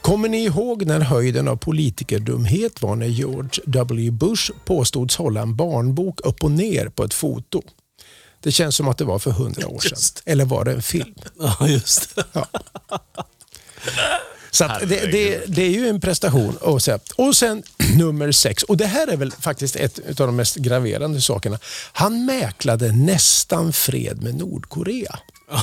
Kommer 0.00 0.28
ni 0.28 0.44
ihåg 0.44 0.86
när 0.86 1.00
höjden 1.00 1.48
av 1.48 1.56
politikerdumhet 1.56 2.82
var 2.82 2.96
när 2.96 3.06
George 3.06 3.62
W. 3.66 4.10
Bush 4.10 4.52
påstods 4.64 5.16
hålla 5.16 5.42
en 5.42 5.56
barnbok 5.56 6.20
upp 6.20 6.44
och 6.44 6.50
ner 6.50 6.88
på 6.88 7.04
ett 7.04 7.14
foto? 7.14 7.62
Det 8.40 8.52
känns 8.52 8.76
som 8.76 8.88
att 8.88 8.98
det 8.98 9.04
var 9.04 9.18
för 9.18 9.30
hundra 9.30 9.68
år 9.68 9.80
sedan. 9.80 10.22
Eller 10.24 10.44
var 10.44 10.64
det 10.64 10.72
en 10.72 10.82
film? 10.82 11.14
Ja, 11.40 11.68
just 11.68 12.16
det. 12.16 12.24
Så 14.50 14.64
att 14.64 14.80
det, 14.80 15.12
det, 15.12 15.42
det 15.46 15.62
är 15.62 15.70
ju 15.70 15.88
en 15.88 16.00
prestation. 16.00 16.56
Och 16.56 16.82
sen, 16.82 17.00
och 17.16 17.36
sen 17.36 17.62
nummer 17.96 18.32
sex, 18.32 18.62
och 18.62 18.76
det 18.76 18.86
här 18.86 19.06
är 19.06 19.16
väl 19.16 19.32
faktiskt 19.32 19.76
ett 19.76 20.20
av 20.20 20.26
de 20.26 20.36
mest 20.36 20.56
graverande 20.56 21.20
sakerna. 21.20 21.58
Han 21.92 22.24
mäklade 22.24 22.92
nästan 22.92 23.72
fred 23.72 24.22
med 24.22 24.34
Nordkorea. 24.34 25.18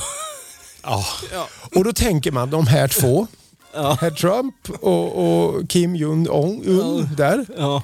Och 1.76 1.84
då 1.84 1.92
tänker 1.92 2.32
man, 2.32 2.50
de 2.50 2.66
här 2.66 2.88
två, 2.88 3.26
herr 3.74 4.10
Trump 4.10 4.54
och, 4.80 5.18
och 5.18 5.70
Kim 5.70 5.96
Jong-Un 5.96 7.08
där. 7.16 7.46
Ja. 7.56 7.82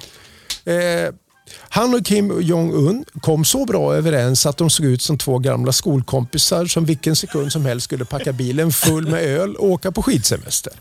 Eh, 0.71 1.13
han 1.59 1.93
och 1.93 2.05
Kim 2.05 2.41
Jong-Un 2.41 3.05
kom 3.21 3.45
så 3.45 3.65
bra 3.65 3.95
överens 3.95 4.45
att 4.45 4.57
de 4.57 4.69
såg 4.69 4.85
ut 4.85 5.01
som 5.01 5.17
två 5.17 5.39
gamla 5.39 5.71
skolkompisar 5.71 6.65
som 6.65 6.85
vilken 6.85 7.15
sekund 7.15 7.51
som 7.51 7.65
helst 7.65 7.83
skulle 7.83 8.05
packa 8.05 8.33
bilen 8.33 8.71
full 8.71 9.07
med 9.07 9.23
öl 9.23 9.55
och 9.55 9.69
åka 9.69 9.91
på 9.91 10.03
skidsemester. 10.03 10.73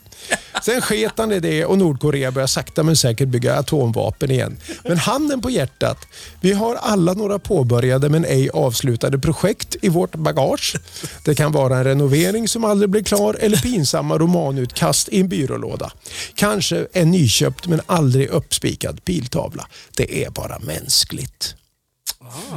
Sen 0.63 0.81
sket 0.83 1.13
han 1.17 1.33
i 1.33 1.41
det 1.41 1.65
och 1.65 1.79
Nordkorea 1.79 2.31
började 2.31 2.49
sakta 2.49 2.83
men 2.83 2.97
säkert 2.97 3.29
bygga 3.29 3.55
atomvapen 3.55 4.31
igen. 4.31 4.57
Men 4.85 4.99
handen 4.99 5.41
på 5.41 5.51
hjärtat, 5.51 5.99
vi 6.41 6.53
har 6.53 6.75
alla 6.75 7.13
några 7.13 7.39
påbörjade 7.39 8.09
men 8.09 8.25
ej 8.25 8.51
avslutade 8.51 9.19
projekt 9.19 9.77
i 9.83 9.89
vårt 9.89 10.15
bagage. 10.15 10.77
Det 11.25 11.35
kan 11.35 11.53
vara 11.53 11.77
en 11.77 11.85
renovering 11.85 12.49
som 12.49 12.65
aldrig 12.65 12.91
blir 12.91 13.03
klar 13.03 13.37
eller 13.41 13.57
pinsamma 13.57 14.19
romanutkast 14.19 15.09
i 15.09 15.21
en 15.21 15.29
byrålåda. 15.29 15.93
Kanske 16.35 16.87
en 16.93 17.11
nyköpt 17.11 17.67
men 17.67 17.81
aldrig 17.87 18.29
uppspikad 18.29 19.05
piltavla. 19.05 19.67
Det 19.97 20.25
är 20.25 20.31
bara 20.31 20.59
mänskligt. 20.59 21.55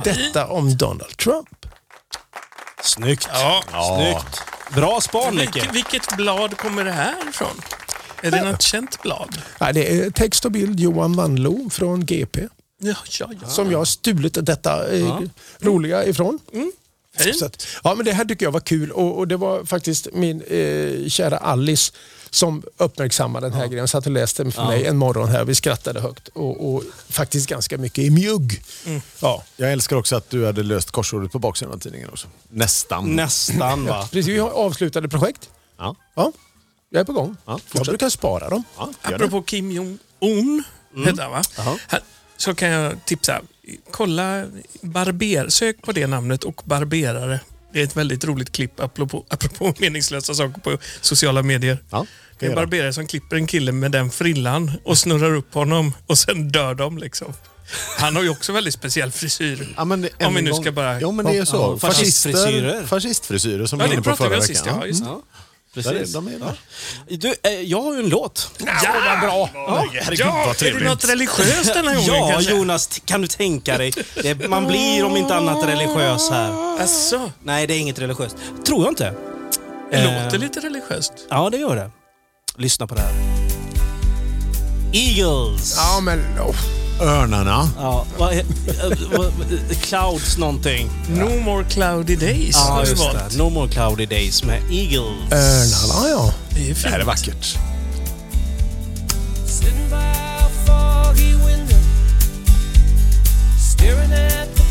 Detta 0.04 0.48
om 0.48 0.78
Donald 0.78 1.18
Trump. 1.18 1.55
Snyggt. 2.86 3.30
Ja. 3.34 3.64
Snyggt. 3.96 4.42
Bra 4.76 5.02
span, 5.02 5.36
Nicke. 5.36 5.52
Vilket, 5.54 5.76
vilket 5.76 6.18
blad 6.18 6.58
kommer 6.58 6.84
det 6.86 6.92
här 6.92 7.30
ifrån? 7.30 7.62
Är 8.22 8.32
det 8.32 8.44
något 8.44 8.62
känt 8.62 9.02
blad? 9.02 9.42
Ja, 9.60 9.72
det 9.74 10.00
är 10.00 10.10
text 10.10 10.46
och 10.46 10.52
bild 10.52 10.80
Johan 10.80 11.16
Wanlo 11.16 11.70
från 11.70 12.06
GP. 12.06 12.42
Ja, 12.82 12.96
ja, 13.20 13.30
ja. 13.42 13.48
Som 13.48 13.72
jag 13.72 13.78
har 13.78 13.86
stulit 13.86 14.38
detta 14.46 14.96
eh, 14.96 15.20
roliga 15.60 16.06
ifrån. 16.06 16.40
Så 17.40 17.46
att, 17.46 17.68
ja, 17.84 17.96
men 17.96 18.06
det 18.06 18.12
här 18.12 18.26
tycker 18.26 18.46
jag 18.46 18.52
var 18.52 18.60
kul 18.60 18.92
och, 18.92 19.18
och 19.18 19.28
det 19.28 19.38
var 19.38 19.64
faktiskt 19.66 20.08
min 20.14 20.42
eh, 20.42 21.08
kära 21.10 21.38
Alice 21.38 21.94
som 22.30 22.64
uppmärksammade 22.78 23.46
den 23.50 23.58
här 23.60 23.68
grejen. 23.68 23.88
Satt 23.88 24.06
och 24.06 24.12
läste 24.12 24.44
den 24.44 24.52
för 24.52 24.66
mig 24.66 24.86
en 24.86 24.98
morgon 24.98 25.30
här. 25.30 25.44
Vi 25.46 25.56
skrattade 25.56 26.02
högt 26.02 26.28
och, 26.28 26.74
och 26.76 26.84
faktiskt 27.10 27.50
ganska 27.50 27.78
mycket 27.78 28.04
i 28.04 28.10
mjugg. 28.10 28.64
Ja. 29.20 29.44
Jag 29.58 29.72
älskar 29.72 29.96
också 29.96 30.16
att 30.16 30.30
du 30.30 30.46
hade 30.46 30.64
löst 30.64 30.92
korsordet 30.92 31.32
på 31.32 31.40
baksidan 31.40 31.74
av 31.74 31.80
tidningen 31.80 32.10
också. 32.10 32.28
Nästan. 32.50 33.16
Nästan, 33.16 33.86
va? 33.86 34.08
Precis, 34.12 34.28
vi 34.28 34.38
har 34.40 34.50
avslutade 34.50 35.10
projekt. 35.10 35.50
Ja. 35.78 35.96
Ja, 36.16 36.32
jag 36.90 37.00
är 37.00 37.06
på 37.06 37.14
gång. 37.14 37.36
Ja, 37.46 37.60
jag 37.74 37.86
brukar 37.86 38.10
spara 38.10 38.50
dem. 38.50 38.64
Ja, 38.78 38.90
gör 39.04 39.10
det. 39.10 39.16
Apropå 39.26 39.42
Kim 39.44 39.72
Jong-Un, 39.72 40.64
heter 41.06 41.24
han 41.24 41.32
va? 41.32 41.42
Han- 41.58 41.80
Så 42.38 42.56
kan 42.56 42.70
jag 42.70 43.06
tipsa. 43.06 43.42
Kolla 43.92 44.46
barber, 44.82 45.50
sök 45.50 45.82
på 45.82 45.92
det 45.92 46.08
namnet 46.08 46.44
och 46.44 46.62
barberare. 46.66 47.40
Det 47.76 47.82
är 47.82 47.84
ett 47.84 47.98
väldigt 47.98 48.24
roligt 48.26 48.52
klipp 48.52 48.80
apropå, 48.80 49.26
apropå 49.30 49.74
meningslösa 49.78 50.34
saker 50.36 50.62
på 50.62 50.78
sociala 51.02 51.44
medier. 51.44 51.78
Ja, 51.90 52.06
Det 52.40 52.46
är 52.46 52.50
en 52.50 52.56
barberare 52.56 52.94
som 52.94 53.08
klipper 53.08 53.36
en 53.36 53.48
kille 53.48 53.72
med 53.72 53.92
den 53.92 54.10
frillan 54.12 54.72
och 54.84 54.98
snurrar 54.98 55.36
upp 55.36 55.54
honom 55.54 55.94
och 56.08 56.18
sen 56.18 56.50
dör 56.52 56.74
de. 56.76 56.98
Liksom. 56.98 57.34
Han 57.98 58.16
har 58.16 58.24
ju 58.24 58.30
också 58.30 58.54
väldigt 58.54 58.74
speciell 58.74 59.12
frisyr. 59.12 59.74
Ja, 59.78 59.86
men 59.86 60.10
Om 60.24 60.36
vi 60.36 60.42
nu 60.42 60.52
gång- 60.52 60.62
ska 60.62 60.72
bara... 60.72 61.02
Ja, 61.02 61.12
men 61.12 61.26
det 61.26 61.38
är 61.38 61.46
så. 61.46 61.56
Ja, 61.82 61.88
fascistfrisyrer. 61.90 62.84
fascistfrisyrer 62.86 63.66
som 63.66 63.80
Ja, 63.80 63.86
vi 63.86 63.90
var 63.90 63.94
inne 63.94 64.04
på 64.04 64.16
förra 64.16 64.30
veckan. 64.30 64.42
sist. 64.48 64.64
Ja, 64.66 64.86
just. 64.86 65.04
det. 65.04 65.10
Ja, 65.76 65.82
Där 65.82 65.92
är, 65.96 66.00
precis. 66.00 66.14
de 66.14 66.28
är 66.28 66.32
där. 66.40 66.60
Du, 67.18 67.36
eh, 67.44 67.52
jag 67.62 67.82
har 67.82 67.94
ju 67.94 68.00
en 68.00 68.10
låt. 68.10 68.52
Ja, 68.84 68.94
vad 69.06 69.20
bra! 69.20 69.50
Herregud, 69.94 70.20
Ja, 70.20 70.32
vad 70.32 70.44
är 70.44 70.48
det 70.48 70.54
trevligt. 70.54 70.84
något 70.90 71.06
religiöst 71.10 71.74
den 71.74 71.88
här 71.88 71.96
gången 72.08 72.14
Ja, 72.22 72.30
kanske? 72.32 72.52
Jonas, 72.52 73.02
kan 73.06 73.22
du 73.22 73.28
tänka 73.28 73.78
dig? 73.78 73.94
Det, 74.24 74.48
man 74.50 74.68
blir 74.68 75.04
om 75.06 75.18
inte 75.18 75.36
annat 75.36 75.66
religiös 75.68 76.30
här. 76.30 76.82
Asså, 76.84 77.32
Nej, 77.44 77.68
det 77.68 77.74
är 77.74 77.80
inget 77.80 78.00
religiöst. 78.00 78.36
Tror 78.66 78.84
jag 78.84 78.92
inte. 78.92 79.14
det 79.92 79.98
Eh. 79.98 80.24
låter 80.24 80.38
lite 80.38 80.60
religiöst. 80.60 81.14
Ja, 81.30 81.50
det 81.50 81.58
gör 81.58 81.76
det. 81.76 81.92
Lyssna 82.58 82.88
på 82.88 82.96
det 82.96 83.02
här. 83.02 83.14
Eagles. 84.94 85.74
Ja, 85.78 86.00
men... 86.02 86.20
Oh. 86.40 86.56
Örnarna. 87.02 87.70
Ja, 87.78 88.06
är- 88.34 88.40
eh, 88.40 88.98
vad, 89.18 89.32
clouds 89.82 90.38
någonting. 90.38 90.90
No 91.10 91.40
more 91.44 91.64
cloudy 91.64 92.16
days 92.16 92.56
Ja, 92.56 92.86
just 92.86 93.04
det. 93.32 93.38
No 93.38 93.50
more 93.50 93.70
cloudy 93.72 94.06
days 94.06 94.44
med 94.44 94.62
Eagles. 94.72 95.32
Örnarna, 95.32 96.10
ja. 96.10 96.34
Det 96.50 96.70
är 96.70 96.74
Det 96.84 96.90
här 96.90 96.94
är 96.94 96.98
fint. 96.98 97.08
vackert. 97.08 97.58
Sitting 99.46 99.90
by 99.90 99.96
a 99.96 100.50
foggy 100.66 101.34
window, 101.34 101.80
staring 103.60 104.14
at 104.14 104.56
the 104.56 104.64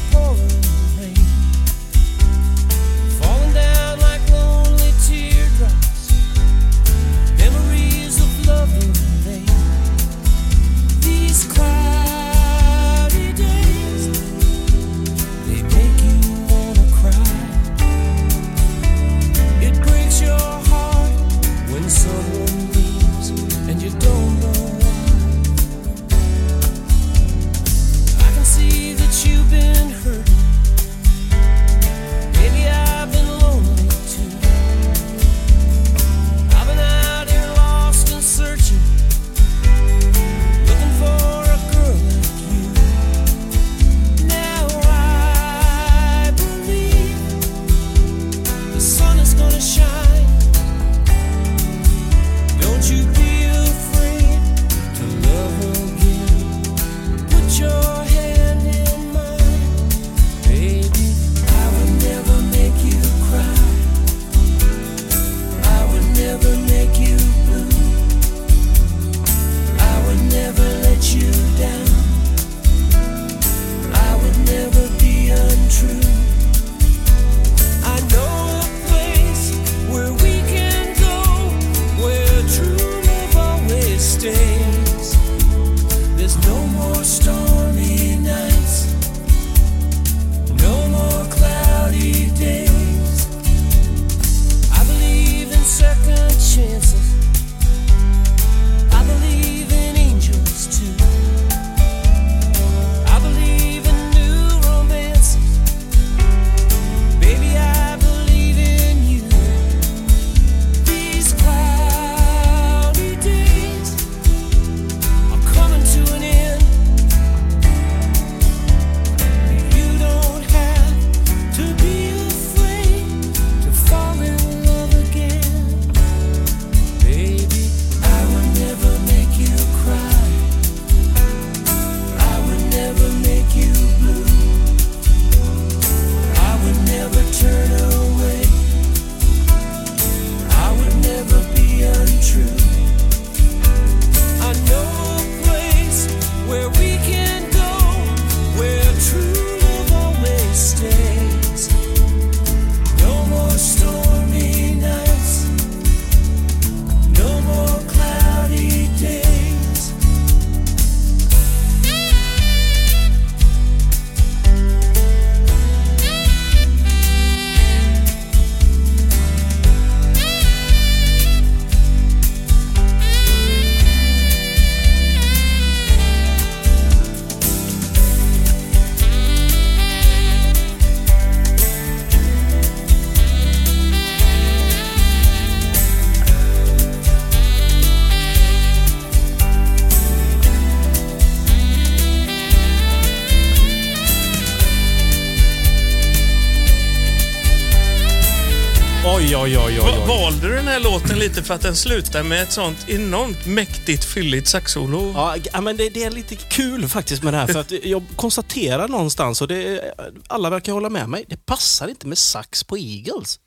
lite 201.29 201.43
för 201.43 201.55
att 201.55 201.61
den 201.61 201.77
slutar 201.77 202.23
med 202.23 202.43
ett 202.43 202.53
sånt 202.53 202.89
enormt 202.89 203.47
mäktigt 203.47 204.05
fylligt 204.05 204.49
saxsolo? 204.49 205.13
Ja, 205.53 205.61
men 205.61 205.77
det, 205.77 205.89
det 205.89 206.05
är 206.05 206.11
lite 206.11 206.37
kul 206.37 206.89
faktiskt 206.89 207.23
med 207.23 207.35
det 207.35 207.39
här. 207.39 207.47
För 207.47 207.61
att 207.61 207.71
jag 207.85 208.03
konstaterar 208.17 208.89
någonstans, 208.89 209.43
och 209.43 209.49
det, 209.49 209.95
alla 210.27 210.51
verkar 210.51 210.73
hålla 210.73 210.91
med 210.91 211.09
mig, 211.09 211.25
det 211.29 211.47
passar 211.47 211.89
inte 211.89 212.07
med 212.07 212.19
sax 212.19 212.65
på 212.65 212.77
Eagles. 212.79 213.41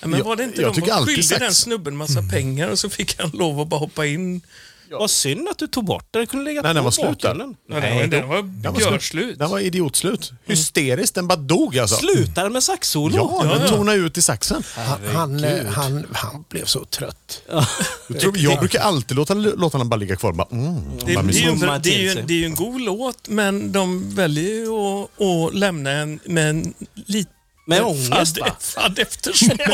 Ja, 0.00 0.06
men 0.06 0.18
Jag- 0.18 0.24
var 0.24 0.36
det 0.36 0.44
inte 0.44 0.62
jag 0.62 0.74
de 0.74 0.80
som 0.80 1.06
skyllde 1.06 1.22
sax. 1.22 1.40
den 1.40 1.54
snubben 1.54 1.96
massa 1.96 2.22
pengar 2.22 2.68
och 2.68 2.78
så 2.78 2.90
fick 2.90 3.20
han 3.20 3.30
lov 3.30 3.60
att 3.60 3.68
bara 3.68 3.80
hoppa 3.80 4.06
in? 4.06 4.40
Vad 4.98 5.10
synd 5.10 5.48
att 5.48 5.58
du 5.58 5.66
tog 5.66 5.84
bort 5.84 6.06
den. 6.10 6.20
Den 6.20 6.26
kunde 6.26 6.44
lägga 6.44 6.62
Nej, 6.62 6.74
den 6.74 6.84
var 6.84 6.90
slut 6.90 7.06
där. 7.06 7.28
bakgrunden. 7.28 7.56
Ja, 7.68 7.80
den, 7.80 7.96
var, 7.96 8.06
den 8.06 8.28
var 8.28 8.42
Den 8.42 8.72
var 8.72 8.80
görslut. 8.80 9.38
Den 9.38 9.50
var 9.50 9.58
idiotslut. 9.58 10.32
Hysteriskt. 10.46 11.14
Den 11.14 11.28
bara 11.28 11.36
dog 11.36 11.78
alltså. 11.78 11.96
Slutar 11.96 12.42
den 12.42 12.52
med 12.52 12.62
saxsolo? 12.62 13.16
Ja, 13.16 13.44
den 13.52 13.60
ja. 13.60 13.68
tonade 13.68 13.98
ut 13.98 14.18
i 14.18 14.22
saxen. 14.22 14.62
Han, 14.76 14.98
han, 15.14 15.44
han, 15.66 16.06
han 16.12 16.44
blev 16.48 16.64
så 16.64 16.84
trött. 16.84 17.42
Jag, 18.08 18.20
tror, 18.20 18.38
jag 18.38 18.58
brukar 18.58 18.80
alltid 18.80 19.16
låta 19.16 19.34
låtarna 19.34 19.84
bara 19.84 19.96
ligga 19.96 20.16
kvar. 20.16 20.32
Bara, 20.32 20.48
mm, 20.50 20.74
Det, 21.06 21.14
bara 21.14 21.78
det, 21.78 21.94
är 21.94 21.98
ju, 21.98 22.14
det, 22.14 22.14
är 22.14 22.16
ju, 22.16 22.22
det 22.22 22.34
är 22.34 22.38
ju 22.38 22.44
en 22.44 22.54
god 22.54 22.80
låt, 22.80 23.28
men 23.28 23.72
de 23.72 24.14
väljer 24.14 24.54
ju 24.54 24.68
att, 24.72 25.20
att 25.20 25.54
lämna 25.54 25.90
en 25.90 26.20
med 26.24 26.50
en 26.50 26.74
liten 27.06 27.32
Med 27.64 27.82
ångest, 27.82 28.38
va? 28.40 28.56
fadd 28.60 28.98
eftersmak. 28.98 29.58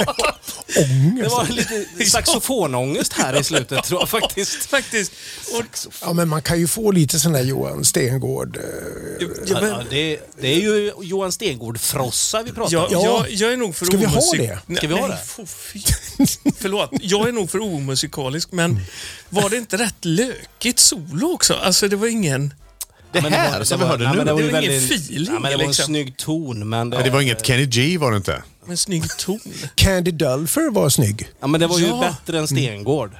Det 1.22 1.28
var 1.28 1.47
lite 1.53 2.11
saxofonångest 2.11 3.12
här 3.12 3.41
i 3.41 3.45
slutet 3.45 3.84
tror 3.84 4.01
jag 4.01 4.09
faktiskt. 4.09 4.66
Faktiskt. 4.70 5.12
Och, 5.55 5.64
Ja, 6.03 6.12
men 6.12 6.28
man 6.28 6.43
kan 6.43 6.59
ju 6.61 6.68
få 6.68 6.91
lite 6.91 7.18
sån 7.18 7.32
där 7.32 7.43
Johan 7.43 7.84
Stengård. 7.84 8.57
eh, 8.57 8.62
ja, 9.47 9.61
men, 9.61 9.70
Ja, 9.70 9.82
det, 9.91 10.20
det 10.41 10.49
är 10.49 10.61
ju 10.61 10.93
Johan 11.03 11.32
Stengård-frossa 11.32 12.43
vi 12.43 12.53
pratar 12.53 12.76
om. 12.76 12.86
Ja. 12.91 13.05
jag, 13.05 13.30
jag 13.30 13.53
är 13.53 13.57
nog 13.57 13.76
för 13.76 13.86
Ska 13.86 13.97
vi 13.97 14.05
ha 14.05 14.20
det? 14.36 14.59
Nej, 14.66 14.76
Ska 14.76 14.86
vi 14.89 14.95
ha 14.95 15.07
nej, 15.09 15.18
det? 15.36 15.47
fy. 15.47 15.80
Förlåt. 16.59 16.91
Jag 17.01 17.28
är 17.28 17.32
nog 17.32 17.51
för 17.51 17.61
omusikalisk, 17.61 18.53
men 18.53 18.80
var 19.28 19.51
det 19.51 19.57
inte 19.57 19.76
rätt 19.76 20.05
lökigt 20.05 20.78
solo 20.78 21.32
också? 21.32 21.55
Alltså, 21.55 21.89
det 21.89 21.97
var 21.97 22.07
ingen... 22.07 22.55
Det 23.13 23.23
Men 23.23 23.33
här 23.33 23.59
var- 23.59 23.65
som 23.65 23.81
vi 23.81 23.87
hörde 23.87 24.05
nej, 24.05 24.13
nu. 24.13 24.17
men 24.19 24.27
det 24.27 24.33
var 24.33 24.41
Det 24.43 24.53
var 24.53 24.61
ingen 24.63 24.79
feeling, 24.79 25.27
Ja, 25.35 25.41
men 25.41 25.43
det 25.51 25.57
var 25.57 25.63
en 25.65 25.69
liksom. 25.69 25.85
snygg 25.87 26.17
ton, 26.17 26.69
men 26.69 26.89
Nej, 26.91 27.05
det 27.05 27.11
var 27.11 27.21
inget 27.21 27.47
Kenny 27.47 27.67
G 27.67 27.99
var 27.99 28.11
det 28.11 28.17
inte. 28.17 28.43
En 28.69 28.77
snygg 28.77 29.05
ton. 29.19 29.41
Candy 29.75 30.11
Dulfer 30.11 30.71
var 30.71 30.89
snygg. 30.89 31.29
Ja, 31.41 31.47
men 31.47 31.61
det 31.61 31.67
var 31.67 31.79
ju 31.79 31.87
Ja. 31.87 32.01
bättre 32.27 32.39
än 32.39 32.49
Stengård. 32.49 33.11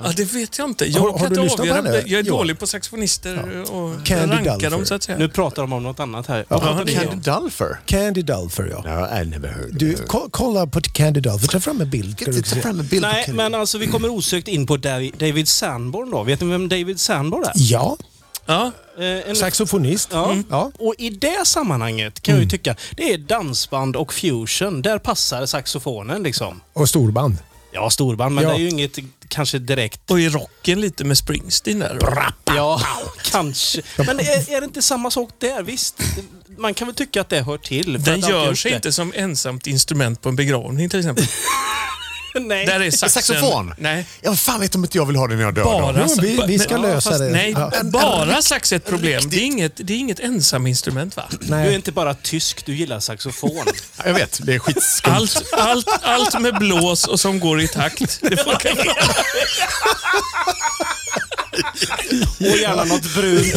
Ja, 0.00 0.12
det 0.16 0.24
vet 0.34 0.58
jag 0.58 0.68
inte. 0.68 0.84
Jag 0.84 1.00
Har- 1.00 1.10
har 1.12 1.18
kan 1.18 1.26
inte 1.42 1.56
på 1.56 1.62
avgöra 1.62 1.82
det. 1.82 2.02
Jag 2.06 2.20
är 2.20 2.24
Ja. 2.24 2.32
dålig 2.32 2.58
på 2.58 2.66
saxofonister 2.66 3.60
och 3.72 4.06
Candy 4.06 4.36
ranka 4.36 4.52
Dulfer. 4.52 4.70
dem 4.70 4.84
så 4.86 4.94
att 4.94 5.02
säga. 5.02 5.18
Nu 5.18 5.28
pratar 5.28 5.62
de 5.62 5.72
om 5.72 5.82
något 5.82 6.00
annat 6.00 6.26
här. 6.26 6.44
Ja, 6.48 6.60
Candy 6.60 6.98
om? 7.12 7.20
Dulfer? 7.20 7.80
Candy 7.86 8.22
Dulfer, 8.22 8.68
ja. 8.70 8.82
No, 8.82 9.22
I 9.22 9.26
never 9.26 9.48
heard 9.48 9.68
Du, 9.72 9.96
ko- 9.96 10.28
kolla 10.30 10.66
på 10.66 10.80
Candy 10.80 11.20
Dulfer. 11.20 11.48
Ta 11.48 11.60
fram 11.60 11.80
en 11.80 11.90
bild. 11.90 12.18
ta 12.18 12.56
fram 12.60 12.80
en 12.80 12.86
bild 12.86 13.02
Nej, 13.02 13.24
men 13.32 13.54
alltså 13.54 13.78
vi 13.78 13.86
kommer 13.86 14.08
osökt 14.08 14.48
in 14.48 14.66
på 14.66 14.76
Davi- 14.76 15.12
David 15.18 15.48
Sanborn 15.48 16.10
då. 16.10 16.22
Vet 16.22 16.40
ni 16.40 16.46
vem 16.50 16.68
David 16.68 17.00
Sanborn 17.00 17.44
är? 17.44 17.52
Ja, 17.54 17.96
Ja, 18.48 18.72
Eh, 18.98 19.04
en- 19.30 19.36
saxofonist. 19.36 20.08
Ja. 20.12 20.30
Mm. 20.32 20.44
ja. 20.50 20.70
Och 20.78 20.94
i 20.98 21.10
det 21.10 21.46
sammanhanget 21.46 22.20
kan 22.22 22.34
jag 22.34 22.44
ju 22.44 22.50
tycka, 22.50 22.76
det 22.96 23.12
är 23.12 23.18
dansband 23.18 23.96
och 23.96 24.14
fusion. 24.14 24.82
Där 24.82 24.98
passar 24.98 25.46
saxofonen 25.46 26.22
liksom. 26.22 26.60
Och 26.72 26.88
storband. 26.88 27.36
Ja, 27.72 27.90
storband, 27.90 28.34
men 28.34 28.44
Ja. 28.44 28.50
det 28.50 28.56
är 28.56 28.58
ju 28.60 28.68
inget 28.68 28.98
kanske 29.28 29.58
direkt... 29.58 30.10
och 30.10 30.20
i 30.20 30.28
rocken 30.28 30.80
lite 30.80 31.04
med 31.04 31.18
Springsteen 31.18 31.78
där. 31.78 31.98
Ja, 32.44 32.80
kanske. 33.30 33.82
Men 33.96 34.20
är, 34.20 34.50
är 34.52 34.60
det 34.60 34.64
inte 34.64 34.82
samma 34.82 35.10
sak 35.10 35.30
där? 35.38 35.62
Visst, 35.62 35.94
man 36.58 36.74
kan 36.74 36.86
väl 36.88 36.94
tycka 36.94 37.20
att 37.20 37.28
det 37.28 37.40
hör 37.42 37.58
till. 37.58 37.98
för 38.04 38.10
Den 38.10 38.20
gör 38.20 38.54
sig 38.54 38.70
det. 38.70 38.76
inte 38.76 38.92
som 38.92 39.12
ensamt 39.16 39.66
instrument 39.66 40.20
på 40.22 40.28
en 40.28 40.36
begravning 40.36 40.88
till 40.90 40.98
exempel. 40.98 41.24
Nej. 42.46 42.66
Där 42.66 42.80
är 42.80 42.90
saxen. 42.90 43.22
Saxofon? 43.22 43.74
Nej, 43.78 44.06
Ja, 44.20 44.30
vad 44.30 44.38
fan 44.38 44.60
vet 44.60 44.74
om 44.74 44.84
inte 44.84 44.98
jag 44.98 45.06
vill 45.06 45.16
ha 45.16 45.26
det 45.26 45.34
när 45.36 45.42
jag 45.42 45.54
dör 45.54 45.64
bara... 45.64 45.92
då? 45.92 46.04
Jo, 46.08 46.16
vi- 46.22 46.42
vi 46.46 46.58
ska 46.58 46.72
men- 46.78 46.82
lösa 46.82 47.10
fast 47.10 47.20
det. 47.22 47.28
Nej, 47.30 47.50
Ja. 47.56 47.70
bara 47.84 48.42
sax 48.42 48.72
är 48.72 48.76
ett 48.76 48.84
problem. 48.86 49.22
Det 49.30 49.36
är 49.36 49.40
inget, 49.44 49.72
det 49.76 49.92
är 49.92 49.98
inget 49.98 50.20
ensaminstrument 50.20 51.16
va? 51.16 51.24
Du 51.40 51.46
är 51.46 51.50
Nej. 51.50 51.74
inte 51.74 51.92
bara 51.92 52.14
tysk, 52.14 52.66
du 52.66 52.74
gillar 52.76 53.00
saxofon. 53.00 53.66
Jag 54.04 54.14
vet, 54.14 54.40
det 54.42 54.54
är 54.54 54.58
skitskumt. 54.58 55.12
Allt, 55.14 55.42
allt, 55.52 55.88
allt 56.02 56.40
med 56.40 56.54
blås 56.58 57.06
och 57.06 57.20
som 57.20 57.40
går 57.40 57.60
i 57.60 57.68
takt. 57.68 58.18
Det 58.22 58.36
funkar 58.36 58.74
bra. 58.74 58.94
Och 62.40 62.58
gärna 62.58 62.84
något 62.84 63.14
brunt. 63.14 63.54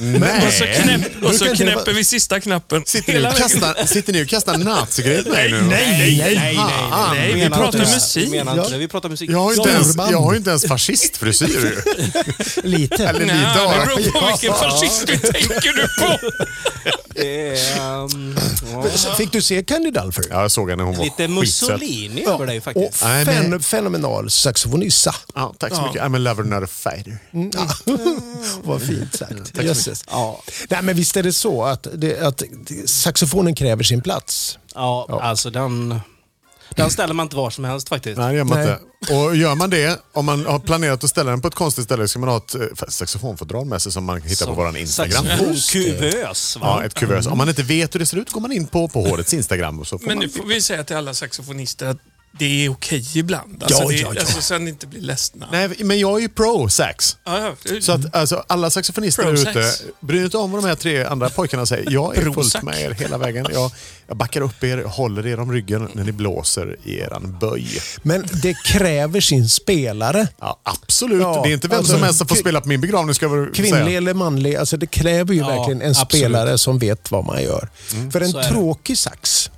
Nej. 0.00 0.46
Och 0.46 0.52
så, 0.52 0.64
knäpp, 0.82 1.22
och 1.24 1.34
så 1.34 1.44
det 1.44 1.56
knäpper 1.56 1.92
vi 1.92 2.04
sista 2.04 2.40
knappen. 2.40 2.82
Sitter 2.86 3.12
ni, 3.20 3.28
och 3.28 3.36
kastar, 3.36 3.86
sitter 3.86 4.12
ni 4.12 4.24
och 4.24 4.28
kastar 4.28 4.58
nazigrejer 4.58 5.22
på 5.22 5.28
mig 5.30 5.50
nu? 5.52 5.62
Nej, 5.62 5.98
nej, 5.98 6.16
nej. 6.18 6.36
nej, 6.36 6.56
Fan. 6.90 7.16
nej 7.16 7.32
vi 7.34 7.48
pratar 7.50 7.78
det. 7.78 7.94
musik. 7.94 8.30
Menar 8.30 8.52
inte 8.52 8.64
Ja. 8.64 8.72
det. 8.72 8.78
Vi 8.78 8.88
pratar 8.88 9.08
musik. 9.08 9.30
Jag 9.30 9.38
har 9.38 9.52
ju 9.52 9.56
inte 9.58 9.70
ens, 9.70 9.96
jag 10.10 10.20
har 10.20 10.34
inte 10.34 10.50
ens 10.50 10.66
fascistfrisyr. 10.66 11.82
Lite. 12.62 13.06
Eller 13.08 13.26
Nej, 13.26 13.36
lite 13.36 13.52
det 13.54 13.66
har 13.66 13.86
beror 13.86 14.20
på 14.20 14.26
vilken 14.26 14.54
fascist 14.54 15.06
du 15.06 15.16
tänker 15.18 15.72
du 15.72 15.88
på. 16.06 16.18
Det 17.14 17.78
um, 17.80 18.36
ja. 18.72 18.84
Fick 19.16 19.32
du 19.32 19.42
se 19.42 19.62
Candy 19.62 19.90
Dulfer? 19.90 20.24
Ja, 20.30 20.42
jag 20.42 20.50
såg 20.50 20.70
henne, 20.70 20.82
hon 20.82 20.96
var 20.96 21.04
Lite. 21.04 21.28
Mussolini 21.28 22.24
över 22.26 22.46
dig 22.46 22.60
faktiskt. 22.60 23.02
Nej, 23.04 23.24
men- 23.24 23.50
fen, 23.50 23.60
fenomenal 23.62 24.30
saxofonissa. 24.30 25.14
Ja, 25.34 25.54
tack 25.58 25.74
så 25.74 25.82
mycket. 25.82 26.02
I'm 26.02 26.14
a 26.14 26.18
lover, 26.18 26.42
not 26.44 26.62
a 26.64 26.66
fighter. 26.66 27.05
Vad 28.62 28.82
fint 28.82 29.14
sagt. 29.14 29.56
så 29.56 29.62
Jösses. 29.62 30.04
Ja. 30.10 30.42
Nej, 30.68 30.82
men 30.82 30.96
visst 30.96 31.16
är 31.16 31.22
det 31.22 31.32
så 31.32 31.64
att, 31.64 31.86
det, 31.94 32.20
att 32.20 32.42
saxofonen 32.86 33.54
kräver 33.54 33.82
sin 33.82 34.02
plats. 34.02 34.58
Ja, 34.74 35.20
alltså 35.22 35.50
den... 35.50 36.00
Den 36.76 36.90
ställer 36.90 37.14
man 37.14 37.24
inte 37.26 37.36
var 37.36 37.50
som 37.50 37.64
helst 37.64 37.88
faktiskt. 37.88 38.18
Nej, 38.18 38.32
det 38.32 38.36
gör 38.36 38.44
man 38.44 38.58
Nej. 38.58 38.78
inte. 39.00 39.14
Och 39.14 39.36
gör 39.36 39.54
man 39.54 39.70
det, 39.70 40.00
om 40.12 40.24
man 40.24 40.46
har 40.46 40.58
planerat 40.58 41.04
att 41.04 41.10
ställa 41.10 41.30
den 41.30 41.40
på 41.40 41.48
ett 41.48 41.54
konstigt 41.54 41.84
ställe, 41.84 42.08
ska 42.08 42.18
man 42.18 42.28
ha 42.28 42.36
ett 42.36 42.54
eh, 42.54 42.88
saxofonfodral 42.88 43.66
med 43.66 43.82
sig 43.82 43.92
som 43.92 44.04
man 44.04 44.22
hittar 44.22 44.46
på 44.46 44.52
vår 44.52 44.76
Instagram. 44.76 45.24
Saxofonkuvös, 45.24 46.56
va? 46.56 46.66
Ja, 46.66 46.84
ett 46.84 46.94
kuvös. 46.94 47.26
Om 47.26 47.38
man 47.38 47.48
inte 47.48 47.62
vet 47.62 47.94
hur 47.94 48.00
det 48.00 48.06
ser 48.06 48.16
ut 48.16 48.30
går 48.30 48.40
man 48.40 48.52
in 48.52 48.66
på, 48.66 48.88
på 48.88 49.02
hårets 49.02 49.34
Instagram. 49.34 49.80
Och 49.80 49.86
så 49.86 49.98
får 49.98 50.06
Men 50.06 50.16
man... 50.16 50.26
nu 50.26 50.32
får 50.32 50.44
vi 50.44 50.62
säga 50.62 50.84
till 50.84 50.96
alla 50.96 51.14
saxofonister 51.14 51.86
att 51.86 51.98
det 52.38 52.64
är 52.64 52.68
okej 52.70 53.04
ibland. 53.14 53.62
Alltså, 53.62 53.82
Ja, 53.82 53.88
det, 53.88 53.94
ja, 53.94 54.12
ja. 54.14 54.20
Alltså, 54.20 54.40
så 54.42 54.54
att 54.54 54.60
ni 54.62 54.70
inte 54.70 54.86
blir 54.86 55.00
ledsna. 55.00 55.48
Nej, 55.52 55.70
men 55.78 55.98
jag 55.98 56.16
är 56.16 56.20
ju 56.20 56.28
pro 56.28 56.68
sax. 56.68 57.16
Ja, 57.24 57.38
ja. 57.64 57.80
Så 57.80 57.92
att 57.92 58.14
alltså, 58.14 58.44
alla 58.46 58.70
saxofonister 58.70 59.22
där 59.22 59.32
Pro 59.32 59.40
ute, 59.50 59.62
sax. 59.70 59.82
bry 60.00 60.20
er 60.20 60.24
inte 60.24 60.36
om 60.38 60.52
vad 60.52 60.62
de 60.62 60.68
här 60.68 60.74
tre 60.74 61.04
andra 61.04 61.28
pojkarna 61.30 61.66
säger. 61.66 61.90
Jag 61.90 62.16
är 62.16 62.22
Pro 62.22 62.32
fullt 62.34 62.62
med 62.62 62.80
er 62.80 62.90
hela 62.90 63.18
vägen. 63.18 63.46
Jag, 63.52 63.70
jag 64.06 64.16
backar 64.16 64.40
upp 64.40 64.64
er, 64.64 64.84
håller 64.84 65.26
er 65.26 65.40
om 65.40 65.52
ryggen 65.52 65.88
när 65.92 66.04
ni 66.04 66.12
blåser 66.12 66.76
i 66.84 66.98
eran 66.98 67.36
böj. 67.40 67.80
Men 68.02 68.26
det 68.42 68.54
kräver 68.64 69.20
sin 69.20 69.48
spelare. 69.48 70.28
Ja, 70.40 70.60
absolut. 70.62 71.20
Ja, 71.22 71.40
det 71.44 71.50
är 71.50 71.54
inte 71.54 71.68
vem 71.68 71.78
alltså, 71.78 71.92
som 71.92 72.02
helst 72.02 72.18
som 72.18 72.28
får 72.28 72.36
spela 72.36 72.60
på 72.60 72.68
min 72.68 72.80
begravning 72.80 73.14
ska 73.14 73.26
jag 73.26 73.54
Kvinnlig 73.54 73.72
säga. 73.84 73.96
eller 73.98 74.14
manlig, 74.14 74.56
alltså 74.56 74.76
det 74.76 74.86
kräver 74.86 75.34
ju 75.34 75.40
Ja, 75.40 75.48
verkligen 75.48 75.82
en 75.82 75.90
absolut. 75.90 76.08
spelare 76.10 76.58
som 76.58 76.78
vet 76.78 77.10
vad 77.10 77.24
man 77.24 77.42
gör. 77.42 77.68
För 78.12 78.20
en 78.20 78.32
tråkig 78.32 78.98
sax, 78.98 79.50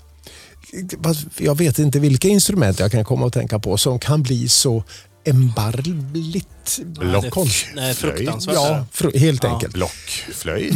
jag 1.39 1.59
vet 1.59 1.79
inte 1.79 1.99
vilka 1.99 2.29
instrument 2.29 2.79
jag 2.81 2.93
kan 2.93 3.05
komma 3.05 3.27
att 3.27 3.33
tänka 3.33 3.59
på 3.59 3.77
som 3.79 3.99
kan 3.99 4.23
bli 4.23 4.49
så 4.49 4.85
embargligt 5.25 6.79
Block. 6.85 7.31
konst- 7.31 7.66
Nej, 7.75 7.95
Flöjt. 7.95 8.16
fruktansvärt. 8.16 8.55
Ja, 8.55 8.85
fr- 8.93 9.19
helt 9.19 9.45
Ja. 9.45 9.53
enkelt. 9.55 9.73
Blockflöjt. 9.75 10.75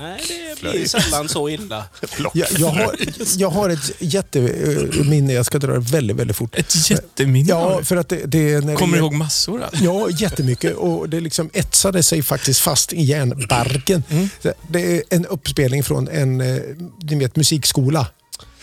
Nej, 0.00 0.20
det 0.62 0.70
blir 0.70 0.88
sällan 0.88 1.28
så 1.28 1.48
illa. 1.48 1.84
Jag, 2.34 2.48
jag, 2.58 2.68
har, 2.68 2.96
jag 3.36 3.50
har 3.50 3.70
ett 3.70 3.90
jätteminne, 3.98 5.32
jag 5.32 5.46
ska 5.46 5.58
dra 5.58 5.72
det 5.72 5.78
väldigt, 5.78 6.16
väldigt 6.16 6.36
fort. 6.36 6.54
Ett 6.58 6.90
jätteminne. 6.90 7.48
Ja, 7.48 7.80
för 7.84 7.96
att 7.96 8.08
det, 8.08 8.16
det 8.26 8.52
är 8.52 8.62
när 8.62 8.74
Kommer 8.74 8.92
det, 8.92 8.98
du 8.98 9.04
ihåg 9.04 9.12
massor? 9.14 9.62
Alltså? 9.62 9.84
Ja, 9.84 10.10
jättemycket. 10.10 10.74
Och 10.76 11.08
det 11.08 11.20
liksom 11.20 11.50
etsade 11.52 12.02
sig 12.02 12.22
faktiskt 12.22 12.60
fast 12.60 12.92
i 12.92 13.02
järnbarken. 13.02 14.02
Mm. 14.08 14.28
Det 14.68 14.96
är 14.96 15.02
en 15.10 15.26
uppspelning 15.26 15.82
från 15.84 16.08
en 16.08 16.40
eh, 16.40 16.62
ni 17.02 17.16
vet, 17.18 17.36
musikskola. 17.36 18.06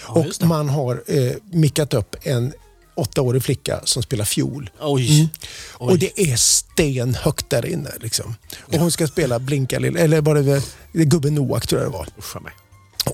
Och 0.08 0.26
just 0.26 0.40
det. 0.40 0.46
man 0.46 0.70
har 0.70 1.04
eh, 1.08 1.32
mickat 1.52 1.94
upp 1.94 2.16
en 2.22 2.54
åttaårig 2.96 3.44
flicka 3.44 3.82
som 3.84 4.04
spelar 4.04 4.26
fiol. 4.26 4.70
Oj. 4.82 5.16
Mm. 5.20 5.28
Och 5.74 6.00
det 6.00 6.22
är 6.22 6.36
stenhögt 6.36 7.50
där 7.50 7.66
inne. 7.66 7.92
Liksom. 8.02 8.36
Och 8.62 8.74
hon 8.80 8.92
ska 8.92 9.08
spela 9.08 9.40
Blinka 9.40 9.80
lilla, 9.80 10.00
eller 10.00 10.22
var 10.22 10.36
det, 10.36 10.62
det 10.92 11.06
Gubben 11.06 11.36
Noak 11.36 11.68
tror 11.68 11.82
jag 11.82 11.92
det 11.92 11.98
var. 11.98 12.08
Uscha 12.18 12.40
mig. 12.40 12.52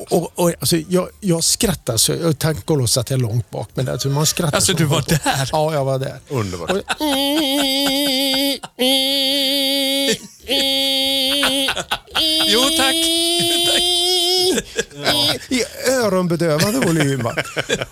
Och, 0.09 0.31
och, 0.39 0.49
alltså, 0.59 0.77
jag, 0.77 1.09
jag 1.19 1.43
skrattar 1.43 1.97
så 1.97 2.11
jag, 2.13 2.39
tack 2.39 2.69
och 2.71 2.77
lov 2.77 2.85
satt 2.87 3.09
jag 3.09 3.21
långt 3.21 3.49
bak. 3.49 3.69
Men 3.73 3.89
alltså, 3.89 4.07
man 4.09 4.25
skrattar 4.25 4.55
Alltså, 4.57 4.71
så 4.71 4.77
du 4.77 4.85
var 4.85 5.01
på. 5.01 5.09
där? 5.09 5.49
Ja, 5.51 5.73
jag 5.73 5.85
var 5.85 5.99
där. 5.99 6.19
Underbart. 6.29 6.71
Jo, 12.47 12.61
tack. 12.77 12.95
Tack. 15.05 15.41
I 15.51 15.63
öronbedövande 16.01 16.79
volym. 16.79 17.23
va. 17.23 17.35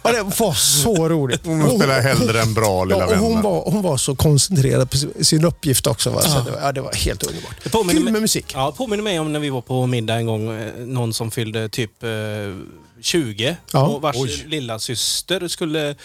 Ja, 0.03 0.11
det 0.11 0.23
var 0.23 0.53
så 0.53 1.09
roligt. 1.09 1.45
Hon 1.45 1.77
spelar 1.79 2.01
hellre 2.01 2.41
än 2.41 2.53
bra, 2.53 2.83
lilla 2.85 2.99
ja, 2.99 3.05
och 3.07 3.15
hon, 3.17 3.41
var, 3.41 3.63
hon 3.71 3.81
var 3.81 3.97
så 3.97 4.15
koncentrerad 4.15 4.89
på 4.91 4.97
sin 5.23 5.45
uppgift 5.45 5.87
också. 5.87 6.09
Va? 6.09 6.21
Så 6.21 6.39
det, 6.41 6.51
var, 6.51 6.61
ja, 6.61 6.71
det 6.71 6.81
var 6.81 6.93
helt 6.93 7.23
underbart. 7.23 7.55
Det 7.63 7.69
påminner 7.69 7.93
Kul 7.93 8.03
mig- 8.03 8.13
med 8.13 8.21
musik. 8.21 8.45
Ja, 8.53 8.71
påminner 8.71 9.03
mig 9.03 9.19
om 9.19 9.33
när 9.33 9.39
vi 9.39 9.49
var 9.49 9.61
på 9.61 9.85
middag 9.87 10.15
en 10.15 10.25
gång. 10.25 10.51
eh, 10.61 10.73
Någon 10.77 11.13
som 11.13 11.31
fyllde 11.31 11.69
typ 11.69 12.03
eh, 12.03 12.09
20 13.01 13.57
Ja. 13.73 13.87
och 13.87 14.01
vars 14.01 14.15
Oj. 14.19 14.43
lilla 14.47 14.79
syster 14.79 15.47
skulle 15.47 15.95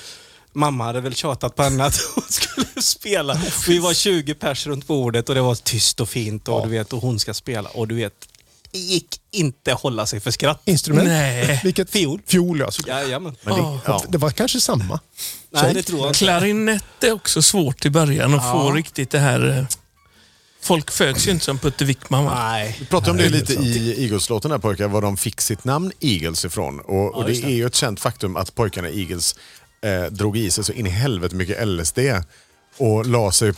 mamma 0.53 0.84
hade 0.84 1.01
väl 1.01 1.14
tjatat 1.14 1.55
på 1.57 1.62
henne 1.62 1.84
att 1.84 1.97
hon 2.14 2.24
skulle 2.28 2.82
spela. 2.82 3.40
Vi 3.68 3.78
var 3.78 3.95
20 3.95 4.34
pers 4.34 4.66
runt 4.66 4.86
bordet 4.86 5.28
och 5.28 5.34
det 5.34 5.40
var 5.40 5.55
tyst 5.55 6.01
och 6.01 6.09
fint 6.09 6.49
och, 6.49 6.62
du 6.66 6.68
vet, 6.70 6.92
och 6.92 7.03
hon 7.03 7.18
ska 7.18 7.34
spela. 7.34 7.68
Och 7.68 7.88
du 7.88 7.95
vet, 7.95 8.12
gick 8.79 9.20
inte 9.31 9.72
hålla 9.72 10.07
sig 10.07 10.20
för 10.20 10.31
skratt. 10.31 10.62
Instrument? 10.64 11.09
Nej. 11.09 11.61
Vilket? 11.64 11.91
Fiol. 11.91 12.20
Fiol, 12.27 12.59
ja. 12.61 12.70
Så, 12.70 12.83
Jajamän. 12.89 13.37
Men 13.43 13.55
det, 13.55 13.79
ja. 13.87 14.03
Det 14.09 14.18
var 14.18 14.31
kanske 14.31 14.61
samma. 14.61 15.01
Nej, 15.51 15.75
det 15.75 15.83
tror 15.83 15.99
jag 16.01 16.09
inte. 16.09 16.18
Klarinett 16.18 16.85
är 17.05 17.12
också 17.12 17.43
svårt 17.43 17.85
i 17.85 17.91
början 17.91 18.35
att 18.35 18.45
Ja. 18.45 18.53
få 18.53 18.72
riktigt 18.72 19.11
det 19.11 19.18
här... 19.18 19.59
eh, 19.59 19.64
Folk 20.62 20.91
föds 20.91 21.27
ju 21.27 21.31
inte 21.31 21.45
som 21.45 21.59
Putte 21.59 21.85
Wickman. 21.85 22.25
Va? 22.25 22.35
Nej. 22.51 22.77
Vi 22.81 22.87
pratade 22.87 23.11
om 23.11 23.16
det 23.16 23.22
det 23.22 23.29
lite 23.31 23.55
sant. 23.55 23.66
i 23.66 24.03
Eagles-låten 24.05 24.51
här 24.51 24.59
pojkar, 24.59 24.89
var 24.89 25.03
de 25.03 25.16
fick 25.16 25.41
sitt 25.41 25.64
namn 25.64 25.93
Eagles 26.01 26.45
ifrån. 26.45 26.81
Och, 26.81 27.14
och 27.14 27.25
det, 27.25 27.33
det. 27.33 27.45
är 27.45 27.51
ju 27.51 27.66
ett 27.66 27.75
känt 27.75 28.01
faktum 28.01 28.37
att 28.37 28.55
pojkarna 28.55 28.89
Eagles 28.89 29.35
eh, 29.85 30.03
drog 30.12 30.37
i 30.37 30.51
sig 30.51 30.64
så 30.64 30.72
in 30.72 30.87
i 30.87 30.91
helvete 30.91 31.35
mycket 31.35 31.68
LSD 31.68 31.99
och 32.79 33.07
la 33.07 33.33
sig 33.33 33.53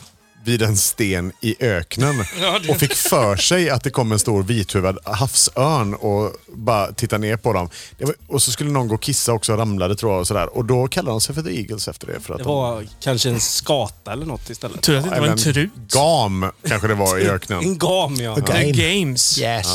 vid 0.47 0.63
en 0.63 0.77
sten 0.77 1.33
i 1.41 1.57
öknen 1.61 2.15
Ja, 2.41 2.61
och 2.69 2.77
fick 2.77 2.95
för 2.95 3.37
sig 3.37 3.71
att 3.71 3.85
det 3.85 3.91
kom 3.91 4.13
en 4.13 4.19
stor 4.19 4.43
vithuvad 4.43 4.99
havsörn 5.05 5.95
och 5.95 6.33
bara 6.47 6.93
titta 6.93 7.19
ner 7.19 7.37
på 7.37 7.53
dem. 7.53 7.69
Var, 7.99 8.15
och 8.29 8.43
så 8.43 8.53
skulle 8.53 8.71
någon 8.71 8.89
gå 8.89 8.95
och 8.95 9.03
kissa 9.03 9.33
också 9.33 9.53
och 9.53 9.59
ramlade 9.59 9.97
tror 9.97 10.13
jag. 10.13 10.21
Och, 10.21 10.27
sådär. 10.27 10.57
och 10.57 10.65
då 10.65 10.89
kallade 10.89 11.11
de 11.13 11.21
sig 11.21 11.35
för 11.35 11.43
The 11.43 11.61
Eagles 11.61 11.89
efter 11.89 12.07
det. 12.07 12.21
För 12.21 12.35
att 12.35 12.39
Det 12.39 12.45
de, 12.45 12.55
var 12.55 12.87
kanske 13.01 13.29
en 13.29 13.41
skata 13.41 14.13
eller 14.13 14.27
något 14.27 14.51
istället. 14.51 14.83
Tur 14.83 14.97
att 14.97 15.03
det 15.03 15.09
inte 15.09 15.21
var 15.21 15.29
en 15.29 15.39
trut. 15.39 15.71
Gam 15.89 16.47
kanske 16.69 16.89
det 16.89 16.95
var 16.95 17.19
i 17.19 17.29
öknen. 17.29 17.59
En 17.59 17.79
gam 17.79 18.15
ja. 18.15 18.35
The 18.35 18.41
Game. 18.41 18.73
Games. 18.73 19.39
Yes. 19.39 19.67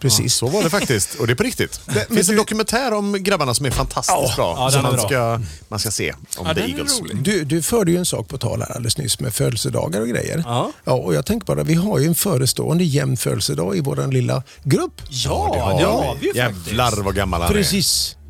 Precis. 0.00 0.34
Så 0.34 0.46
var 0.46 0.62
det 0.62 0.70
faktiskt. 0.70 1.14
Och 1.14 1.26
det 1.26 1.32
är 1.32 1.34
på 1.34 1.42
riktigt. 1.42 1.80
Det 1.86 2.14
finns 2.14 2.28
en 2.28 2.36
dokumentär 2.36 2.92
om 2.92 3.22
grabbarna 3.22 3.54
som 3.54 3.66
är 3.66 3.70
fantastiskt 3.70 4.36
bra. 4.36 4.54
Ja, 4.58 4.70
som 4.70 4.82
man 4.82 4.92
bra. 4.96 5.06
ska, 5.06 5.40
man 5.68 5.78
ska 5.78 5.90
se 5.90 6.12
om 6.38 6.46
Ja, 6.46 6.54
The 6.54 6.60
Eagles. 6.60 7.00
Du, 7.14 7.44
du 7.44 7.62
förde 7.62 7.90
ju 7.90 7.96
en 7.98 8.06
sak 8.06 8.28
på 8.28 8.38
tal 8.38 8.60
här 8.62 8.72
alldeles 8.72 8.98
nyss 8.98 9.20
med 9.20 9.34
födelsedagar 9.34 10.00
och 10.00 10.08
grejer. 10.08 10.42
Ja. 10.46 10.72
Ja, 10.84 10.92
och 10.92 11.14
jag 11.14 11.26
tänker 11.26 11.46
bara, 11.46 11.62
vi 11.62 11.74
har 11.74 11.98
ju 11.98 12.06
en 12.06 12.14
förestående 12.14 12.84
jämn 12.84 13.16
födelsedag 13.16 13.76
i 13.76 13.80
vår 13.80 14.12
lilla 14.12 14.42
grupp. 14.62 15.02
Ja, 15.08 15.52
det 15.78 15.84
har 15.84 16.16
vi 16.20 16.26
ju 16.26 16.34
faktiskt. 16.34 16.66
Jävlar 16.66 17.02
vad 17.02 17.14
gammal 17.14 17.40
han 17.42 17.52
Precis. 17.52 18.16
är. 18.20 18.26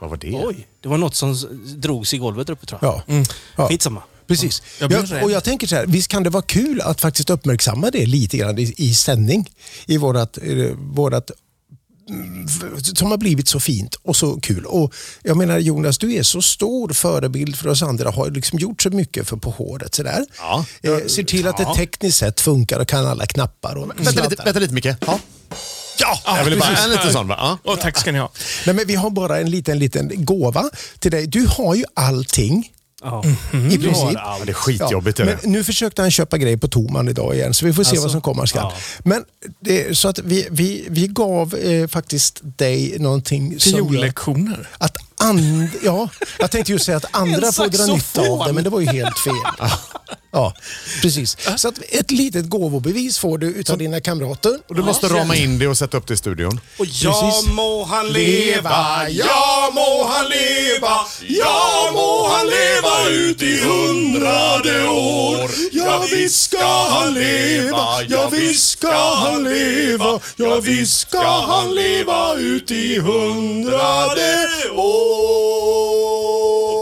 Vad 0.00 0.10
var 0.10 0.16
det? 0.16 0.40
Oj, 0.44 0.66
det 0.82 0.88
var 0.88 0.98
något 0.98 1.14
som 1.14 1.34
drogs 1.76 2.14
i 2.14 2.18
golvet 2.18 2.46
där 2.46 2.54
uppe 2.54 2.66
tror 2.66 2.78
jag. 2.82 3.02
Ja. 3.06 3.24
Ja. 3.56 3.68
Skitsamma. 3.68 4.02
Precis. 4.26 4.62
Jag 4.78 4.88
blir 4.88 5.14
Jag 5.14 5.24
och 5.24 5.30
jag 5.30 5.44
tänker 5.44 5.66
så 5.66 5.76
här, 5.76 5.86
visst 5.86 6.08
kan 6.08 6.22
det 6.22 6.30
vara 6.30 6.42
kul 6.42 6.80
att 6.80 7.00
faktiskt 7.00 7.30
uppmärksamma 7.30 7.90
det 7.90 8.06
lite 8.06 8.36
grann 8.36 8.58
i, 8.58 8.74
i 8.76 8.94
sändning. 8.94 9.50
I 9.86 9.96
vårat, 9.96 10.38
eh, 10.42 10.54
vårat 10.76 11.30
mm, 12.10 12.48
som 12.82 13.10
har 13.10 13.18
blivit 13.18 13.48
så 13.48 13.60
fint 13.60 13.94
och 13.94 14.16
så 14.16 14.40
kul. 14.40 14.64
Och 14.66 14.94
jag 15.22 15.36
menar 15.36 15.58
Jonas, 15.58 15.98
du 15.98 16.14
är 16.14 16.22
så 16.22 16.42
stor 16.42 16.88
förebild 16.88 17.56
för 17.56 17.68
oss 17.68 17.82
andra. 17.82 18.10
Har 18.10 18.30
liksom 18.30 18.58
gjort 18.58 18.82
så 18.82 18.90
mycket 18.90 19.28
för 19.28 19.36
På 19.36 19.50
håret. 19.50 19.94
Sådär. 19.94 20.24
Ja. 20.38 20.64
Eh, 20.82 21.06
ser 21.06 21.22
till 21.22 21.46
att 21.46 21.56
det 21.56 21.74
tekniskt 21.76 22.18
sett 22.18 22.40
funkar 22.40 22.80
och 22.80 22.88
kan 22.88 23.06
alla 23.06 23.26
knappar. 23.26 23.76
Och 23.76 23.90
Vänta 23.96 24.28
lite, 24.28 24.42
vänta 24.44 24.60
lite 24.60 24.74
Micke. 24.74 24.86
Ja. 25.06 25.20
Ja, 25.98 26.20
jag 26.24 26.44
ville 26.44 26.56
bara 26.56 26.76
en 26.76 26.90
liten 26.90 27.12
sån 27.12 27.28
va? 27.28 27.58
Ja. 27.64 27.72
Och 27.72 27.80
tack 27.80 27.98
ska 27.98 28.12
ni 28.12 28.18
ha. 28.18 28.30
Nej, 28.66 28.74
men 28.74 28.86
vi 28.86 28.94
har 28.94 29.10
bara 29.10 29.38
en 29.38 29.50
liten, 29.50 29.78
liten 29.78 30.24
gåva 30.24 30.70
till 30.98 31.10
dig. 31.10 31.26
Du 31.26 31.46
har 31.46 31.74
ju 31.74 31.84
allting 31.94 32.72
Ja. 33.02 33.24
i 33.52 33.78
har 33.78 33.78
princip. 33.78 34.10
Ja, 34.14 34.38
det 34.44 34.50
är 34.50 34.54
skitjobbigt. 34.54 35.20
är 35.20 35.24
men 35.24 35.36
nu 35.52 35.64
försökte 35.64 36.02
han 36.02 36.10
köpa 36.10 36.38
grejer 36.38 36.56
på 36.56 36.68
Toman 36.68 37.08
idag 37.08 37.34
igen, 37.34 37.54
så 37.54 37.66
vi 37.66 37.72
får 37.72 37.84
se 37.84 37.88
Alltså, 37.90 38.02
vad 38.02 38.10
som 38.10 38.20
skall. 38.46 38.72
ja. 38.74 38.80
Men 39.04 39.24
det, 39.60 39.98
så 39.98 40.08
att 40.08 40.18
vi, 40.18 40.46
vi, 40.50 40.86
vi 40.88 41.06
gav 41.06 41.54
eh, 41.54 41.88
faktiskt 41.88 42.40
dig 42.42 42.96
någonting 42.98 43.60
som 43.60 43.72
Fiol-lektioner. 43.72 44.68
att 44.78 44.96
and, 45.18 45.68
ja, 45.84 46.08
jag 46.38 46.50
tänkte 46.50 46.72
ju 46.72 46.78
säga 46.78 46.96
att 46.96 47.04
andra 47.16 47.52
får 47.52 47.68
dra 47.68 47.86
nytta 47.94 48.20
av 48.32 48.46
det, 48.46 48.52
men 48.52 48.64
det 48.64 48.70
var 48.70 48.80
ju 48.80 48.86
helt 48.86 49.18
fel. 49.18 49.68
Ja, 50.36 50.54
precis. 51.02 51.36
Så 51.56 51.68
att 51.68 51.74
ett 51.88 52.10
litet 52.10 52.48
gåvobevis 52.48 53.18
får 53.18 53.38
du 53.38 53.46
utav 53.46 53.78
dina 53.78 54.00
kamrater. 54.00 54.58
Och 54.68 54.74
du 54.74 54.82
måste 54.82 55.08
rama 55.08 55.36
in 55.36 55.58
det 55.58 55.68
och 55.68 55.78
sätta 55.78 55.96
upp 55.96 56.06
det 56.06 56.14
i 56.14 56.16
studion. 56.16 56.60
Och 56.78 56.86
ja 56.86 57.30
Precis. 57.30 57.52
må 57.52 57.84
han 57.84 58.08
leva, 58.08 59.08
ja 59.08 59.70
må 59.74 60.08
han 60.08 60.28
leva, 60.28 60.96
ja 61.26 61.90
må 61.92 62.28
han 62.28 62.46
leva 62.46 63.08
ut 63.08 63.42
i 63.42 63.60
hundrade 63.60 64.88
år. 64.88 65.50
Ja 65.72 66.04
visst 66.10 66.42
ska 66.42 66.88
han 66.88 67.14
leva, 67.14 68.02
ja 68.08 68.28
visst 68.28 68.68
ska 68.68 69.14
han 69.14 69.44
leva, 69.44 70.20
ja 70.36 70.60
visst 70.60 71.00
ska 71.00 71.40
han 71.40 71.74
leva 71.74 72.34
ut 72.34 72.70
i 72.70 72.98
hundrade 72.98 74.48
år. 74.74 76.75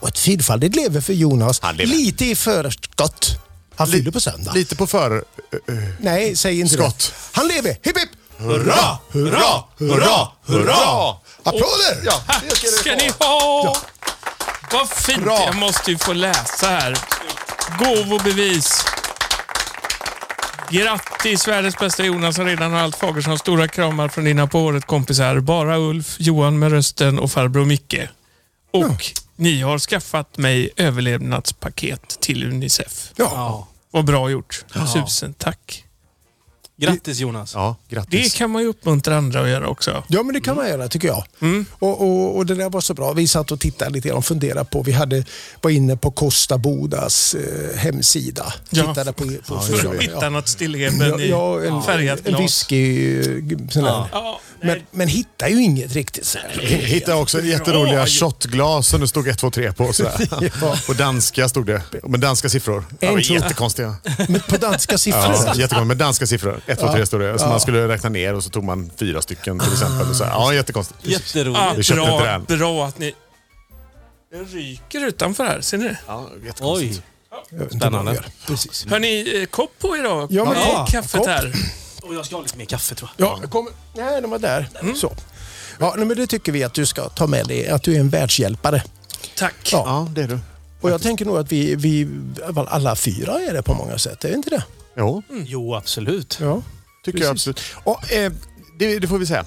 Och 0.00 0.08
ett 0.08 0.18
fyrfaldigt 0.18 0.76
lever 0.76 1.00
för 1.00 1.12
Jonas. 1.12 1.60
Lite 1.74 2.24
i 2.26 2.34
förskott. 2.36 3.36
Han 3.76 3.86
fyller 3.86 4.10
på 4.10 4.20
söndag. 4.20 4.52
Lite 4.52 4.76
på 4.76 4.86
för... 4.86 5.24
Nej, 6.00 6.36
säg 6.36 6.60
inte 6.60 6.74
Skott. 6.74 6.98
det. 6.98 7.38
Han 7.38 7.48
lever! 7.48 7.70
Hipp 7.70 7.98
hipp! 7.98 8.10
Hurra, 8.36 8.98
hurra, 9.10 9.64
hurra, 9.78 10.28
hurra! 10.46 11.10
Applåder! 11.42 12.02
Ja, 12.04 12.22
det 12.48 12.56
ska 12.56 12.66
ska 12.68 12.94
ni 12.94 13.10
ha. 13.18 13.26
ha! 13.64 13.76
Vad 14.72 14.90
fint. 14.90 15.22
Bra. 15.22 15.44
Jag 15.46 15.56
måste 15.56 15.90
ju 15.90 15.98
få 15.98 16.12
läsa 16.12 16.66
här. 16.66 16.98
Gåvobevis. 17.78 18.84
Grattis 20.70 21.48
världens 21.48 21.78
bästa 21.78 22.04
Jonas 22.04 22.36
som 22.36 22.44
redan 22.44 22.72
har 22.72 22.80
allt 22.80 22.96
Fagersson. 22.96 23.38
Stora 23.38 23.68
kramar 23.68 24.08
från 24.08 24.24
dina 24.24 24.46
på 24.46 24.60
året 24.60 24.86
kompisar. 24.86 25.40
Bara 25.40 25.78
Ulf, 25.78 26.16
Johan 26.18 26.58
med 26.58 26.72
rösten 26.72 27.18
och 27.18 27.30
farbror 27.30 27.64
Micke. 27.64 27.94
Och 28.72 29.12
ni 29.38 29.60
har 29.60 29.78
skaffat 29.78 30.38
mig 30.38 30.70
överlevnadspaket 30.76 32.20
till 32.20 32.44
Unicef. 32.46 33.12
Ja. 33.16 33.30
Ja. 33.34 33.68
Vad 33.90 34.04
bra 34.04 34.30
gjort. 34.30 34.64
Tusen 34.94 35.34
tack. 35.34 35.84
Grattis 36.80 37.18
Jonas. 37.18 37.54
Ja, 37.54 37.76
Det 37.88 37.94
grattis. 37.94 38.34
kan 38.34 38.50
man 38.50 38.62
ju 38.62 38.68
uppmuntra 38.68 39.16
andra 39.16 39.40
att 39.42 39.48
göra 39.48 39.68
också. 39.68 40.02
Ja, 40.08 40.22
men 40.22 40.34
det 40.34 40.40
kan 40.40 40.56
man 40.56 40.68
göra 40.68 40.88
tycker 40.88 41.08
jag. 41.08 41.24
Mm. 41.40 41.66
Och, 41.72 42.00
och, 42.00 42.36
och 42.36 42.46
det 42.46 42.54
där 42.54 42.70
var 42.70 42.80
så 42.80 42.94
bra. 42.94 43.12
Vi 43.12 43.28
satt 43.28 43.50
och 43.52 43.60
tittade 43.60 43.90
lite 43.90 44.12
och 44.12 44.24
funderade 44.24 44.64
på, 44.64 44.82
vi 44.82 44.92
hade, 44.92 45.24
var 45.60 45.70
inne 45.70 45.96
på 45.96 46.10
Costa 46.10 46.58
Bodas 46.58 47.34
eh, 47.34 47.78
hemsida. 47.78 48.52
Ja. 48.70 48.86
Tittade 48.86 49.12
på, 49.12 49.24
på 49.24 49.60
För 49.60 49.72
förslagen, 49.72 49.98
att 49.98 50.04
hitta 50.04 50.18
ja. 50.22 50.30
något 50.30 50.48
stilleben 50.48 51.20
i 51.20 51.28
Ja, 51.28 51.62
en, 51.64 51.82
färgat 51.82 52.18
en 52.24 52.24
glas. 52.24 52.40
whisky, 52.40 53.18
eh, 53.20 53.24
sån 53.70 53.82
där. 53.84 54.06
Ja, 54.12 54.40
Men, 54.60 54.80
men 54.90 55.08
hittar 55.08 55.48
ju 55.48 55.62
inget 55.62 55.92
riktigt. 55.92 56.26
Så 56.26 56.38
här. 56.38 56.62
Hittade 56.66 57.16
också 57.20 57.42
jätteroliga 57.42 58.06
shotglas 58.06 58.88
som 58.88 59.00
det 59.00 59.08
stod 59.08 59.28
1, 59.28 59.38
2, 59.38 59.50
3 59.50 59.72
på. 59.72 59.92
Sådär. 59.92 60.28
Ja. 60.60 60.76
På 60.86 60.92
danska 60.92 61.48
stod 61.48 61.66
det. 61.66 61.82
Med 62.02 62.20
danska 62.20 62.48
siffror. 62.48 62.84
Det 63.00 63.06
var 63.10 63.20
två- 63.20 63.34
jättekonstiga. 63.34 63.94
Men 64.28 64.40
på 64.40 64.56
danska 64.56 64.98
siffror. 64.98 65.20
Ja, 65.22 65.54
jättekonstigt. 65.54 65.86
Med 65.86 65.96
danska 65.96 66.26
siffror. 66.26 66.60
1, 66.66 66.78
2, 66.80 66.92
3 66.92 67.06
stod 67.06 67.20
det. 67.20 67.38
Så 67.38 67.44
Ja. 67.44 67.48
man 67.48 67.60
skulle 67.60 67.88
räkna 67.88 68.08
ner 68.08 68.34
och 68.34 68.44
så 68.44 68.50
tog 68.50 68.64
man 68.64 68.90
fyra 68.96 69.22
stycken 69.22 69.58
till 69.60 69.72
exempel. 69.72 70.10
Och 70.10 70.16
så 70.16 70.24
här. 70.24 70.30
Ja, 70.30 70.54
jättekonstigt. 70.54 71.00
Jätteroligt. 71.02 71.90
Ah, 71.90 72.38
bra, 72.38 72.56
bra 72.56 72.86
att 72.86 72.98
ni... 72.98 73.14
Det 74.32 74.38
ryker 74.58 75.06
utanför 75.06 75.44
här, 75.44 75.60
ser 75.60 75.78
ni? 75.78 75.90
Ja, 76.06 76.28
Oj. 76.32 76.46
jättekonstigt. 76.46 77.02
Inte 77.52 77.76
Spännande. 77.76 77.96
vad 77.98 78.06
de 78.06 78.14
gör. 78.14 78.26
Precis. 78.46 78.86
Har 78.90 78.98
ni 78.98 79.38
eh, 79.40 79.46
kopp 79.46 79.70
på 79.78 79.96
idag? 79.96 80.28
Ja, 80.32 80.44
men 80.44 80.54
ja, 80.54 80.86
kaffet 80.90 81.18
kopp. 81.20 81.26
här. 81.28 81.52
Och 82.08 82.14
jag 82.14 82.26
ska 82.26 82.36
ha 82.36 82.42
lite 82.42 82.58
mer 82.58 82.64
kaffe 82.64 82.94
tror 82.94 83.10
jag. 83.16 83.40
Ja, 83.42 83.48
kom, 83.48 83.68
nej, 83.94 84.22
de 84.22 84.30
var 84.30 84.38
där. 84.38 84.68
Så. 84.96 85.12
Ja, 85.78 85.94
men 85.96 86.08
det 86.08 86.26
tycker 86.26 86.52
vi 86.52 86.64
att 86.64 86.74
du 86.74 86.86
ska 86.86 87.08
ta 87.08 87.26
med 87.26 87.46
dig, 87.46 87.68
att 87.68 87.82
du 87.82 87.94
är 87.94 88.00
en 88.00 88.08
världshjälpare. 88.08 88.82
Tack. 89.36 89.54
Ja. 89.72 89.82
Ja, 89.86 90.08
det 90.14 90.22
är 90.22 90.28
du. 90.28 90.38
Och 90.80 90.90
jag 90.90 91.02
tänker 91.02 91.24
nog 91.24 91.36
att 91.38 91.52
vi, 91.52 91.74
vi 91.74 92.08
alla 92.68 92.96
fyra 92.96 93.40
är 93.40 93.52
det 93.52 93.62
på 93.62 93.74
många 93.74 93.98
sätt, 93.98 94.24
är 94.24 94.28
det 94.28 94.34
inte 94.34 94.50
det? 94.50 94.64
Jo, 94.96 95.22
Jo, 95.30 95.74
absolut. 95.74 96.38
Ja. 96.40 96.62
tycker 97.04 97.18
jag 97.18 97.30
absolut. 97.30 97.60
Och, 97.84 98.12
eh, 98.12 98.32
det, 98.78 98.98
det 98.98 99.08
får 99.08 99.18
vi 99.18 99.26
säga. 99.26 99.44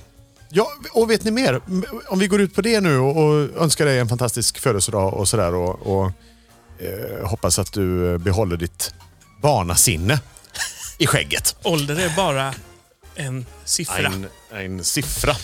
Ja, 0.49 0.67
och 0.93 1.09
vet 1.11 1.23
ni 1.23 1.31
mer? 1.31 1.61
Om 2.07 2.19
vi 2.19 2.27
går 2.27 2.41
ut 2.41 2.55
på 2.55 2.61
det 2.61 2.81
nu 2.81 2.97
och, 2.97 3.17
och 3.17 3.61
önskar 3.63 3.85
dig 3.85 3.99
en 3.99 4.09
fantastisk 4.09 4.59
födelsedag 4.59 5.13
och 5.13 5.27
sådär 5.27 5.53
och, 5.53 5.87
och 5.87 6.11
eh, 6.79 7.27
hoppas 7.27 7.59
att 7.59 7.73
du 7.73 8.11
eh, 8.11 8.17
behåller 8.17 8.57
ditt 8.57 8.93
barnasinne 9.41 10.19
i 11.01 11.07
skägget. 11.07 11.55
Ålder 11.63 11.99
är 11.99 12.15
bara 12.15 12.53
en 13.15 13.45
siffra. 13.65 14.05
En, 14.07 14.27
en 14.51 14.83
siffra. 14.83 15.35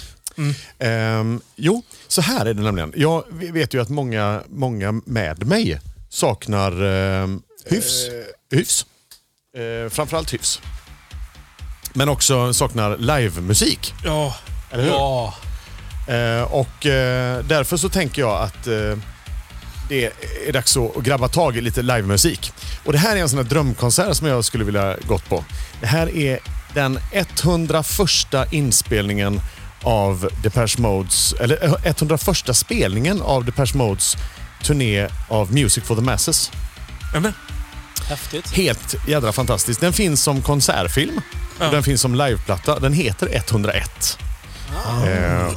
Ehm, 0.80 1.42
jo, 1.56 1.84
så 2.08 2.22
här 2.22 2.46
är 2.46 2.54
det 2.54 2.62
nämligen. 2.62 2.94
Jag 2.96 3.24
vet 3.32 3.74
ju 3.74 3.82
att 3.82 3.90
många, 3.90 4.44
många 4.50 4.92
med 4.92 5.48
mig 5.48 5.80
saknar 6.10 6.84
ehm, 6.84 7.42
Hyfs. 7.66 8.08
Eh, 8.08 8.58
hyfs. 8.58 8.86
Eh, 9.58 9.90
framförallt 9.90 10.34
hyfs. 10.34 10.62
Men 11.94 12.10
också 12.10 12.54
saknar 12.54 12.98
livemusik. 12.98 13.94
Ja, 14.04 14.36
Eller 14.72 14.84
hur? 14.84 14.92
Ja. 14.92 15.34
Eh, 16.08 16.42
och 16.42 16.86
eh, 16.86 17.44
därför 17.46 17.78
så 17.78 17.90
tänker 17.90 18.22
jag 18.22 18.42
att 18.42 18.68
eh, 18.68 18.98
det 19.90 20.14
är 20.48 20.52
dags 20.54 20.78
att 20.78 21.04
grabba 21.04 21.28
tag 21.28 21.58
i 21.58 21.62
lite 21.62 21.82
livemusik. 21.82 22.52
Och 22.86 22.92
det 22.94 22.98
här 23.00 23.16
är 23.16 23.22
en 23.22 23.30
sån 23.30 23.38
här 23.40 23.46
drömkonsert 23.46 24.16
som 24.16 24.28
jag 24.28 24.46
skulle 24.46 24.64
vilja 24.64 24.96
gått 25.08 25.30
på. 25.30 25.46
Det 25.82 25.88
här 25.88 26.16
är 26.16 26.40
den 26.74 27.00
101 27.12 27.88
inspelningen 28.52 29.42
av 29.84 30.30
Depeche 30.44 30.76
Modes, 30.82 31.34
eller 31.40 31.66
eh, 31.66 31.74
101 31.84 32.56
spelningen 32.56 33.22
av 33.22 33.46
Depeche 33.46 33.76
Modes 33.78 34.18
turné 34.64 35.08
av 35.28 35.54
Music 35.54 35.84
for 35.84 35.96
the 35.96 36.02
Masses. 36.02 36.52
Nämen. 37.14 37.34
Häftigt. 38.10 38.52
Helt 38.52 38.96
jädra 39.08 39.32
fantastiskt. 39.32 39.80
Den 39.82 39.94
finns 39.94 40.24
som 40.24 40.42
konsertfilm 40.42 41.22
Ja. 41.60 41.66
och 41.68 41.72
den 41.74 41.84
finns 41.84 42.02
som 42.02 42.16
liveplatta. 42.16 42.80
Den 42.80 42.94
heter 42.94 43.30
101. 43.36 44.18
Eh, 45.06 45.48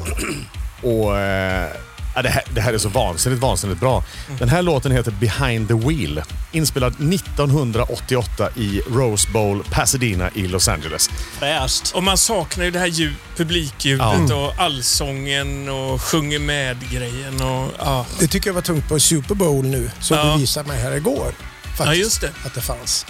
och 0.83 1.18
eh, 1.18 1.70
ja, 2.15 2.23
det, 2.23 2.29
här, 2.29 2.43
det 2.55 2.61
här 2.61 2.73
är 2.73 2.79
så 2.79 2.89
vansinnigt, 2.89 3.43
vansinnigt 3.43 3.81
bra. 3.81 4.05
Den 4.39 4.49
här 4.49 4.63
låten 4.63 4.93
heter 4.93 5.11
Behind 5.11 5.69
the 5.69 5.75
Wheel. 5.75 6.23
Inspelad 6.53 6.93
1988 6.93 8.49
i 8.57 8.81
Rose 8.91 9.29
Bowl, 9.31 9.65
Pasadena 9.71 10.31
i 10.35 10.47
Los 10.47 10.69
Angeles. 10.69 11.11
Fräscht. 11.39 11.91
Och 11.95 12.03
man 12.03 12.19
saknar 12.19 12.65
ju 12.65 12.71
det 12.71 12.79
här 12.79 12.87
ljud, 12.87 13.15
publikljudet 13.37 14.31
och 14.31 14.53
allsången 14.59 15.69
och 15.69 16.03
sjunger 16.03 16.39
med-grejen. 16.39 17.41
Och, 17.43 17.73
ja. 17.79 18.07
Det 18.21 18.27
tycker 18.27 18.49
jag 18.51 18.55
var 18.55 18.63
tungt 18.63 18.89
på 18.89 19.01
Super 19.01 19.35
Bowl 19.35 19.65
nu, 19.67 19.91
som 20.01 20.17
Ja. 20.17 20.25
du 20.35 20.41
visade 20.41 20.69
mig 20.69 20.81
här 20.83 20.93
igår. 20.97 21.33
Faktiskt, 21.63 21.87
Ja, 21.87 21.95
just 21.95 22.21
det. 22.21 22.31
Att 22.45 22.55
det 22.55 22.61
fanns. 22.61 23.07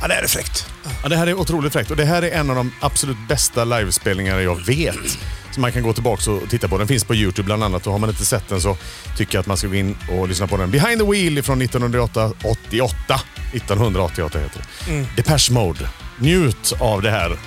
Ja, 0.00 0.08
det 0.08 0.14
är 0.14 0.26
fräckt. 0.26 0.66
Ja, 1.02 1.08
det 1.08 1.16
här 1.16 1.26
är 1.26 1.34
otroligt 1.34 1.72
fräckt 1.72 1.90
och 1.90 1.96
det 1.96 2.04
här 2.04 2.22
är 2.22 2.30
en 2.30 2.50
av 2.50 2.56
de 2.56 2.72
absolut 2.80 3.16
bästa 3.28 3.64
livespelningar 3.64 4.38
jag 4.38 4.66
vet. 4.66 5.18
Så 5.50 5.60
man 5.60 5.72
kan 5.72 5.82
gå 5.82 5.92
tillbaka 5.92 6.30
och 6.30 6.50
titta 6.50 6.68
på. 6.68 6.78
Den 6.78 6.88
finns 6.88 7.04
på 7.04 7.14
Youtube 7.14 7.46
bland 7.46 7.64
annat 7.64 7.86
och 7.86 7.92
har 7.92 7.98
man 7.98 8.10
inte 8.10 8.24
sett 8.24 8.48
den 8.48 8.60
så 8.60 8.76
tycker 9.16 9.34
jag 9.34 9.40
att 9.40 9.46
man 9.46 9.56
ska 9.56 9.68
gå 9.68 9.74
in 9.74 9.96
och 10.10 10.28
lyssna 10.28 10.46
på 10.46 10.56
den. 10.56 10.70
Behind 10.70 11.00
the 11.00 11.06
Wheel 11.06 11.42
från 11.42 11.62
1988. 11.62 13.20
1988 13.52 14.38
heter 14.38 14.60
det. 14.86 15.06
Depeche 15.16 15.52
Mode. 15.52 15.88
Njut 16.18 16.72
av 16.80 17.02
det 17.02 17.10
här. 17.10 17.38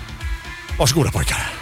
Varsågoda 0.80 1.12
pojkar. 1.12 1.61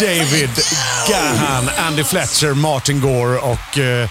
David 0.00 0.50
Gahan, 1.08 1.68
Andy 1.78 2.04
Fletcher, 2.04 2.54
Martin 2.54 3.00
Gore 3.00 3.38
och... 3.38 3.78
Eh, 3.78 4.02
eh, 4.02 4.08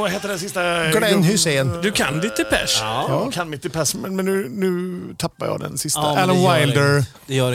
vad 0.00 0.10
heter 0.10 0.28
den 0.28 0.38
sista? 0.38 0.90
Glenn 0.90 1.22
Hussein. 1.22 1.80
Du 1.82 1.92
kan 1.92 2.20
ditt 2.20 2.36
Depeche. 2.36 2.78
Ja, 2.80 3.06
jag 3.08 3.32
kan 3.32 3.50
mitt 3.50 3.72
pass, 3.72 3.94
men, 3.94 4.16
men 4.16 4.24
nu, 4.24 4.48
nu 4.48 5.00
tappar 5.18 5.46
jag 5.46 5.60
den 5.60 5.78
sista. 5.78 6.00
Ja, 6.00 6.18
Alan 6.18 6.36
Wilder. 6.36 7.04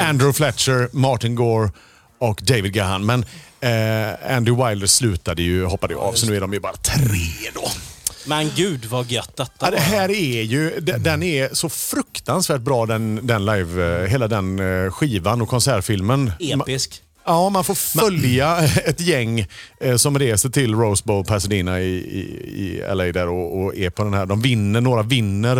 Andrew 0.01 0.33
Fletcher, 0.33 0.89
Martin 0.91 1.35
Gore 1.35 1.71
och 2.19 2.39
David 2.43 2.73
Gahan. 2.73 3.05
Men 3.05 3.25
eh, 3.59 4.35
Andy 4.35 4.51
Wilder 4.51 4.87
slutade 4.87 5.41
ju, 5.41 5.65
hoppade 5.65 5.93
ju 5.93 5.99
av, 5.99 6.13
så 6.13 6.25
nu 6.25 6.35
är 6.35 6.41
de 6.41 6.53
ju 6.53 6.59
bara 6.59 6.75
tre 6.75 7.51
då. 7.53 7.69
Men 8.27 8.51
gud 8.55 8.85
vad 8.85 9.11
gött 9.11 9.35
detta 9.35 9.65
Ja, 9.65 9.71
det 9.71 9.79
här 9.79 10.09
är 10.11 10.41
ju, 10.41 10.79
de- 10.79 10.91
den 10.97 11.23
är 11.23 11.49
så 11.53 11.69
fruktansvärt 11.69 12.61
bra 12.61 12.85
den, 12.85 13.19
den 13.27 13.45
live, 13.45 14.01
eh, 14.03 14.07
hela 14.09 14.27
den 14.27 14.59
eh, 14.85 14.91
skivan 14.91 15.41
och 15.41 15.49
konsertfilmen. 15.49 16.31
Episk. 16.39 17.01
Ja, 17.25 17.49
man 17.49 17.63
får 17.63 17.75
följa 17.75 18.57
ett 18.85 18.99
gäng 19.01 19.45
eh, 19.79 19.95
som 19.95 20.19
reser 20.19 20.49
till 20.49 20.75
Rose 20.75 21.03
Bowl, 21.05 21.25
Pasadena 21.25 21.81
i, 21.81 21.85
i, 21.95 22.19
i 22.55 22.83
LA 22.95 23.03
där 23.03 23.27
och, 23.27 23.63
och 23.63 23.75
är 23.75 23.89
på 23.89 24.03
den 24.03 24.13
här. 24.13 24.25
De 24.25 24.41
vinner, 24.41 24.81
några 24.81 25.03
vinner 25.03 25.57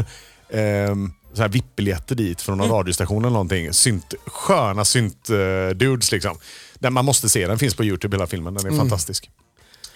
eh, 0.49 0.95
så 1.34 1.41
här 1.41 1.49
VIP-biljetter 1.49 2.15
dit 2.15 2.41
från 2.41 2.57
någon 2.57 2.70
radiostation 2.70 3.22
eller 3.26 3.34
någonting. 3.34 3.74
Synt, 3.74 4.13
sköna 4.26 4.86
synt-dudes 4.86 6.11
liksom. 6.11 6.38
Den 6.80 6.93
man 6.93 7.05
måste 7.05 7.30
se, 7.30 7.47
den 7.47 7.59
finns 7.59 7.76
på 7.76 7.84
Youtube 7.84 8.18
hela 8.18 8.28
filmen. 8.28 8.53
Den 8.53 8.74
är 8.74 8.78
fantastisk. 8.78 9.30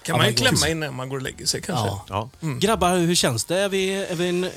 Kan 0.03 0.17
man 0.17 0.27
ju 0.27 0.33
klämma 0.33 0.67
innan 0.69 0.95
man 0.95 1.09
går 1.09 1.17
och 1.17 1.21
lägger 1.23 1.45
sig 1.45 1.61
kanske. 1.61 1.87
Ja. 1.87 2.29
Ja. 2.39 2.49
Grabbar, 2.59 2.97
hur 2.97 3.15
känns 3.15 3.45
det? 3.45 3.59
Är 3.59 3.69
vi, 3.69 3.93
är 3.93 4.15
vi 4.15 4.29
en, 4.29 4.49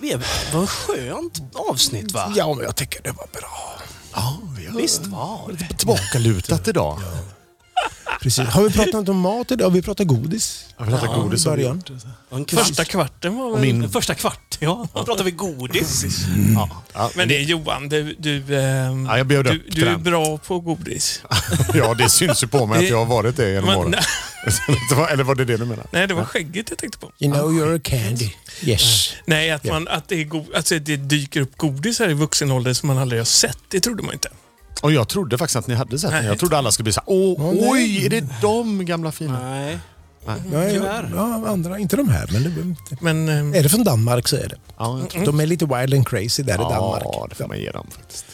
vi 0.00 0.12
är, 0.12 0.20
vad 0.52 0.64
ett 0.64 0.70
skönt 0.70 1.42
avsnitt 1.54 2.12
va? 2.12 2.32
Ja, 2.36 2.54
men 2.54 2.64
jag 2.64 2.76
tycker 2.76 3.02
det 3.02 3.10
var 3.12 3.26
bra. 3.32 3.78
Ja, 4.14 4.38
vi 4.58 4.66
har 4.66 4.76
Visst 4.80 5.06
var 5.06 5.52
det. 5.58 5.76
tillbakalutat 5.76 6.68
idag. 6.68 7.00
Precis. 8.20 8.48
Har 8.48 8.62
vi 8.62 8.70
pratat 8.70 9.08
om 9.08 9.18
mat 9.20 9.50
idag? 9.50 9.64
Har 9.66 9.70
vi 9.70 9.82
pratat 9.82 10.06
godis? 10.06 10.64
Ja, 10.78 10.84
vi 10.84 10.90
pratar 10.90 11.06
godis 11.22 11.46
i 11.46 11.48
början. 11.48 11.82
Första 12.48 12.84
kvarten 12.84 13.36
var 13.38 13.50
väl... 13.50 13.60
Min- 13.60 13.88
Första 13.90 14.14
kvart, 14.14 14.56
ja. 14.60 14.86
Då 14.94 15.04
pratar 15.04 15.24
vi 15.24 15.30
godis. 15.30 16.04
Ja. 16.54 16.82
Ja, 16.92 17.10
Men 17.14 17.28
det 17.28 17.36
är 17.36 17.42
Johan, 17.42 17.88
du, 17.88 18.16
du, 18.18 18.36
ehm, 18.60 19.06
Ja, 19.06 19.16
jag 19.18 19.26
bjöd 19.26 19.44
du, 19.44 19.50
upp 19.56 19.62
du 19.68 19.86
är 19.86 19.96
bra 19.96 20.38
på 20.38 20.60
godis. 20.60 21.22
ja, 21.74 21.94
det 21.94 22.08
syns 22.08 22.42
ju 22.42 22.46
på 22.46 22.66
mig 22.66 22.78
att 22.78 22.90
jag 22.90 22.98
har 22.98 23.06
varit 23.06 23.36
det 23.36 23.50
genom 23.50 23.76
åren. 23.76 23.94
Eller 25.10 25.24
var 25.24 25.34
det 25.34 25.44
det 25.44 25.56
du 25.56 25.64
menar? 25.64 25.86
nej, 25.90 26.06
det 26.06 26.14
var 26.14 26.24
skägget 26.24 26.66
jag 26.70 26.78
tänkte 26.78 26.98
på. 26.98 27.12
You 27.18 27.32
know 27.34 27.50
you're 27.52 27.76
a 27.76 27.80
candy. 27.84 28.30
Yes. 28.62 29.12
Nej, 29.24 29.50
att, 29.50 29.64
man, 29.64 29.88
att, 29.88 30.08
det 30.08 30.20
är 30.20 30.24
go- 30.24 30.46
alltså, 30.56 30.78
det 30.78 30.96
dyker 30.96 31.40
upp 31.40 31.56
godis 31.56 31.98
här 31.98 32.10
i 32.10 32.14
vuxen 32.14 32.50
ålder 32.50 32.72
som 32.72 32.86
man 32.86 32.98
aldrig 32.98 33.20
har 33.20 33.24
sett. 33.24 33.58
Det 33.68 33.80
trodde 33.80 34.02
man 34.02 34.12
inte. 34.12 34.28
Och 34.82 34.92
jag 34.92 35.08
trodde 35.08 35.38
faktiskt 35.38 35.56
att 35.56 35.66
ni 35.66 35.74
hade 35.74 35.98
sett 35.98 36.10
den. 36.10 36.18
Nej. 36.20 36.28
Jag 36.28 36.38
trodde 36.38 36.58
alla 36.58 36.70
skulle 36.70 36.84
bli 36.84 36.92
så 36.92 37.00
här, 37.00 37.04
Åh, 37.06 37.34
Åh, 37.38 37.54
nej. 37.54 37.68
oj, 37.70 38.06
är 38.06 38.10
det 38.10 38.24
de 38.42 38.84
gamla 38.84 39.12
fina? 39.12 39.40
Nej. 39.50 39.78
Nej, 40.50 40.72
Tyvärr. 40.72 41.10
ja, 41.14 41.48
andra, 41.48 41.78
inte 41.78 41.96
de 41.96 42.08
här, 42.08 42.28
men 42.32 42.42
det, 42.42 42.76
Men 43.00 43.28
ehm, 43.28 43.54
är 43.54 43.62
det 43.62 43.68
från 43.68 43.84
Danmark 43.84 44.28
så 44.28 44.36
är 44.36 44.48
det. 44.48 44.56
Ja, 44.78 44.98
jag 45.00 45.10
tror 45.10 45.24
De 45.26 45.40
är 45.40 45.46
lite 45.46 45.64
wild 45.66 45.94
and 45.94 46.08
crazy 46.08 46.42
där 46.42 46.54
i 46.54 46.56
Ja, 46.62 46.68
Danmark. 46.70 47.28
det 47.28 47.34
får 47.34 47.48
man 47.48 47.58
ge 47.58 47.70
dem 47.70 47.86
faktiskt. 47.90 48.24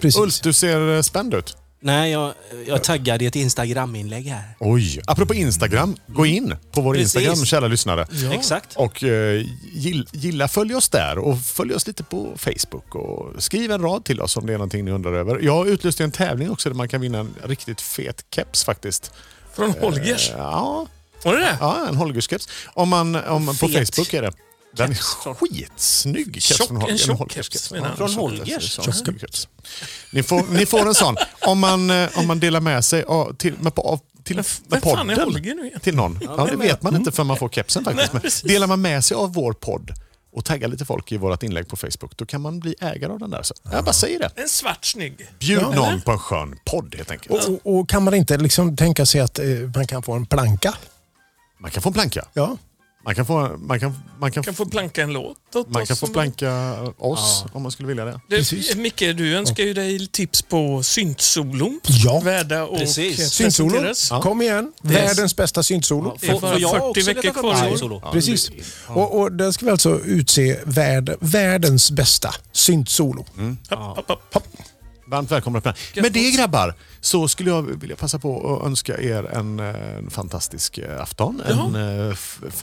Precis. 0.00 0.20
Ulf, 0.20 0.40
du 0.40 0.52
ser 0.52 0.96
eh, 0.96 1.02
spänd 1.02 1.34
ut. 1.34 1.56
Nej, 1.80 2.12
jag, 2.12 2.34
jag 2.66 2.84
taggade 2.84 3.24
i 3.24 3.26
ett 3.26 3.36
Instagram-inlägg 3.36 4.26
här. 4.26 4.56
Oj. 4.60 5.00
Apropå 5.06 5.34
Instagram, 5.34 5.96
gå 6.06 6.26
in 6.26 6.54
på 6.72 6.80
vår 6.80 6.94
Precis. 6.94 7.16
Instagram, 7.16 7.44
kära 7.44 7.68
lyssnare. 7.68 8.06
Exakt. 8.32 8.76
Och 8.76 9.04
eh, 9.04 9.42
gill, 9.72 10.06
gilla, 10.12 10.48
följ 10.48 10.74
oss 10.74 10.88
där 10.88 11.18
och 11.18 11.40
följ 11.40 11.74
oss 11.74 11.86
lite 11.86 12.04
på 12.04 12.32
Facebook. 12.36 12.94
Och 12.94 13.42
skriv 13.42 13.70
en 13.72 13.82
rad 13.82 14.04
till 14.04 14.20
oss 14.20 14.36
om 14.36 14.46
det 14.46 14.52
är 14.52 14.58
någonting 14.58 14.84
ni 14.84 14.90
undrar 14.90 15.12
över. 15.12 15.38
Jag 15.42 15.52
har 15.54 15.66
utlyst 15.66 16.00
en 16.00 16.12
tävling 16.12 16.50
också 16.50 16.68
där 16.68 16.76
man 16.76 16.88
kan 16.88 17.00
vinna 17.00 17.18
en 17.18 17.34
riktigt 17.44 17.80
fet 17.80 18.24
keps 18.34 18.64
faktiskt. 18.64 19.12
från 19.56 19.70
Holgers. 19.80 20.30
Ja, 20.36 20.86
Var 21.24 21.32
det 21.32 21.40
det? 21.40 21.56
ja 21.60 21.86
en 21.88 21.96
Holgerskeps. 21.96 22.48
Om 22.66 22.88
man, 22.88 23.14
om, 23.16 23.46
på. 23.46 23.52
Facebook 23.68 24.14
är 24.14 24.22
det. 24.22 24.32
Den 24.76 24.90
är 24.90 25.34
skitsnygg 25.34 26.42
keps 26.42 26.66
från 26.68 26.76
Holger. 26.76 26.92
en 26.92 26.98
tjock 26.98 27.32
keps. 27.32 27.68
Från 27.96 28.10
Holgers? 28.14 28.78
Ni 30.12 30.22
får, 30.22 30.42
ni 30.52 30.66
får 30.66 30.86
en 30.88 30.94
sån. 30.94 31.16
Om 31.46 31.58
man, 31.58 31.90
eh, 31.90 32.08
om 32.18 32.26
man 32.26 32.40
delar 32.40 32.60
med 32.60 32.84
sig 32.84 33.02
av, 33.02 33.34
till, 33.36 33.54
med, 33.60 33.74
på- 33.74 33.82
av, 33.82 34.00
till, 34.24 34.36
vem 34.36 34.80
fan 34.80 35.10
är 35.10 35.16
podden 35.16 35.32
Holger 35.32 35.54
nu 35.54 35.66
igen? 35.66 35.80
till 35.80 35.94
någon. 35.96 36.18
Ja, 36.22 36.46
det 36.50 36.56
vet 36.56 36.82
man 36.82 36.96
inte 36.96 37.12
förrän 37.12 37.26
man 37.26 37.36
får 37.36 37.48
kepsen 37.48 37.84
faktiskt. 37.84 38.12
Men 38.44 38.52
delar 38.52 38.66
man 38.66 38.80
med 38.80 39.04
sig 39.04 39.14
av 39.14 39.32
vår 39.34 39.52
podd 39.52 39.90
och 40.32 40.44
taggar 40.44 40.68
lite 40.68 40.84
folk 40.84 41.12
i 41.12 41.16
vårt 41.16 41.42
inlägg 41.42 41.68
på 41.68 41.76
Facebook, 41.76 42.16
då 42.16 42.26
kan 42.26 42.40
man 42.40 42.60
bli 42.60 42.74
ägare 42.80 43.12
av 43.12 43.18
den 43.18 43.30
där. 43.30 43.42
Så 43.42 43.54
jag 43.72 43.84
bara 43.84 43.92
säger 43.92 44.18
det. 44.18 44.30
En 44.36 44.48
svart 44.48 44.84
snygg. 44.84 45.28
Bjud 45.38 45.60
Ja. 45.62 45.70
någon 45.70 46.00
på 46.00 46.10
en 46.12 46.18
skön 46.18 46.58
podd 46.64 46.94
helt 46.96 47.10
enkelt. 47.10 47.44
Och, 47.48 47.54
och, 47.64 47.78
och 47.78 47.88
kan 47.88 48.02
man 48.02 48.14
inte 48.14 48.36
liksom 48.36 48.76
tänka 48.76 49.06
sig 49.06 49.20
att 49.20 49.38
eh, 49.38 49.44
man 49.74 49.86
kan 49.86 50.02
få 50.02 50.12
en 50.12 50.26
planka? 50.26 50.74
Man 51.60 51.70
kan 51.70 51.82
få 51.82 51.88
en 51.88 51.92
planka. 51.92 52.24
Ja. 52.34 52.56
Man 53.08 53.14
kan 53.14 53.26
få, 53.26 53.56
man 53.58 53.80
kan, 53.80 53.94
man 54.20 54.32
kan, 54.32 54.42
kan 54.42 54.54
få 54.54 54.66
planka 54.66 55.02
en 55.02 55.12
låt 55.12 55.36
åt 55.54 55.68
man 55.68 55.82
oss 55.82 55.88
kan 55.88 55.96
få 55.96 56.06
planka 56.06 56.76
oss 56.98 57.44
om 57.52 57.62
man 57.62 57.72
skulle 57.72 57.88
vilja 57.88 58.04
det. 58.04 58.20
Du, 58.28 58.36
Precis. 58.36 58.76
Micke, 58.76 58.98
du 58.98 59.36
önskar 59.36 59.64
ju 59.64 59.74
dig 59.74 60.06
tips 60.06 60.42
på 60.42 60.82
syntsolon. 60.82 61.80
Ja. 61.84 62.20
Värda 62.20 62.64
och 62.64 62.78
Precis. 62.78 63.18
eh, 63.18 63.26
Syntsolo. 63.26 63.70
presenteras. 63.70 64.22
Kom 64.22 64.42
igen. 64.42 64.72
Världens 64.82 65.36
bästa 65.36 65.62
syntsolo. 65.62 66.16
Det 66.20 66.26
är 66.28 66.32
Får, 66.32 66.40
får 66.40 66.58
jag 66.60 66.70
40 66.70 66.82
också 66.82 67.06
veckor 67.14 67.32
kvar. 67.32 68.00
Ja. 68.02 68.10
Precis. 68.12 68.50
Och, 68.86 69.18
och 69.20 69.32
där 69.32 69.52
ska 69.52 69.64
vi 69.64 69.70
alltså 69.70 70.00
utse 70.00 70.58
värld, 70.64 71.14
världens 71.20 71.90
bästa 71.90 72.34
syntsolo. 72.52 73.26
Hopp, 73.70 73.96
hopp, 73.96 74.08
hopp, 74.08 74.34
hopp. 74.34 74.44
Varmt 75.06 75.30
välkomna. 75.30 75.62
Med 75.94 76.12
det 76.12 76.30
grabbar 76.30 76.74
så 77.00 77.28
skulle 77.28 77.50
jag 77.50 77.62
vilja 77.62 77.96
passa 77.96 78.18
på 78.18 78.56
att 78.56 78.66
önska 78.66 79.00
er 79.00 79.24
en, 79.36 79.60
eh, 79.60 79.96
en 79.98 80.10
fantastisk 80.10 80.78
eh, 80.78 81.02
afton, 81.02 81.42
en 81.46 81.74
eh, 82.08 82.16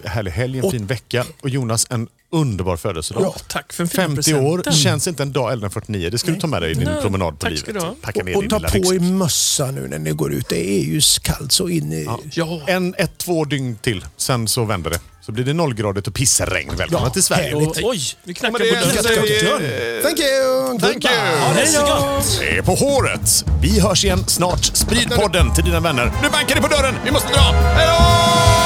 härlig 0.04 0.32
helg, 0.32 0.60
en 0.60 0.72
fin 0.72 0.86
vecka 0.86 1.26
och 1.42 1.50
Jonas 1.50 1.88
en 1.90 2.08
underbar 2.32 2.78
födelsedag. 2.78 3.24
Ja, 3.24 3.36
tack 3.48 3.74
för 3.74 3.84
en 3.84 3.90
fin 3.90 3.98
50 4.16 4.34
år 4.34 4.58
presenten. 4.58 4.74
känns 4.74 5.08
inte 5.08 5.24
en 5.24 5.32
dag 5.34 5.52
äldre 5.52 5.66
än 5.68 5.72
49. 5.72 6.10
Det 6.10 6.18
ska 6.18 6.32
du 6.32 6.40
ta 6.40 6.48
med 6.48 6.62
dig 6.62 6.72
i 6.72 6.74
din 6.74 6.84
Nej, 6.84 7.02
promenad 7.02 7.40
på 7.40 7.50
livet. 7.50 8.02
Packa 8.02 8.24
ner 8.24 8.36
Och 8.36 8.42
din 8.44 8.50
ta 8.50 8.60
på 8.60 8.66
er 8.66 8.72
ryggsäck. 8.72 9.02
mössa 9.02 9.72
nu 9.72 9.88
när 9.88 10.00
ni 10.00 10.12
går 10.12 10.34
ut. 10.34 10.50
Det 10.50 10.70
är 10.80 10.84
ju 10.84 11.02
kallt 11.22 11.52
så 11.52 11.70
in 11.70 11.94
i... 11.94 12.08
Ja. 12.34 12.62
En, 12.68 12.96
ett, 12.98 13.18
två 13.18 13.46
dygn 13.46 13.76
till, 13.82 14.06
sen 14.18 14.48
så 14.48 14.64
vänder 14.66 14.90
det. 14.90 15.00
Så 15.22 15.32
blir 15.32 15.44
det 15.46 15.54
nollgradigt 15.54 16.08
och 16.08 16.14
pissregn. 16.14 16.72
Välkomna 16.78 17.08
Ja, 17.08 17.10
till 17.10 17.24
Sverige. 17.24 17.50
härligt. 17.56 17.80
Oj! 17.84 18.00
Vi 18.24 18.34
knackar 18.34 18.52
på 18.52 18.64
det- 18.64 18.72
dörren. 18.72 20.02
Thank 20.04 20.20
you! 20.20 20.80
Thank 20.80 21.06
you! 21.06 21.38
Ha 21.40 21.54
det 21.54 21.68
så 21.68 21.82
gott! 21.82 22.38
Det 22.40 22.58
är 22.58 22.62
på 22.62 22.76
håret. 22.76 23.46
Vi 23.62 23.80
hörs 23.80 24.06
igen 24.06 24.25
snart. 24.30 24.66
Sprid 24.66 25.12
podden 25.16 25.54
till 25.54 25.64
dina 25.64 25.80
vänner. 25.80 26.12
Nu 26.22 26.30
bankar 26.30 26.56
det 26.56 26.62
på 26.62 26.68
dörren. 26.68 26.96
Vi 27.06 27.12
måste 27.12 27.34
dra. 27.34 27.42
Hej 27.42 27.88
då! 27.88 28.65